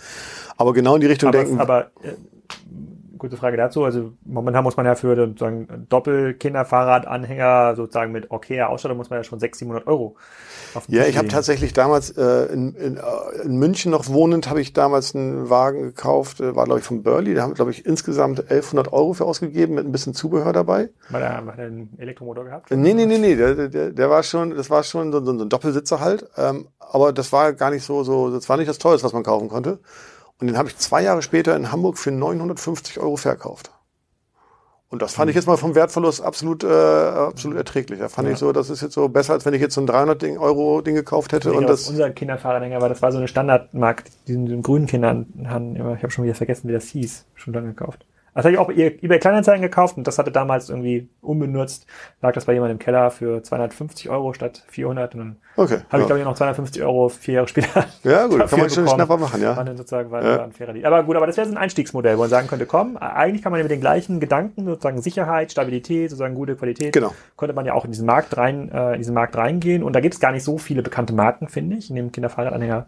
Aber 0.57 0.73
genau 0.73 0.95
in 0.97 1.01
die 1.01 1.07
Richtung 1.07 1.29
aber, 1.29 1.39
denken. 1.39 1.61
Aber 1.61 1.87
äh, 2.03 2.14
gute 3.21 3.37
Frage 3.37 3.57
dazu. 3.57 3.85
Also 3.85 4.12
momentan 4.25 4.64
muss 4.64 4.77
man 4.77 4.87
ja 4.87 4.95
für 4.95 5.14
sozusagen 5.14 5.87
Doppel-Kinderfahrradanhänger 5.89 7.77
sozusagen 7.77 8.12
mit 8.12 8.31
okayer 8.31 8.68
Ausstattung 8.68 8.99
muss 8.99 9.11
man 9.11 9.21
ja 9.21 9.25
schon 9.25 9.39
600, 9.39 9.61
700 9.61 9.87
Euro. 9.87 10.16
Ja, 10.89 11.05
ich 11.05 11.16
habe 11.16 11.29
tatsächlich 11.29 11.73
damals 11.73 12.11
äh, 12.11 12.53
in, 12.53 12.75
in, 12.75 12.97
äh, 12.97 13.01
in 13.45 13.57
München 13.57 13.91
noch 13.91 14.09
wohnend, 14.09 14.49
habe 14.49 14.61
ich 14.61 14.73
damals 14.73 15.14
einen 15.14 15.51
Wagen 15.51 15.83
gekauft, 15.83 16.41
äh, 16.41 16.55
war 16.55 16.64
glaube 16.64 16.81
ich 16.81 16.87
von 16.87 17.03
Burley, 17.03 17.35
da 17.35 17.43
haben 17.43 17.55
glaube 17.55 17.71
ich 17.71 17.87
insgesamt 17.87 18.41
1100 18.41 18.93
Euro 18.93 19.12
für 19.12 19.25
ausgegeben 19.25 19.75
mit 19.75 19.85
ein 19.85 19.93
bisschen 19.93 20.14
Zubehör 20.14 20.53
dabei. 20.53 20.91
War 21.11 21.21
der, 21.21 21.37
hat 21.37 21.59
der 21.59 21.66
einen 21.66 21.95
Elektromotor 21.99 22.45
gehabt? 22.45 22.71
Nee, 22.71 22.95
nee, 22.95 23.07
nee, 23.07 23.18
nee, 23.18 23.37
der, 23.37 23.68
der, 23.68 23.91
der 23.91 24.11
war 24.11 24.23
schon, 24.23 24.57
das 24.57 24.71
war 24.71 24.83
schon 24.83 25.12
so, 25.12 25.25
so 25.25 25.33
ein 25.33 25.49
Doppelsitzer 25.49 26.01
halt, 26.01 26.29
ähm, 26.37 26.68
aber 26.79 27.12
das 27.12 27.33
war 27.33 27.53
gar 27.53 27.71
nicht 27.71 27.85
so, 27.85 28.03
so, 28.03 28.31
das 28.31 28.49
war 28.49 28.57
nicht 28.57 28.68
das 28.68 28.79
Teuerste, 28.79 29.05
was 29.05 29.12
man 29.12 29.23
kaufen 29.23 29.49
konnte. 29.49 29.79
Und 30.41 30.47
den 30.47 30.57
habe 30.57 30.68
ich 30.68 30.76
zwei 30.78 31.03
Jahre 31.03 31.22
später 31.22 31.55
in 31.55 31.70
Hamburg 31.70 31.99
für 31.99 32.11
950 32.11 32.99
Euro 32.99 33.16
verkauft. 33.16 33.70
Und 34.88 35.03
das 35.03 35.14
fand 35.14 35.30
ich 35.30 35.36
jetzt 35.36 35.47
mal 35.47 35.57
vom 35.57 35.76
Wertverlust 35.76 36.20
absolut, 36.20 36.64
äh, 36.64 36.66
absolut 36.66 37.57
erträglich. 37.57 38.01
Da 38.01 38.09
fand 38.09 38.26
ja. 38.26 38.32
ich 38.32 38.41
so, 38.41 38.51
das 38.51 38.70
ist 38.70 38.80
jetzt 38.80 38.95
so 38.95 39.09
besser, 39.09 39.34
als 39.34 39.47
wenn 39.47 39.55
ich 39.55 39.61
jetzt 39.61 39.74
so 39.74 39.80
ein 39.80 39.86
300 39.86 40.24
Euro 40.38 40.80
Ding 40.80 40.97
gekauft 40.97 41.32
hätte. 41.32 41.53
und 41.53 41.68
das 41.68 41.88
unser 41.88 42.11
Kinderfahrradhänger 42.11 42.80
war, 42.80 42.88
das 42.88 43.01
war 43.01 43.12
so 43.12 43.18
eine 43.18 43.28
Standardmarkt, 43.28 44.11
diesen, 44.26 44.62
grünen 44.62 44.86
Kindern, 44.86 45.26
ich 45.38 45.49
habe 46.03 46.11
schon 46.11 46.24
wieder 46.24 46.34
vergessen, 46.34 46.68
wie 46.68 46.72
das 46.72 46.86
hieß, 46.86 47.24
schon 47.36 47.55
lange 47.55 47.68
gekauft. 47.68 48.05
Das 48.35 48.45
habe 48.45 48.53
ich 48.53 48.59
auch 48.59 48.70
eBay 48.70 49.18
Kleinanzeigen 49.18 49.62
gekauft 49.62 49.97
und 49.97 50.07
das 50.07 50.18
hatte 50.18 50.31
damals 50.31 50.70
irgendwie 50.70 51.09
unbenutzt. 51.20 51.87
Lag 52.22 52.33
das 52.33 52.45
bei 52.45 52.53
jemandem 52.53 52.76
im 52.76 52.78
Keller 52.78 53.11
für 53.11 53.43
250 53.43 54.09
Euro 54.09 54.33
statt 54.33 54.62
400 54.68 55.14
und 55.14 55.20
dann 55.20 55.37
okay, 55.57 55.78
habe 55.89 55.99
ja. 55.99 55.99
ich 56.01 56.07
glaube 56.07 56.18
ich 56.20 56.24
noch 56.24 56.35
250 56.35 56.83
Euro 56.83 57.09
vier 57.09 57.35
Jahre 57.35 57.49
später. 57.49 57.85
Ja 58.03 58.26
gut, 58.26 58.47
kann 58.49 58.61
man 58.61 58.70
schon 58.70 58.89
Schnapper 58.89 59.18
machen, 59.18 59.43
ja. 59.43 59.57
War 59.57 59.64
dann 59.64 59.76
sozusagen 59.76 60.11
war, 60.11 60.24
ja. 60.24 60.45
ein 60.45 60.53
fairer 60.53 60.72
Deal. 60.72 60.87
Aber 60.87 61.03
gut, 61.03 61.16
aber 61.16 61.26
das 61.26 61.37
wäre 61.37 61.47
so 61.47 61.53
ein 61.53 61.59
Einstiegsmodell, 61.59 62.16
wo 62.16 62.22
man 62.22 62.31
sagen 62.31 62.49
könnte, 62.49 62.66
komm, 62.66 62.97
eigentlich 62.97 63.43
kann 63.43 63.53
man 63.53 63.59
ja 63.59 63.64
mit 63.64 63.70
den 63.70 63.81
gleichen 63.81 64.20
Gedanken, 64.20 64.64
sozusagen 64.64 65.03
Sicherheit, 65.03 65.53
Stabilität, 65.53 66.11
sozusagen 66.11 66.35
gute 66.35 66.57
Qualität, 66.57 66.93
genau. 66.93 67.12
könnte 67.37 67.55
man 67.55 67.66
ja 67.66 67.74
auch 67.74 67.85
in 67.85 67.91
diesen 67.91 68.07
Markt 68.07 68.37
rein, 68.37 68.70
äh, 68.72 68.93
in 68.93 68.99
diesen 68.99 69.14
Markt 69.14 69.37
reingehen. 69.37 69.83
Und 69.83 69.95
da 69.95 70.01
gibt 70.01 70.14
es 70.14 70.20
gar 70.20 70.33
nicht 70.33 70.45
so 70.45 70.57
viele 70.57 70.83
bekannte 70.83 71.12
Marken, 71.12 71.49
finde 71.49 71.76
ich, 71.76 71.91
in 71.91 71.97
dem 71.97 72.12
Kinderfahrradanhänger 72.12 72.87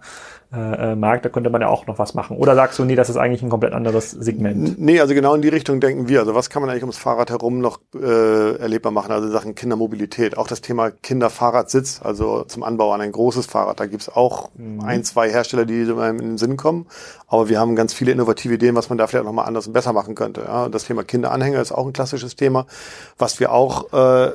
äh, 0.54 0.92
äh, 0.92 0.96
Markt, 0.96 1.24
da 1.24 1.30
könnte 1.30 1.48
man 1.48 1.62
ja 1.62 1.68
auch 1.68 1.86
noch 1.86 1.98
was 1.98 2.12
machen. 2.14 2.36
Oder 2.36 2.54
sagst 2.54 2.78
du, 2.78 2.84
nee, 2.84 2.94
das 2.94 3.08
ist 3.08 3.16
eigentlich 3.16 3.42
ein 3.42 3.48
komplett 3.48 3.72
anderes 3.72 4.10
Segment? 4.10 4.78
Nee, 4.78 5.00
also 5.00 5.14
genau 5.14 5.34
in 5.34 5.42
die 5.42 5.48
Richtung 5.48 5.80
denken 5.80 6.08
wir. 6.08 6.20
Also 6.20 6.34
was 6.34 6.50
kann 6.50 6.60
man 6.60 6.70
eigentlich 6.70 6.82
ums 6.82 6.98
Fahrrad 6.98 7.30
herum 7.30 7.60
noch 7.60 7.80
äh, 7.94 8.56
erlebbar 8.58 8.92
machen? 8.92 9.12
Also 9.12 9.30
Sachen 9.30 9.54
Kindermobilität. 9.54 10.36
Auch 10.36 10.46
das 10.46 10.60
Thema 10.60 10.90
Kinderfahrradsitz, 10.90 12.00
also 12.02 12.44
zum 12.44 12.62
Anbau 12.62 12.92
an 12.92 13.00
ein 13.00 13.12
großes 13.12 13.46
Fahrrad. 13.46 13.80
Da 13.80 13.86
gibt's 13.86 14.08
auch 14.08 14.50
mhm. 14.54 14.80
ein, 14.82 15.04
zwei 15.04 15.30
Hersteller, 15.30 15.64
die 15.64 15.80
in 15.82 16.18
den 16.18 16.38
Sinn 16.38 16.56
kommen. 16.58 16.86
Aber 17.28 17.48
wir 17.48 17.58
haben 17.58 17.74
ganz 17.74 17.94
viele 17.94 18.12
innovative 18.12 18.52
Ideen, 18.52 18.74
was 18.74 18.90
man 18.90 18.98
da 18.98 19.06
vielleicht 19.06 19.24
nochmal 19.24 19.46
anders 19.46 19.66
und 19.66 19.72
besser 19.72 19.94
machen 19.94 20.14
könnte. 20.14 20.42
Ja, 20.46 20.68
das 20.68 20.84
Thema 20.84 21.02
Kinderanhänger 21.02 21.62
ist 21.62 21.72
auch 21.72 21.86
ein 21.86 21.94
klassisches 21.94 22.36
Thema. 22.36 22.66
Was 23.16 23.40
wir 23.40 23.52
auch 23.52 23.90
äh, 23.94 24.32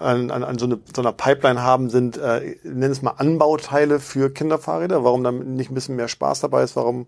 an, 0.00 0.32
an, 0.32 0.42
an 0.42 0.58
so, 0.58 0.66
eine, 0.66 0.80
so 0.92 1.00
einer 1.00 1.12
Pipeline 1.12 1.62
haben, 1.62 1.90
sind, 1.90 2.16
äh, 2.16 2.56
nennen 2.64 2.90
es 2.90 3.02
mal 3.02 3.12
Anbauteile 3.18 4.00
für 4.00 4.30
Kinderfahrräder. 4.30 5.04
Warum 5.04 5.22
da 5.36 5.44
nicht 5.44 5.70
ein 5.70 5.74
bisschen 5.74 5.96
mehr 5.96 6.08
Spaß 6.08 6.40
dabei 6.40 6.62
ist? 6.62 6.76
Warum 6.76 7.06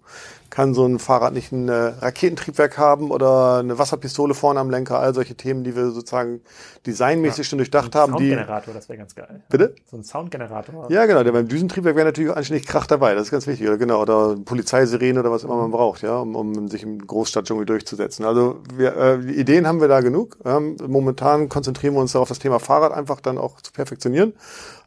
kann 0.51 0.75
so 0.75 0.85
ein 0.85 0.99
Fahrrad 0.99 1.33
nicht 1.33 1.53
ein 1.53 1.69
äh, 1.69 1.73
Raketentriebwerk 1.73 2.77
haben 2.77 3.11
oder 3.11 3.59
eine 3.59 3.79
Wasserpistole 3.79 4.35
vorne 4.35 4.61
am 4.61 4.69
Lenker, 4.69 4.99
all 4.99 5.15
solche 5.15 5.37
Themen, 5.37 5.65
die 5.65 5.77
wir 5.77 5.91
sozusagen 5.91 6.41
designmäßig 6.87 7.39
ja. 7.39 7.45
schon 7.45 7.59
durchdacht 7.59 7.95
haben. 7.95 8.13
Soundgenerator, 8.13 8.75
das 8.75 8.89
wäre 8.89 8.99
ganz 8.99 9.15
geil. 9.15 9.43
Bitte? 9.49 9.75
So 9.91 9.97
ein 9.97 10.03
Soundgenerator. 10.03 10.91
Ja, 10.91 11.07
genau, 11.07 11.23
der 11.23 11.33
beim 11.33 11.49
Düsentriebwerk 11.49 11.97
wäre 11.97 12.07
natürlich 12.07 12.35
anständig 12.35 12.67
Krach 12.67 12.87
dabei, 12.87 13.15
das 13.15 13.25
ist 13.25 13.31
ganz 13.31 13.47
wichtig, 13.47 13.67
oder 13.69 13.79
genau, 13.79 14.03
oder 14.03 14.37
Polizeisirene 14.37 15.21
oder 15.21 15.31
was 15.31 15.45
immer 15.45 15.57
man 15.57 15.71
braucht, 15.71 16.03
ja, 16.03 16.19
um, 16.19 16.35
um 16.35 16.69
sich 16.69 16.83
im 16.83 17.07
Großstadtdschungel 17.07 17.67
durchzusetzen. 17.67 18.25
Also 18.25 18.61
wir, 18.75 18.97
äh, 18.97 19.21
Ideen 19.33 19.67
haben 19.67 19.81
wir 19.81 19.89
da 19.89 20.01
genug. 20.01 20.37
Ähm, 20.45 20.77
momentan 20.87 21.49
konzentrieren 21.49 21.95
wir 21.95 22.01
uns 22.01 22.13
darauf, 22.13 22.29
das 22.29 22.41
Thema 22.41 22.59
Fahrrad 22.59 22.93
einfach 22.93 23.21
dann 23.21 23.39
auch 23.39 23.61
zu 23.61 23.73
perfektionieren. 23.73 24.35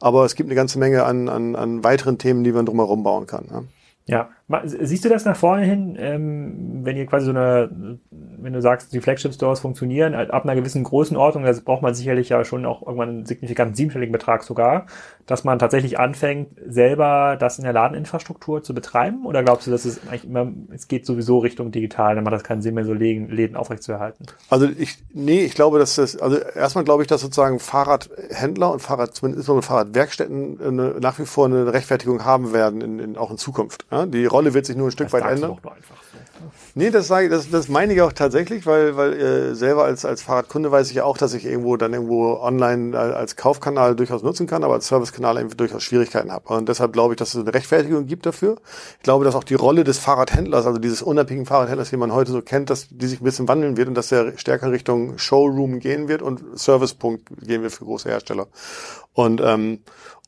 Aber 0.01 0.25
es 0.25 0.35
gibt 0.35 0.47
eine 0.49 0.55
ganze 0.55 0.79
Menge 0.79 1.05
an, 1.05 1.29
an, 1.29 1.55
an 1.55 1.83
weiteren 1.83 2.17
Themen, 2.17 2.43
die 2.43 2.51
man 2.51 2.65
drumherum 2.65 3.03
bauen 3.03 3.27
kann. 3.27 3.45
Ja. 3.49 3.63
Ja, 4.05 4.29
siehst 4.65 5.05
du 5.05 5.09
das 5.09 5.25
nach 5.25 5.35
vorne 5.35 5.63
hin, 5.65 5.95
ähm, 5.99 6.81
wenn 6.83 6.97
ihr 6.97 7.05
quasi 7.05 7.25
so 7.25 7.31
eine, 7.31 7.99
wenn 8.11 8.53
du 8.53 8.61
sagst, 8.61 8.93
die 8.93 9.01
Flagship-Stores 9.01 9.61
funktionieren, 9.61 10.13
ab 10.13 10.43
einer 10.43 10.55
gewissen 10.55 10.83
Größenordnung, 10.83 11.43
das 11.43 11.61
braucht 11.61 11.81
man 11.81 11.93
sicherlich 11.93 12.29
ja 12.29 12.43
schon 12.43 12.65
auch 12.65 12.85
irgendwann 12.85 13.09
einen 13.09 13.25
signifikanten 13.25 13.75
siebenstelligen 13.75 14.11
Betrag 14.11 14.43
sogar, 14.43 14.87
dass 15.25 15.43
man 15.43 15.59
tatsächlich 15.59 15.99
anfängt, 15.99 16.49
selber 16.67 17.37
das 17.39 17.57
in 17.57 17.63
der 17.63 17.73
Ladeninfrastruktur 17.73 18.63
zu 18.63 18.73
betreiben? 18.73 19.25
Oder 19.25 19.43
glaubst 19.43 19.67
du, 19.67 19.71
dass 19.71 19.85
es 19.85 20.05
eigentlich 20.07 20.25
immer, 20.25 20.51
es 20.73 20.87
geht 20.87 21.05
sowieso 21.05 21.39
Richtung 21.39 21.71
digital, 21.71 22.15
dann 22.15 22.23
macht 22.23 22.33
das 22.33 22.43
keinen 22.43 22.61
Sinn 22.61 22.75
mehr, 22.75 22.83
so 22.83 22.93
Läden, 22.93 23.29
Läden 23.29 23.55
aufrechtzuerhalten? 23.55 24.25
Also 24.49 24.67
ich, 24.67 24.97
nee, 25.13 25.45
ich 25.45 25.55
glaube, 25.55 25.79
dass 25.79 25.95
das, 25.95 26.17
also 26.17 26.37
erstmal 26.37 26.83
glaube 26.83 27.03
ich, 27.03 27.07
dass 27.07 27.21
sozusagen 27.21 27.59
Fahrradhändler 27.59 28.71
und 28.71 28.81
Fahrrad, 28.81 29.15
zumindest 29.15 29.47
Fahrradwerkstätten 29.47 30.59
eine, 30.61 30.95
nach 30.99 31.19
wie 31.19 31.25
vor 31.25 31.45
eine 31.45 31.71
Rechtfertigung 31.73 32.25
haben 32.25 32.53
werden, 32.53 32.81
in, 32.81 32.99
in, 32.99 33.17
auch 33.17 33.31
in 33.31 33.37
Zukunft. 33.37 33.85
Ja? 33.91 34.05
Die 34.05 34.25
Rolle 34.25 34.42
wird 34.51 34.65
sich 34.65 34.75
nur 34.75 34.87
ein 34.87 34.91
Stück 34.91 35.09
das 35.09 35.13
weit 35.13 35.31
ändern. 35.31 35.57
Du 35.61 35.69
einfach 35.69 35.95
so. 36.11 36.17
Nee, 36.75 36.89
das 36.89 37.07
sage 37.07 37.25
ich, 37.25 37.31
das, 37.31 37.51
das 37.51 37.67
meine 37.69 37.93
ich 37.93 38.01
auch 38.01 38.13
tatsächlich, 38.13 38.65
weil, 38.65 38.97
weil 38.97 39.13
äh, 39.13 39.55
selber 39.55 39.83
als, 39.83 40.05
als 40.05 40.23
Fahrradkunde 40.23 40.71
weiß 40.71 40.89
ich 40.89 40.95
ja 40.95 41.03
auch, 41.03 41.17
dass 41.17 41.35
ich 41.35 41.45
irgendwo 41.45 41.77
dann 41.77 41.93
irgendwo 41.93 42.39
online 42.41 42.97
als 42.97 43.35
Kaufkanal 43.35 43.95
durchaus 43.95 44.23
nutzen 44.23 44.47
kann, 44.47 44.63
aber 44.63 44.73
als 44.73 44.87
Servicekanal 44.87 45.37
irgendwie 45.37 45.55
durchaus 45.55 45.83
Schwierigkeiten 45.83 46.31
habe. 46.31 46.51
Und 46.51 46.67
deshalb 46.67 46.93
glaube 46.93 47.13
ich, 47.13 47.17
dass 47.17 47.35
es 47.35 47.41
eine 47.41 47.53
Rechtfertigung 47.53 48.07
gibt 48.07 48.25
dafür. 48.25 48.57
Ich 48.97 49.03
glaube, 49.03 49.23
dass 49.23 49.35
auch 49.35 49.43
die 49.43 49.53
Rolle 49.53 49.83
des 49.83 49.99
Fahrradhändlers, 49.99 50.65
also 50.65 50.79
dieses 50.79 51.03
unabhängigen 51.03 51.45
Fahrradhändlers, 51.45 51.91
den 51.91 51.99
man 51.99 52.11
heute 52.11 52.31
so 52.31 52.41
kennt, 52.41 52.71
dass 52.71 52.87
die 52.89 53.05
sich 53.05 53.21
ein 53.21 53.23
bisschen 53.23 53.47
wandeln 53.47 53.77
wird 53.77 53.87
und 53.87 53.93
dass 53.93 54.11
er 54.11 54.35
stärker 54.37 54.71
Richtung 54.71 55.19
Showroom 55.19 55.79
gehen 55.79 56.07
wird 56.07 56.23
und 56.23 56.41
Servicepunkt 56.57 57.29
gehen 57.45 57.61
wir 57.61 57.69
für 57.69 57.85
große 57.85 58.09
Hersteller. 58.09 58.47
Und 59.13 59.41
ähm, 59.45 59.79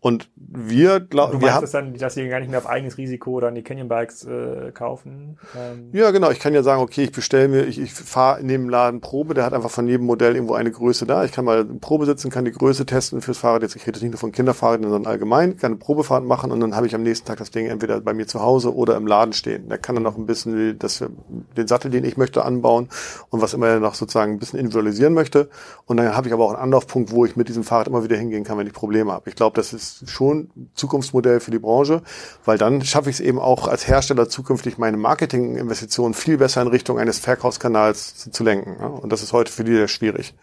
und 0.06 0.30
wir 0.36 1.00
glauben, 1.00 1.42
wir 1.42 1.52
haben 1.52 1.62
das 1.62 1.72
dann, 1.72 1.96
dass 1.96 2.14
sie 2.14 2.28
gar 2.28 2.40
nicht 2.40 2.52
mehr 2.52 2.60
auf 2.60 2.68
eigenes 2.68 3.00
Risiko 3.00 3.40
dann 3.40 3.56
die 3.56 3.64
Canyon 3.64 3.88
Bikes 3.88 4.24
äh, 4.24 4.72
kaufen. 4.72 5.40
Ähm. 5.58 5.90
Ja, 5.94 6.12
genau. 6.12 6.30
Ich 6.30 6.40
kann 6.40 6.54
ja 6.54 6.62
sagen, 6.62 6.84
okay, 6.84 7.06
ich 7.06 7.12
bestelle 7.12 7.48
mir, 7.48 7.64
ich, 7.64 7.82
ich 7.82 7.92
fahre 7.92 8.40
in 8.40 8.48
dem 8.48 8.70
Laden 8.70 9.02
Probe, 9.02 9.34
der 9.34 9.44
hat 9.44 9.54
einfach 9.54 9.72
von 9.72 9.88
jedem 9.88 10.06
Modell 10.06 10.36
irgendwo 10.36 10.54
eine 10.54 10.70
Größe 10.70 11.08
da. 11.08 11.26
Ich 11.26 11.32
kann 11.32 11.44
mal 11.44 11.66
Probe 11.66 12.06
sitzen, 12.06 12.30
kann 12.30 12.46
die 12.46 12.52
Größe 12.52 12.86
testen 12.86 13.22
fürs 13.22 13.40
Fahrrad. 13.40 13.64
Jetzt 13.64 13.76
ich 13.76 13.88
rede 13.88 14.00
nicht 14.00 14.12
nur 14.12 14.20
von 14.20 14.32
Kinderfahrrädern, 14.32 14.92
sondern 14.92 15.12
allgemein, 15.12 15.58
kann 15.58 15.72
eine 15.72 15.80
Probefahrt 15.80 16.24
machen 16.24 16.52
und 16.52 16.60
dann 16.60 16.76
habe 16.76 16.86
ich 16.86 16.94
am 16.94 17.02
nächsten 17.02 17.26
Tag 17.26 17.40
das 17.40 17.50
Ding 17.50 17.66
entweder 17.66 18.00
bei 18.00 18.14
mir 18.14 18.28
zu 18.28 18.44
Hause 18.44 18.76
oder 18.76 18.98
im 18.98 19.08
Laden 19.08 19.34
stehen. 19.34 19.70
Da 19.70 19.78
kann 19.78 19.96
dann 19.96 20.04
noch 20.04 20.20
ein 20.20 20.28
bisschen 20.28 20.78
das, 20.78 21.04
den 21.58 21.68
Sattel, 21.68 21.90
den 21.90 22.06
ich 22.06 22.16
möchte, 22.16 22.46
anbauen 22.46 22.90
und 23.32 23.42
was 23.42 23.56
immer 23.56 23.70
er 23.70 23.80
noch 23.80 23.96
sozusagen 23.96 24.34
ein 24.34 24.38
bisschen 24.38 24.60
individualisieren 24.60 25.16
möchte. 25.16 25.50
Und 25.88 25.98
dann 25.98 26.16
habe 26.16 26.28
ich 26.28 26.34
aber 26.36 26.46
auch 26.46 26.54
einen 26.54 26.62
Anlaufpunkt, 26.62 27.10
wo 27.10 27.26
ich 27.26 27.36
mit 27.36 27.50
diesem 27.50 27.64
Fahrrad 27.64 27.88
immer 27.88 28.04
wieder 28.04 28.18
hingehen 28.18 28.44
kann, 28.44 28.60
wenn 28.60 28.68
ich 28.68 28.74
Probleme 28.74 29.12
habe. 29.12 29.28
Ich 29.32 29.36
glaube, 29.36 29.56
das 29.56 29.74
ist 29.74 29.95
schon 30.06 30.50
Zukunftsmodell 30.74 31.40
für 31.40 31.52
die 31.52 31.60
Branche, 31.60 32.02
weil 32.44 32.58
dann 32.58 32.84
schaffe 32.84 33.10
ich 33.10 33.18
es 33.18 33.20
eben 33.20 33.40
auch 33.40 33.68
als 33.68 33.88
Hersteller 33.88 34.30
zukünftig 34.30 34.78
meine 34.78 34.98
Marketinginvestitionen 34.98 36.14
viel 36.14 36.38
besser 36.38 36.62
in 36.62 36.68
Richtung 36.68 37.00
eines 37.00 37.20
Verkaufskanals 37.20 38.16
zu, 38.16 38.32
zu 38.32 38.44
lenken. 38.44 38.76
Und 38.76 39.12
das 39.12 39.24
ist 39.24 39.34
heute 39.34 39.52
für 39.52 39.64
die 39.64 39.74
sehr 39.74 39.88
schwierig. 39.88 40.34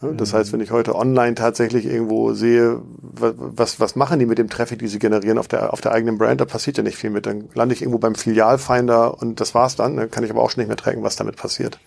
Das 0.00 0.32
heißt, 0.32 0.52
wenn 0.52 0.60
ich 0.60 0.70
heute 0.70 0.94
online 0.94 1.34
tatsächlich 1.34 1.84
irgendwo 1.84 2.32
sehe, 2.32 2.80
was, 2.84 3.80
was 3.80 3.96
machen 3.96 4.20
die 4.20 4.26
mit 4.26 4.38
dem 4.38 4.48
Traffic, 4.48 4.78
die 4.78 4.86
sie 4.86 5.00
generieren 5.00 5.38
auf 5.38 5.48
der, 5.48 5.72
auf 5.72 5.80
der 5.80 5.90
eigenen 5.90 6.18
Brand, 6.18 6.40
da 6.40 6.44
passiert 6.44 6.76
ja 6.76 6.84
nicht 6.84 6.96
viel 6.96 7.10
mit. 7.10 7.26
Dann 7.26 7.48
lande 7.54 7.74
ich 7.74 7.82
irgendwo 7.82 7.98
beim 7.98 8.14
Filialfinder 8.14 9.20
und 9.20 9.40
das 9.40 9.56
war's 9.56 9.74
dann. 9.74 9.96
Dann 9.96 10.08
kann 10.08 10.22
ich 10.22 10.30
aber 10.30 10.40
auch 10.40 10.50
schon 10.50 10.60
nicht 10.60 10.68
mehr 10.68 10.76
tracken, 10.76 11.02
was 11.02 11.16
damit 11.16 11.34
passiert. 11.34 11.80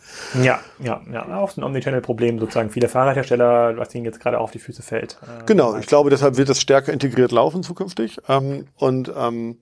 Ja, 0.43 0.59
ja, 0.79 0.99
ja. 1.09 1.37
Auch 1.37 1.51
so 1.51 1.61
ein 1.61 1.63
Omnichannel-Problem 1.63 2.37
sozusagen. 2.37 2.69
Viele 2.69 2.89
Fahrradhersteller, 2.89 3.77
was 3.77 3.95
ihnen 3.95 4.03
jetzt 4.03 4.19
gerade 4.19 4.39
auf 4.39 4.51
die 4.51 4.59
Füße 4.59 4.81
fällt. 4.81 5.17
Äh, 5.21 5.45
genau. 5.45 5.77
Ich 5.77 5.87
glaube, 5.87 6.09
deshalb 6.09 6.35
wird 6.35 6.49
das 6.49 6.59
stärker 6.59 6.91
integriert 6.91 7.31
laufen 7.31 7.63
zukünftig. 7.63 8.17
Ähm, 8.27 8.65
und 8.75 9.09
ähm, 9.17 9.59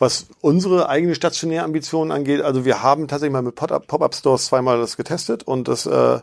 was 0.00 0.26
unsere 0.40 0.88
eigene 0.88 1.14
stationäre 1.14 1.64
Ambitionen 1.64 2.10
angeht, 2.10 2.40
also 2.40 2.64
wir 2.64 2.82
haben 2.82 3.06
tatsächlich 3.06 3.32
mal 3.32 3.42
mit 3.42 3.54
Pop-Up-Stores 3.54 4.46
zweimal 4.46 4.80
das 4.80 4.96
getestet 4.96 5.44
und 5.44 5.68
das, 5.68 5.86
äh, 5.86 6.18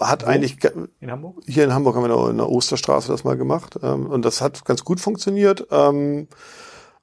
hat 0.00 0.22
Wo? 0.22 0.26
eigentlich 0.26 0.58
in 1.00 1.10
Hamburg? 1.10 1.42
Hier 1.46 1.64
in 1.64 1.72
Hamburg 1.72 1.96
haben 1.96 2.08
wir 2.08 2.30
in 2.30 2.36
der 2.36 2.48
Osterstraße 2.48 3.08
das 3.08 3.24
mal 3.24 3.36
gemacht 3.36 3.78
ähm, 3.82 4.06
und 4.06 4.24
das 4.24 4.40
hat 4.40 4.64
ganz 4.64 4.84
gut 4.84 5.00
funktioniert. 5.00 5.66
Ähm, 5.70 6.28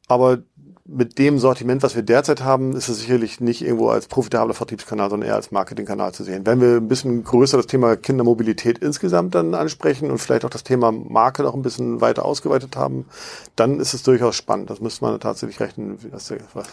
aber 0.08 0.40
mit 0.92 1.20
dem 1.20 1.38
Sortiment, 1.38 1.84
was 1.84 1.96
wir 1.96 2.02
derzeit 2.02 2.44
haben, 2.44 2.76
ist 2.76 2.90
es 2.90 3.00
sicherlich 3.00 3.40
nicht 3.40 3.62
irgendwo 3.62 3.90
als 3.90 4.08
profitabler 4.08 4.56
Vertriebskanal, 4.56 5.10
sondern 5.10 5.30
eher 5.30 5.36
als 5.36 5.52
Marketingkanal 5.52 6.14
zu 6.14 6.24
sehen. 6.24 6.48
Wenn 6.48 6.62
wir 6.62 6.78
ein 6.78 6.88
bisschen 6.88 7.24
größer 7.24 7.58
das 7.58 7.68
Thema 7.68 7.96
Kindermobilität 7.96 8.80
insgesamt 8.80 9.36
dann 9.36 9.54
ansprechen 9.54 10.10
und 10.10 10.18
vielleicht 10.18 10.46
auch 10.46 10.50
das 10.50 10.64
Thema 10.64 10.92
Marke 10.92 11.44
noch 11.44 11.54
ein 11.54 11.62
bisschen 11.62 12.02
weiter 12.02 12.26
ausgeweitet 12.26 12.76
haben, 12.76 13.06
dann 13.56 13.80
ist 13.80 13.94
es 13.94 14.02
durchaus 14.02 14.36
spannend. 14.36 14.72
Das 14.72 14.82
müsste 14.82 15.06
man 15.06 15.20
tatsächlich 15.20 15.60
rechnen, 15.60 16.00
was, 16.12 16.34
was 16.54 16.68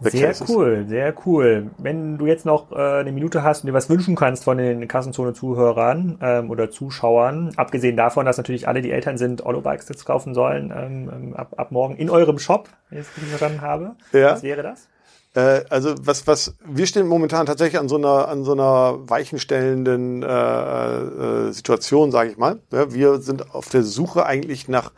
sehr 0.00 0.34
cool, 0.48 0.84
sehr 0.88 1.14
cool. 1.26 1.70
Wenn 1.78 2.18
du 2.18 2.26
jetzt 2.26 2.46
noch 2.46 2.72
äh, 2.72 3.00
eine 3.00 3.12
Minute 3.12 3.42
hast 3.42 3.62
und 3.62 3.68
dir 3.68 3.74
was 3.74 3.90
wünschen 3.90 4.16
kannst 4.16 4.44
von 4.44 4.58
den 4.58 4.86
Kassenzone-Zuhörern 4.86 6.18
ähm, 6.20 6.50
oder 6.50 6.70
Zuschauern, 6.70 7.52
abgesehen 7.56 7.96
davon, 7.96 8.26
dass 8.26 8.36
natürlich 8.36 8.68
alle, 8.68 8.82
die 8.82 8.90
Eltern 8.90 9.18
sind, 9.18 9.44
Ollo-Bikes 9.44 9.88
jetzt 9.88 10.04
kaufen 10.04 10.34
sollen, 10.34 10.72
ähm, 10.76 11.10
ähm 11.12 11.34
ab, 11.34 11.54
ab 11.56 11.72
morgen 11.72 11.96
in 11.96 12.10
eurem 12.10 12.38
Shop, 12.38 12.68
wenn 12.90 13.00
ich 13.00 13.06
es 13.06 13.16
richtig 13.16 13.30
verstanden 13.30 13.60
habe. 13.60 13.96
Ja. 14.12 14.32
Was 14.32 14.42
wäre 14.42 14.62
das? 14.62 14.88
Äh, 15.34 15.64
also 15.68 15.94
was, 16.00 16.26
was 16.26 16.54
wir 16.64 16.86
stehen 16.86 17.06
momentan 17.06 17.46
tatsächlich 17.46 17.78
an 17.78 17.88
so 17.88 17.96
einer 17.96 18.28
an 18.28 18.44
so 18.44 18.52
einer 18.52 19.08
weichenstellenden 19.08 20.22
äh, 20.22 20.26
äh, 20.26 21.52
Situation, 21.52 22.10
sage 22.10 22.30
ich 22.30 22.38
mal. 22.38 22.60
Ja, 22.72 22.92
wir 22.92 23.18
sind 23.20 23.54
auf 23.54 23.68
der 23.68 23.82
Suche 23.82 24.26
eigentlich 24.26 24.68
nach 24.68 24.92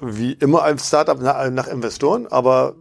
wie 0.00 0.32
immer 0.32 0.62
als 0.62 0.88
Startup 0.88 1.20
nach, 1.20 1.50
nach 1.50 1.68
Investoren, 1.68 2.26
aber 2.26 2.74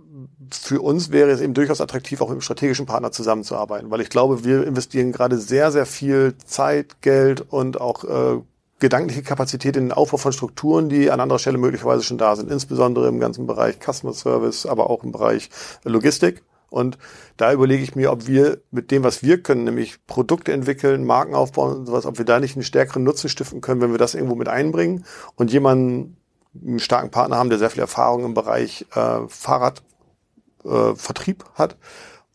für 0.55 0.81
uns 0.81 1.11
wäre 1.11 1.29
es 1.31 1.41
eben 1.41 1.53
durchaus 1.53 1.81
attraktiv, 1.81 2.21
auch 2.21 2.27
mit 2.27 2.33
einem 2.35 2.41
strategischen 2.41 2.85
Partner 2.85 3.11
zusammenzuarbeiten, 3.11 3.91
weil 3.91 4.01
ich 4.01 4.09
glaube, 4.09 4.43
wir 4.43 4.65
investieren 4.65 5.11
gerade 5.11 5.37
sehr, 5.37 5.71
sehr 5.71 5.85
viel 5.85 6.35
Zeit, 6.45 7.01
Geld 7.01 7.41
und 7.49 7.79
auch 7.79 8.03
äh, 8.03 8.41
gedankliche 8.79 9.23
Kapazität 9.23 9.75
in 9.75 9.85
den 9.85 9.91
Aufbau 9.91 10.17
von 10.17 10.31
Strukturen, 10.31 10.89
die 10.89 11.11
an 11.11 11.19
anderer 11.19 11.39
Stelle 11.39 11.57
möglicherweise 11.57 12.03
schon 12.03 12.17
da 12.17 12.35
sind, 12.35 12.51
insbesondere 12.51 13.07
im 13.07 13.19
ganzen 13.19 13.45
Bereich 13.45 13.77
Customer 13.79 14.13
Service, 14.13 14.65
aber 14.65 14.89
auch 14.89 15.03
im 15.03 15.11
Bereich 15.11 15.49
Logistik. 15.83 16.43
Und 16.69 16.97
da 17.37 17.51
überlege 17.51 17.83
ich 17.83 17.95
mir, 17.95 18.11
ob 18.11 18.27
wir 18.27 18.59
mit 18.71 18.91
dem, 18.91 19.03
was 19.03 19.23
wir 19.23 19.41
können, 19.41 19.63
nämlich 19.63 20.05
Produkte 20.05 20.53
entwickeln, 20.53 21.03
Marken 21.03 21.33
aufbauen 21.33 21.77
und 21.77 21.85
sowas, 21.87 22.05
ob 22.05 22.19
wir 22.19 22.25
da 22.25 22.39
nicht 22.39 22.55
einen 22.55 22.63
stärkeren 22.63 23.03
Nutzen 23.03 23.29
stiften 23.29 23.61
können, 23.61 23.81
wenn 23.81 23.91
wir 23.91 23.97
das 23.97 24.13
irgendwo 24.13 24.35
mit 24.35 24.47
einbringen 24.47 25.03
und 25.35 25.51
jemanden, 25.51 26.15
einen 26.63 26.79
starken 26.79 27.11
Partner 27.11 27.37
haben, 27.37 27.49
der 27.49 27.59
sehr 27.59 27.69
viel 27.69 27.81
Erfahrung 27.81 28.25
im 28.25 28.33
Bereich 28.33 28.85
äh, 28.95 29.19
Fahrrad 29.27 29.83
äh, 30.69 30.95
Vertrieb 30.95 31.45
hat, 31.55 31.77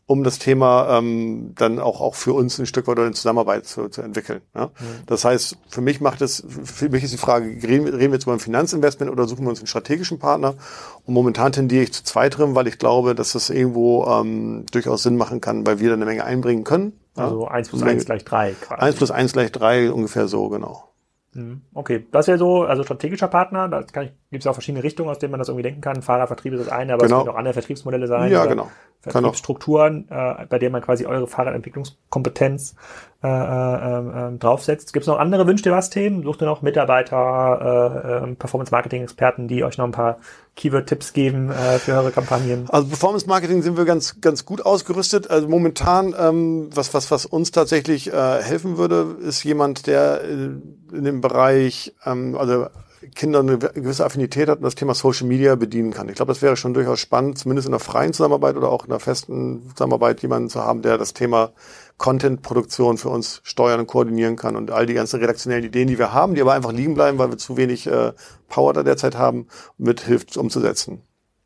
um 0.07 0.23
das 0.23 0.37
Thema 0.37 0.97
ähm, 0.97 1.53
dann 1.55 1.79
auch, 1.79 1.99
auch 1.99 2.13
für 2.13 2.33
uns 2.33 2.59
ein 2.59 2.67
Stück 2.67 2.87
weit 2.87 2.99
in 2.99 3.13
Zusammenarbeit 3.13 3.65
zu, 3.65 3.89
zu 3.89 4.01
entwickeln. 4.01 4.41
Ja? 4.53 4.67
Mhm. 4.67 4.71
Das 5.07 5.25
heißt, 5.25 5.57
für 5.67 5.81
mich 5.81 5.99
macht 5.99 6.21
es, 6.21 6.43
für 6.47 6.89
mich 6.89 7.03
ist 7.03 7.13
die 7.13 7.17
Frage, 7.17 7.47
reden, 7.47 7.87
reden 7.87 8.11
wir 8.11 8.17
jetzt 8.17 8.23
über 8.23 8.33
ein 8.33 8.39
Finanzinvestment 8.39 9.11
oder 9.11 9.27
suchen 9.27 9.45
wir 9.45 9.49
uns 9.49 9.59
einen 9.59 9.67
strategischen 9.67 10.19
Partner? 10.19 10.55
Und 11.05 11.13
momentan 11.13 11.51
tendiere 11.51 11.83
ich 11.83 11.93
zu 11.93 12.03
zweiterem, 12.03 12.53
weil 12.53 12.67
ich 12.67 12.77
glaube, 12.77 13.15
dass 13.15 13.31
das 13.31 13.49
irgendwo 13.49 14.05
ähm, 14.05 14.65
durchaus 14.71 15.01
Sinn 15.03 15.17
machen 15.17 15.41
kann, 15.41 15.65
weil 15.65 15.79
wir 15.79 15.89
da 15.89 15.95
eine 15.95 16.05
Menge 16.05 16.23
einbringen 16.23 16.63
können. 16.63 16.93
Also 17.15 17.47
eins 17.47 17.69
plus 17.69 17.81
eins 17.81 18.05
gleich 18.05 18.25
drei. 18.25 18.53
Quasi. 18.53 18.81
Eins 18.81 18.95
plus 18.95 19.09
eins 19.11 19.33
gleich 19.33 19.51
drei 19.51 19.91
ungefähr 19.91 20.27
so, 20.27 20.49
genau. 20.49 20.94
Mhm. 21.35 21.61
Okay, 21.73 22.05
das 22.11 22.27
wäre 22.27 22.37
so, 22.37 22.63
also 22.63 22.83
strategischer 22.83 23.27
Partner, 23.27 23.67
da 23.67 23.81
gibt 23.81 24.13
es 24.31 24.47
auch 24.47 24.53
verschiedene 24.53 24.83
Richtungen, 24.83 25.09
aus 25.09 25.19
denen 25.19 25.31
man 25.31 25.39
das 25.39 25.49
irgendwie 25.49 25.63
denken 25.63 25.81
kann. 25.81 26.01
Fahrervertrieb 26.01 26.53
ist 26.53 26.65
das 26.65 26.69
eine, 26.69 26.93
aber 26.93 27.05
genau. 27.05 27.17
es 27.17 27.23
können 27.25 27.35
auch 27.35 27.37
andere 27.37 27.53
Vertriebsmodelle 27.53 28.07
sein. 28.07 28.31
Ja, 28.31 28.45
genau. 28.45 28.71
Vertriebsstrukturen, 29.11 30.07
äh, 30.09 30.45
bei 30.47 30.59
denen 30.59 30.71
man 30.71 30.81
quasi 30.81 31.05
eure 31.05 31.27
Fahrradentwicklungskompetenz 31.27 32.75
äh, 33.23 33.27
äh, 33.27 34.33
äh, 34.33 34.37
draufsetzt. 34.37 34.93
Gibt 34.93 35.03
es 35.03 35.07
noch 35.07 35.17
andere 35.17 35.47
Wünsche, 35.47 35.71
was 35.71 35.89
Themen? 35.89 36.23
Sucht 36.23 36.41
ihr 36.41 36.45
noch 36.45 36.61
Mitarbeiter, 36.61 38.21
äh, 38.23 38.29
äh, 38.29 38.35
Performance-Marketing-Experten, 38.35 39.47
die 39.47 39.63
euch 39.63 39.77
noch 39.79 39.85
ein 39.85 39.91
paar 39.91 40.19
Keyword-Tipps 40.55 41.13
geben 41.13 41.49
äh, 41.49 41.79
für 41.79 41.93
eure 41.93 42.11
Kampagnen? 42.11 42.67
Also 42.69 42.87
Performance-Marketing 42.87 43.63
sind 43.63 43.77
wir 43.77 43.85
ganz 43.85 44.21
ganz 44.21 44.45
gut 44.45 44.63
ausgerüstet. 44.63 45.29
Also 45.31 45.47
momentan, 45.47 46.13
ähm, 46.19 46.69
was 46.75 46.93
was 46.93 47.09
was 47.09 47.25
uns 47.25 47.51
tatsächlich 47.51 48.13
äh, 48.13 48.41
helfen 48.43 48.77
würde, 48.77 49.15
ist 49.21 49.43
jemand, 49.43 49.87
der 49.87 50.21
äh, 50.23 50.95
in 50.95 51.03
dem 51.03 51.21
Bereich, 51.21 51.95
ähm, 52.05 52.37
also 52.37 52.67
Kinder 53.05 53.39
eine 53.39 53.57
gewisse 53.57 54.05
Affinität 54.05 54.49
hat 54.49 54.59
und 54.59 54.63
das 54.63 54.75
Thema 54.75 54.93
Social 54.93 55.27
Media 55.27 55.55
bedienen 55.55 55.91
kann. 55.91 56.09
Ich 56.09 56.15
glaube, 56.15 56.31
das 56.31 56.41
wäre 56.41 56.57
schon 56.57 56.73
durchaus 56.73 56.99
spannend, 56.99 57.37
zumindest 57.37 57.67
in 57.67 57.73
einer 57.73 57.79
freien 57.79 58.13
Zusammenarbeit 58.13 58.55
oder 58.55 58.69
auch 58.69 58.85
in 58.85 58.91
einer 58.91 58.99
festen 58.99 59.69
Zusammenarbeit 59.75 60.21
jemanden 60.21 60.49
zu 60.49 60.61
haben, 60.63 60.81
der 60.81 60.97
das 60.97 61.13
Thema 61.13 61.51
Content-Produktion 61.97 62.97
für 62.97 63.09
uns 63.09 63.41
steuern 63.43 63.79
und 63.81 63.87
koordinieren 63.87 64.35
kann 64.35 64.55
und 64.55 64.71
all 64.71 64.85
die 64.85 64.93
ganzen 64.93 65.19
redaktionellen 65.19 65.65
Ideen, 65.65 65.87
die 65.87 65.97
wir 65.97 66.13
haben, 66.13 66.35
die 66.35 66.41
aber 66.41 66.53
einfach 66.53 66.71
liegen 66.73 66.93
bleiben, 66.93 67.17
weil 67.17 67.29
wir 67.29 67.37
zu 67.37 67.57
wenig 67.57 67.87
äh, 67.87 68.13
Power 68.49 68.73
da 68.73 68.83
derzeit 68.83 69.17
haben, 69.17 69.47
mithilft 69.77 70.35
umzusetzen. 70.37 71.01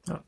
Ja. 0.07 0.21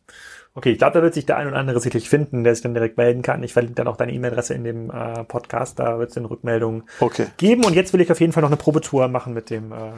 Okay, 0.54 0.72
ich 0.72 0.80
glaube, 0.80 0.94
da 0.94 1.02
wird 1.02 1.14
sich 1.14 1.26
der 1.26 1.38
ein 1.38 1.48
oder 1.48 1.56
andere 1.56 1.80
sicherlich 1.80 2.10
finden, 2.10 2.44
der 2.44 2.54
sich 2.54 2.62
dann 2.62 2.74
direkt 2.74 2.98
melden 2.98 3.22
kann. 3.22 3.42
Ich 3.42 3.54
verlinke 3.54 3.76
dann 3.76 3.88
auch 3.88 3.96
deine 3.96 4.12
E-Mail-Adresse 4.12 4.54
in 4.54 4.66
dem 4.66 4.90
äh, 4.90 5.24
Podcast, 5.24 5.80
da 5.80 5.98
wird 5.98 6.10
es 6.10 6.16
dann 6.16 6.26
Rückmeldungen 6.26 6.84
okay. 7.00 7.28
geben. 7.38 7.64
Und 7.64 7.74
jetzt 7.74 7.94
will 7.94 8.02
ich 8.02 8.12
auf 8.12 8.20
jeden 8.20 8.34
Fall 8.34 8.42
noch 8.42 8.50
eine 8.50 8.58
Probetour 8.58 9.08
machen 9.08 9.34
mit 9.34 9.50
dem, 9.50 9.72
äh, 9.72 9.76
äh 9.76 9.92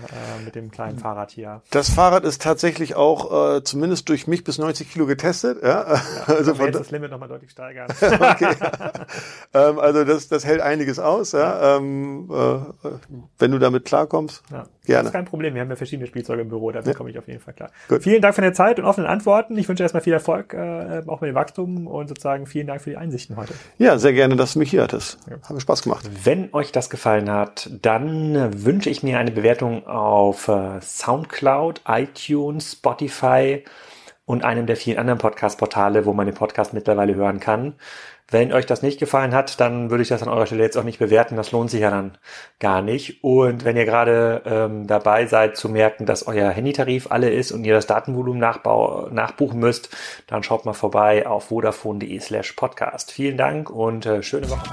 mit 0.46 0.54
dem 0.54 0.70
kleinen 0.70 1.00
Fahrrad 1.00 1.32
hier. 1.32 1.64
Das 1.72 1.90
Fahrrad 1.90 2.24
ist 2.24 2.40
tatsächlich 2.44 2.96
auch 2.96 3.56
äh, 3.56 3.64
zumindest 3.64 4.10
durch 4.10 4.28
mich 4.28 4.44
bis 4.44 4.60
90 4.60 4.92
Kilo 4.92 5.08
getestet. 5.08 5.64
Ja, 5.64 5.96
ja 5.96 6.02
also 6.28 6.54
von 6.54 6.68
jetzt 6.68 6.80
das 6.80 6.92
Limit 6.92 7.10
nochmal 7.10 7.30
deutlich 7.30 7.50
steigern. 7.50 7.88
okay. 8.02 8.56
ähm, 9.56 9.80
also 9.80 10.04
das, 10.04 10.28
das 10.28 10.46
hält 10.46 10.62
einiges 10.62 11.00
aus. 11.00 11.32
Ja. 11.32 11.78
Ähm, 11.78 12.30
äh, 12.32 12.90
wenn 13.40 13.52
du 13.52 13.58
damit 13.58 13.86
klarkommst, 13.86 14.44
ja. 14.52 14.68
Gerne. 14.84 15.04
Das 15.04 15.08
ist 15.08 15.14
kein 15.14 15.26
Problem. 15.26 15.54
Wir 15.54 15.62
haben 15.62 15.70
ja 15.70 15.76
verschiedene 15.76 16.08
Spielzeuge 16.08 16.42
im 16.42 16.50
Büro, 16.50 16.72
dafür 16.72 16.92
ja. 16.92 16.98
komme 16.98 17.10
ich 17.10 17.18
auf 17.18 17.28
jeden 17.28 17.40
Fall 17.40 17.54
klar. 17.54 17.70
Gut. 17.88 18.04
Vielen 18.04 18.22
Dank 18.22 18.36
für 18.36 18.42
deine 18.42 18.54
Zeit 18.54 18.80
und 18.80 18.86
offenen 18.86 19.08
Antworten. 19.08 19.58
Ich 19.58 19.68
wünsche 19.68 19.84
erstmal 19.84 20.04
viel 20.04 20.14
Erfolg 20.14 20.54
äh, 20.54 21.02
auch 21.08 21.22
mit 21.22 21.30
dem 21.30 21.36
Wachstum 21.36 21.88
und 21.88 22.08
sozusagen 22.08 22.46
vielen 22.46 22.68
Dank 22.68 22.82
für 22.82 22.92
die 22.92 22.98
Einsichten 22.98 23.38
heute. 23.38 23.54
Ja, 23.78 23.98
sehr 23.98 24.14
gerne, 24.14 24.36
dass 24.36 24.54
du 24.54 24.60
mich 24.60 24.72
hier 24.72 24.84
hattest. 24.84 25.18
Ja. 25.30 25.36
Hat 25.42 25.52
mir 25.52 25.62
Spaß 25.62 25.84
gemacht. 25.84 26.10
Wenn 26.24 26.54
euch 26.54 26.72
das 26.72 26.90
gefallen 26.90 27.30
hat, 27.30 27.70
dann 27.82 28.66
wünsche 28.66 28.90
ich 28.90 29.04
mir 29.04 29.20
eine 29.20 29.32
Bewertung 29.32 29.88
auf 29.88 30.48
äh, 30.48 30.82
Soundcloud, 30.82 31.82
iTunes, 31.88 32.74
Spotify 32.74 33.64
und 34.26 34.44
einem 34.44 34.66
der 34.66 34.78
vielen 34.78 34.98
anderen 34.98 35.20
Podcast-Portale, 35.20 36.06
wo 36.06 36.14
man 36.14 36.26
den 36.26 36.36
Podcast 36.36 36.74
mittlerweile 36.74 37.16
hören 37.16 37.40
kann. 37.40 37.74
Wenn 38.30 38.54
euch 38.54 38.66
das 38.66 38.82
nicht 38.82 39.00
gefallen 39.00 39.34
hat, 39.34 39.60
dann 39.60 39.90
würde 39.90 40.02
ich 40.02 40.10
das 40.10 40.24
an 40.24 40.30
eurer 40.30 40.46
Stelle 40.46 40.64
jetzt 40.64 40.78
auch 40.78 40.84
nicht 40.84 41.00
bewerten. 41.00 41.36
Das 41.36 41.52
lohnt 41.52 41.70
sich 41.70 41.82
ja 41.82 41.92
dann 41.92 42.18
gar 42.60 42.82
nicht. 42.82 43.24
Und 43.24 43.64
wenn 43.66 43.78
ihr 43.78 43.86
gerade 43.86 44.42
ähm, 44.46 44.88
dabei 44.88 45.26
seid 45.26 45.58
zu 45.58 45.70
merken, 45.70 46.06
dass 46.06 46.26
euer 46.26 46.50
Handytarif 46.50 47.12
alle 47.12 47.30
ist 47.30 47.52
und 47.52 47.64
ihr 47.64 47.74
das 47.74 47.88
Datenvolumen 47.88 48.40
nachbau 48.40 49.08
nachbuchen 49.12 49.60
müsst, 49.60 49.90
dann 50.28 50.42
schaut 50.42 50.66
mal 50.66 50.74
vorbei 50.74 51.28
auf 51.28 51.46
vodafone.de 51.46 52.20
slash 52.20 52.54
podcast. 52.54 53.12
Vielen 53.12 53.38
Dank 53.38 53.70
und 53.70 54.06
äh, 54.06 54.24
schöne 54.24 54.50
Woche. 54.50 54.70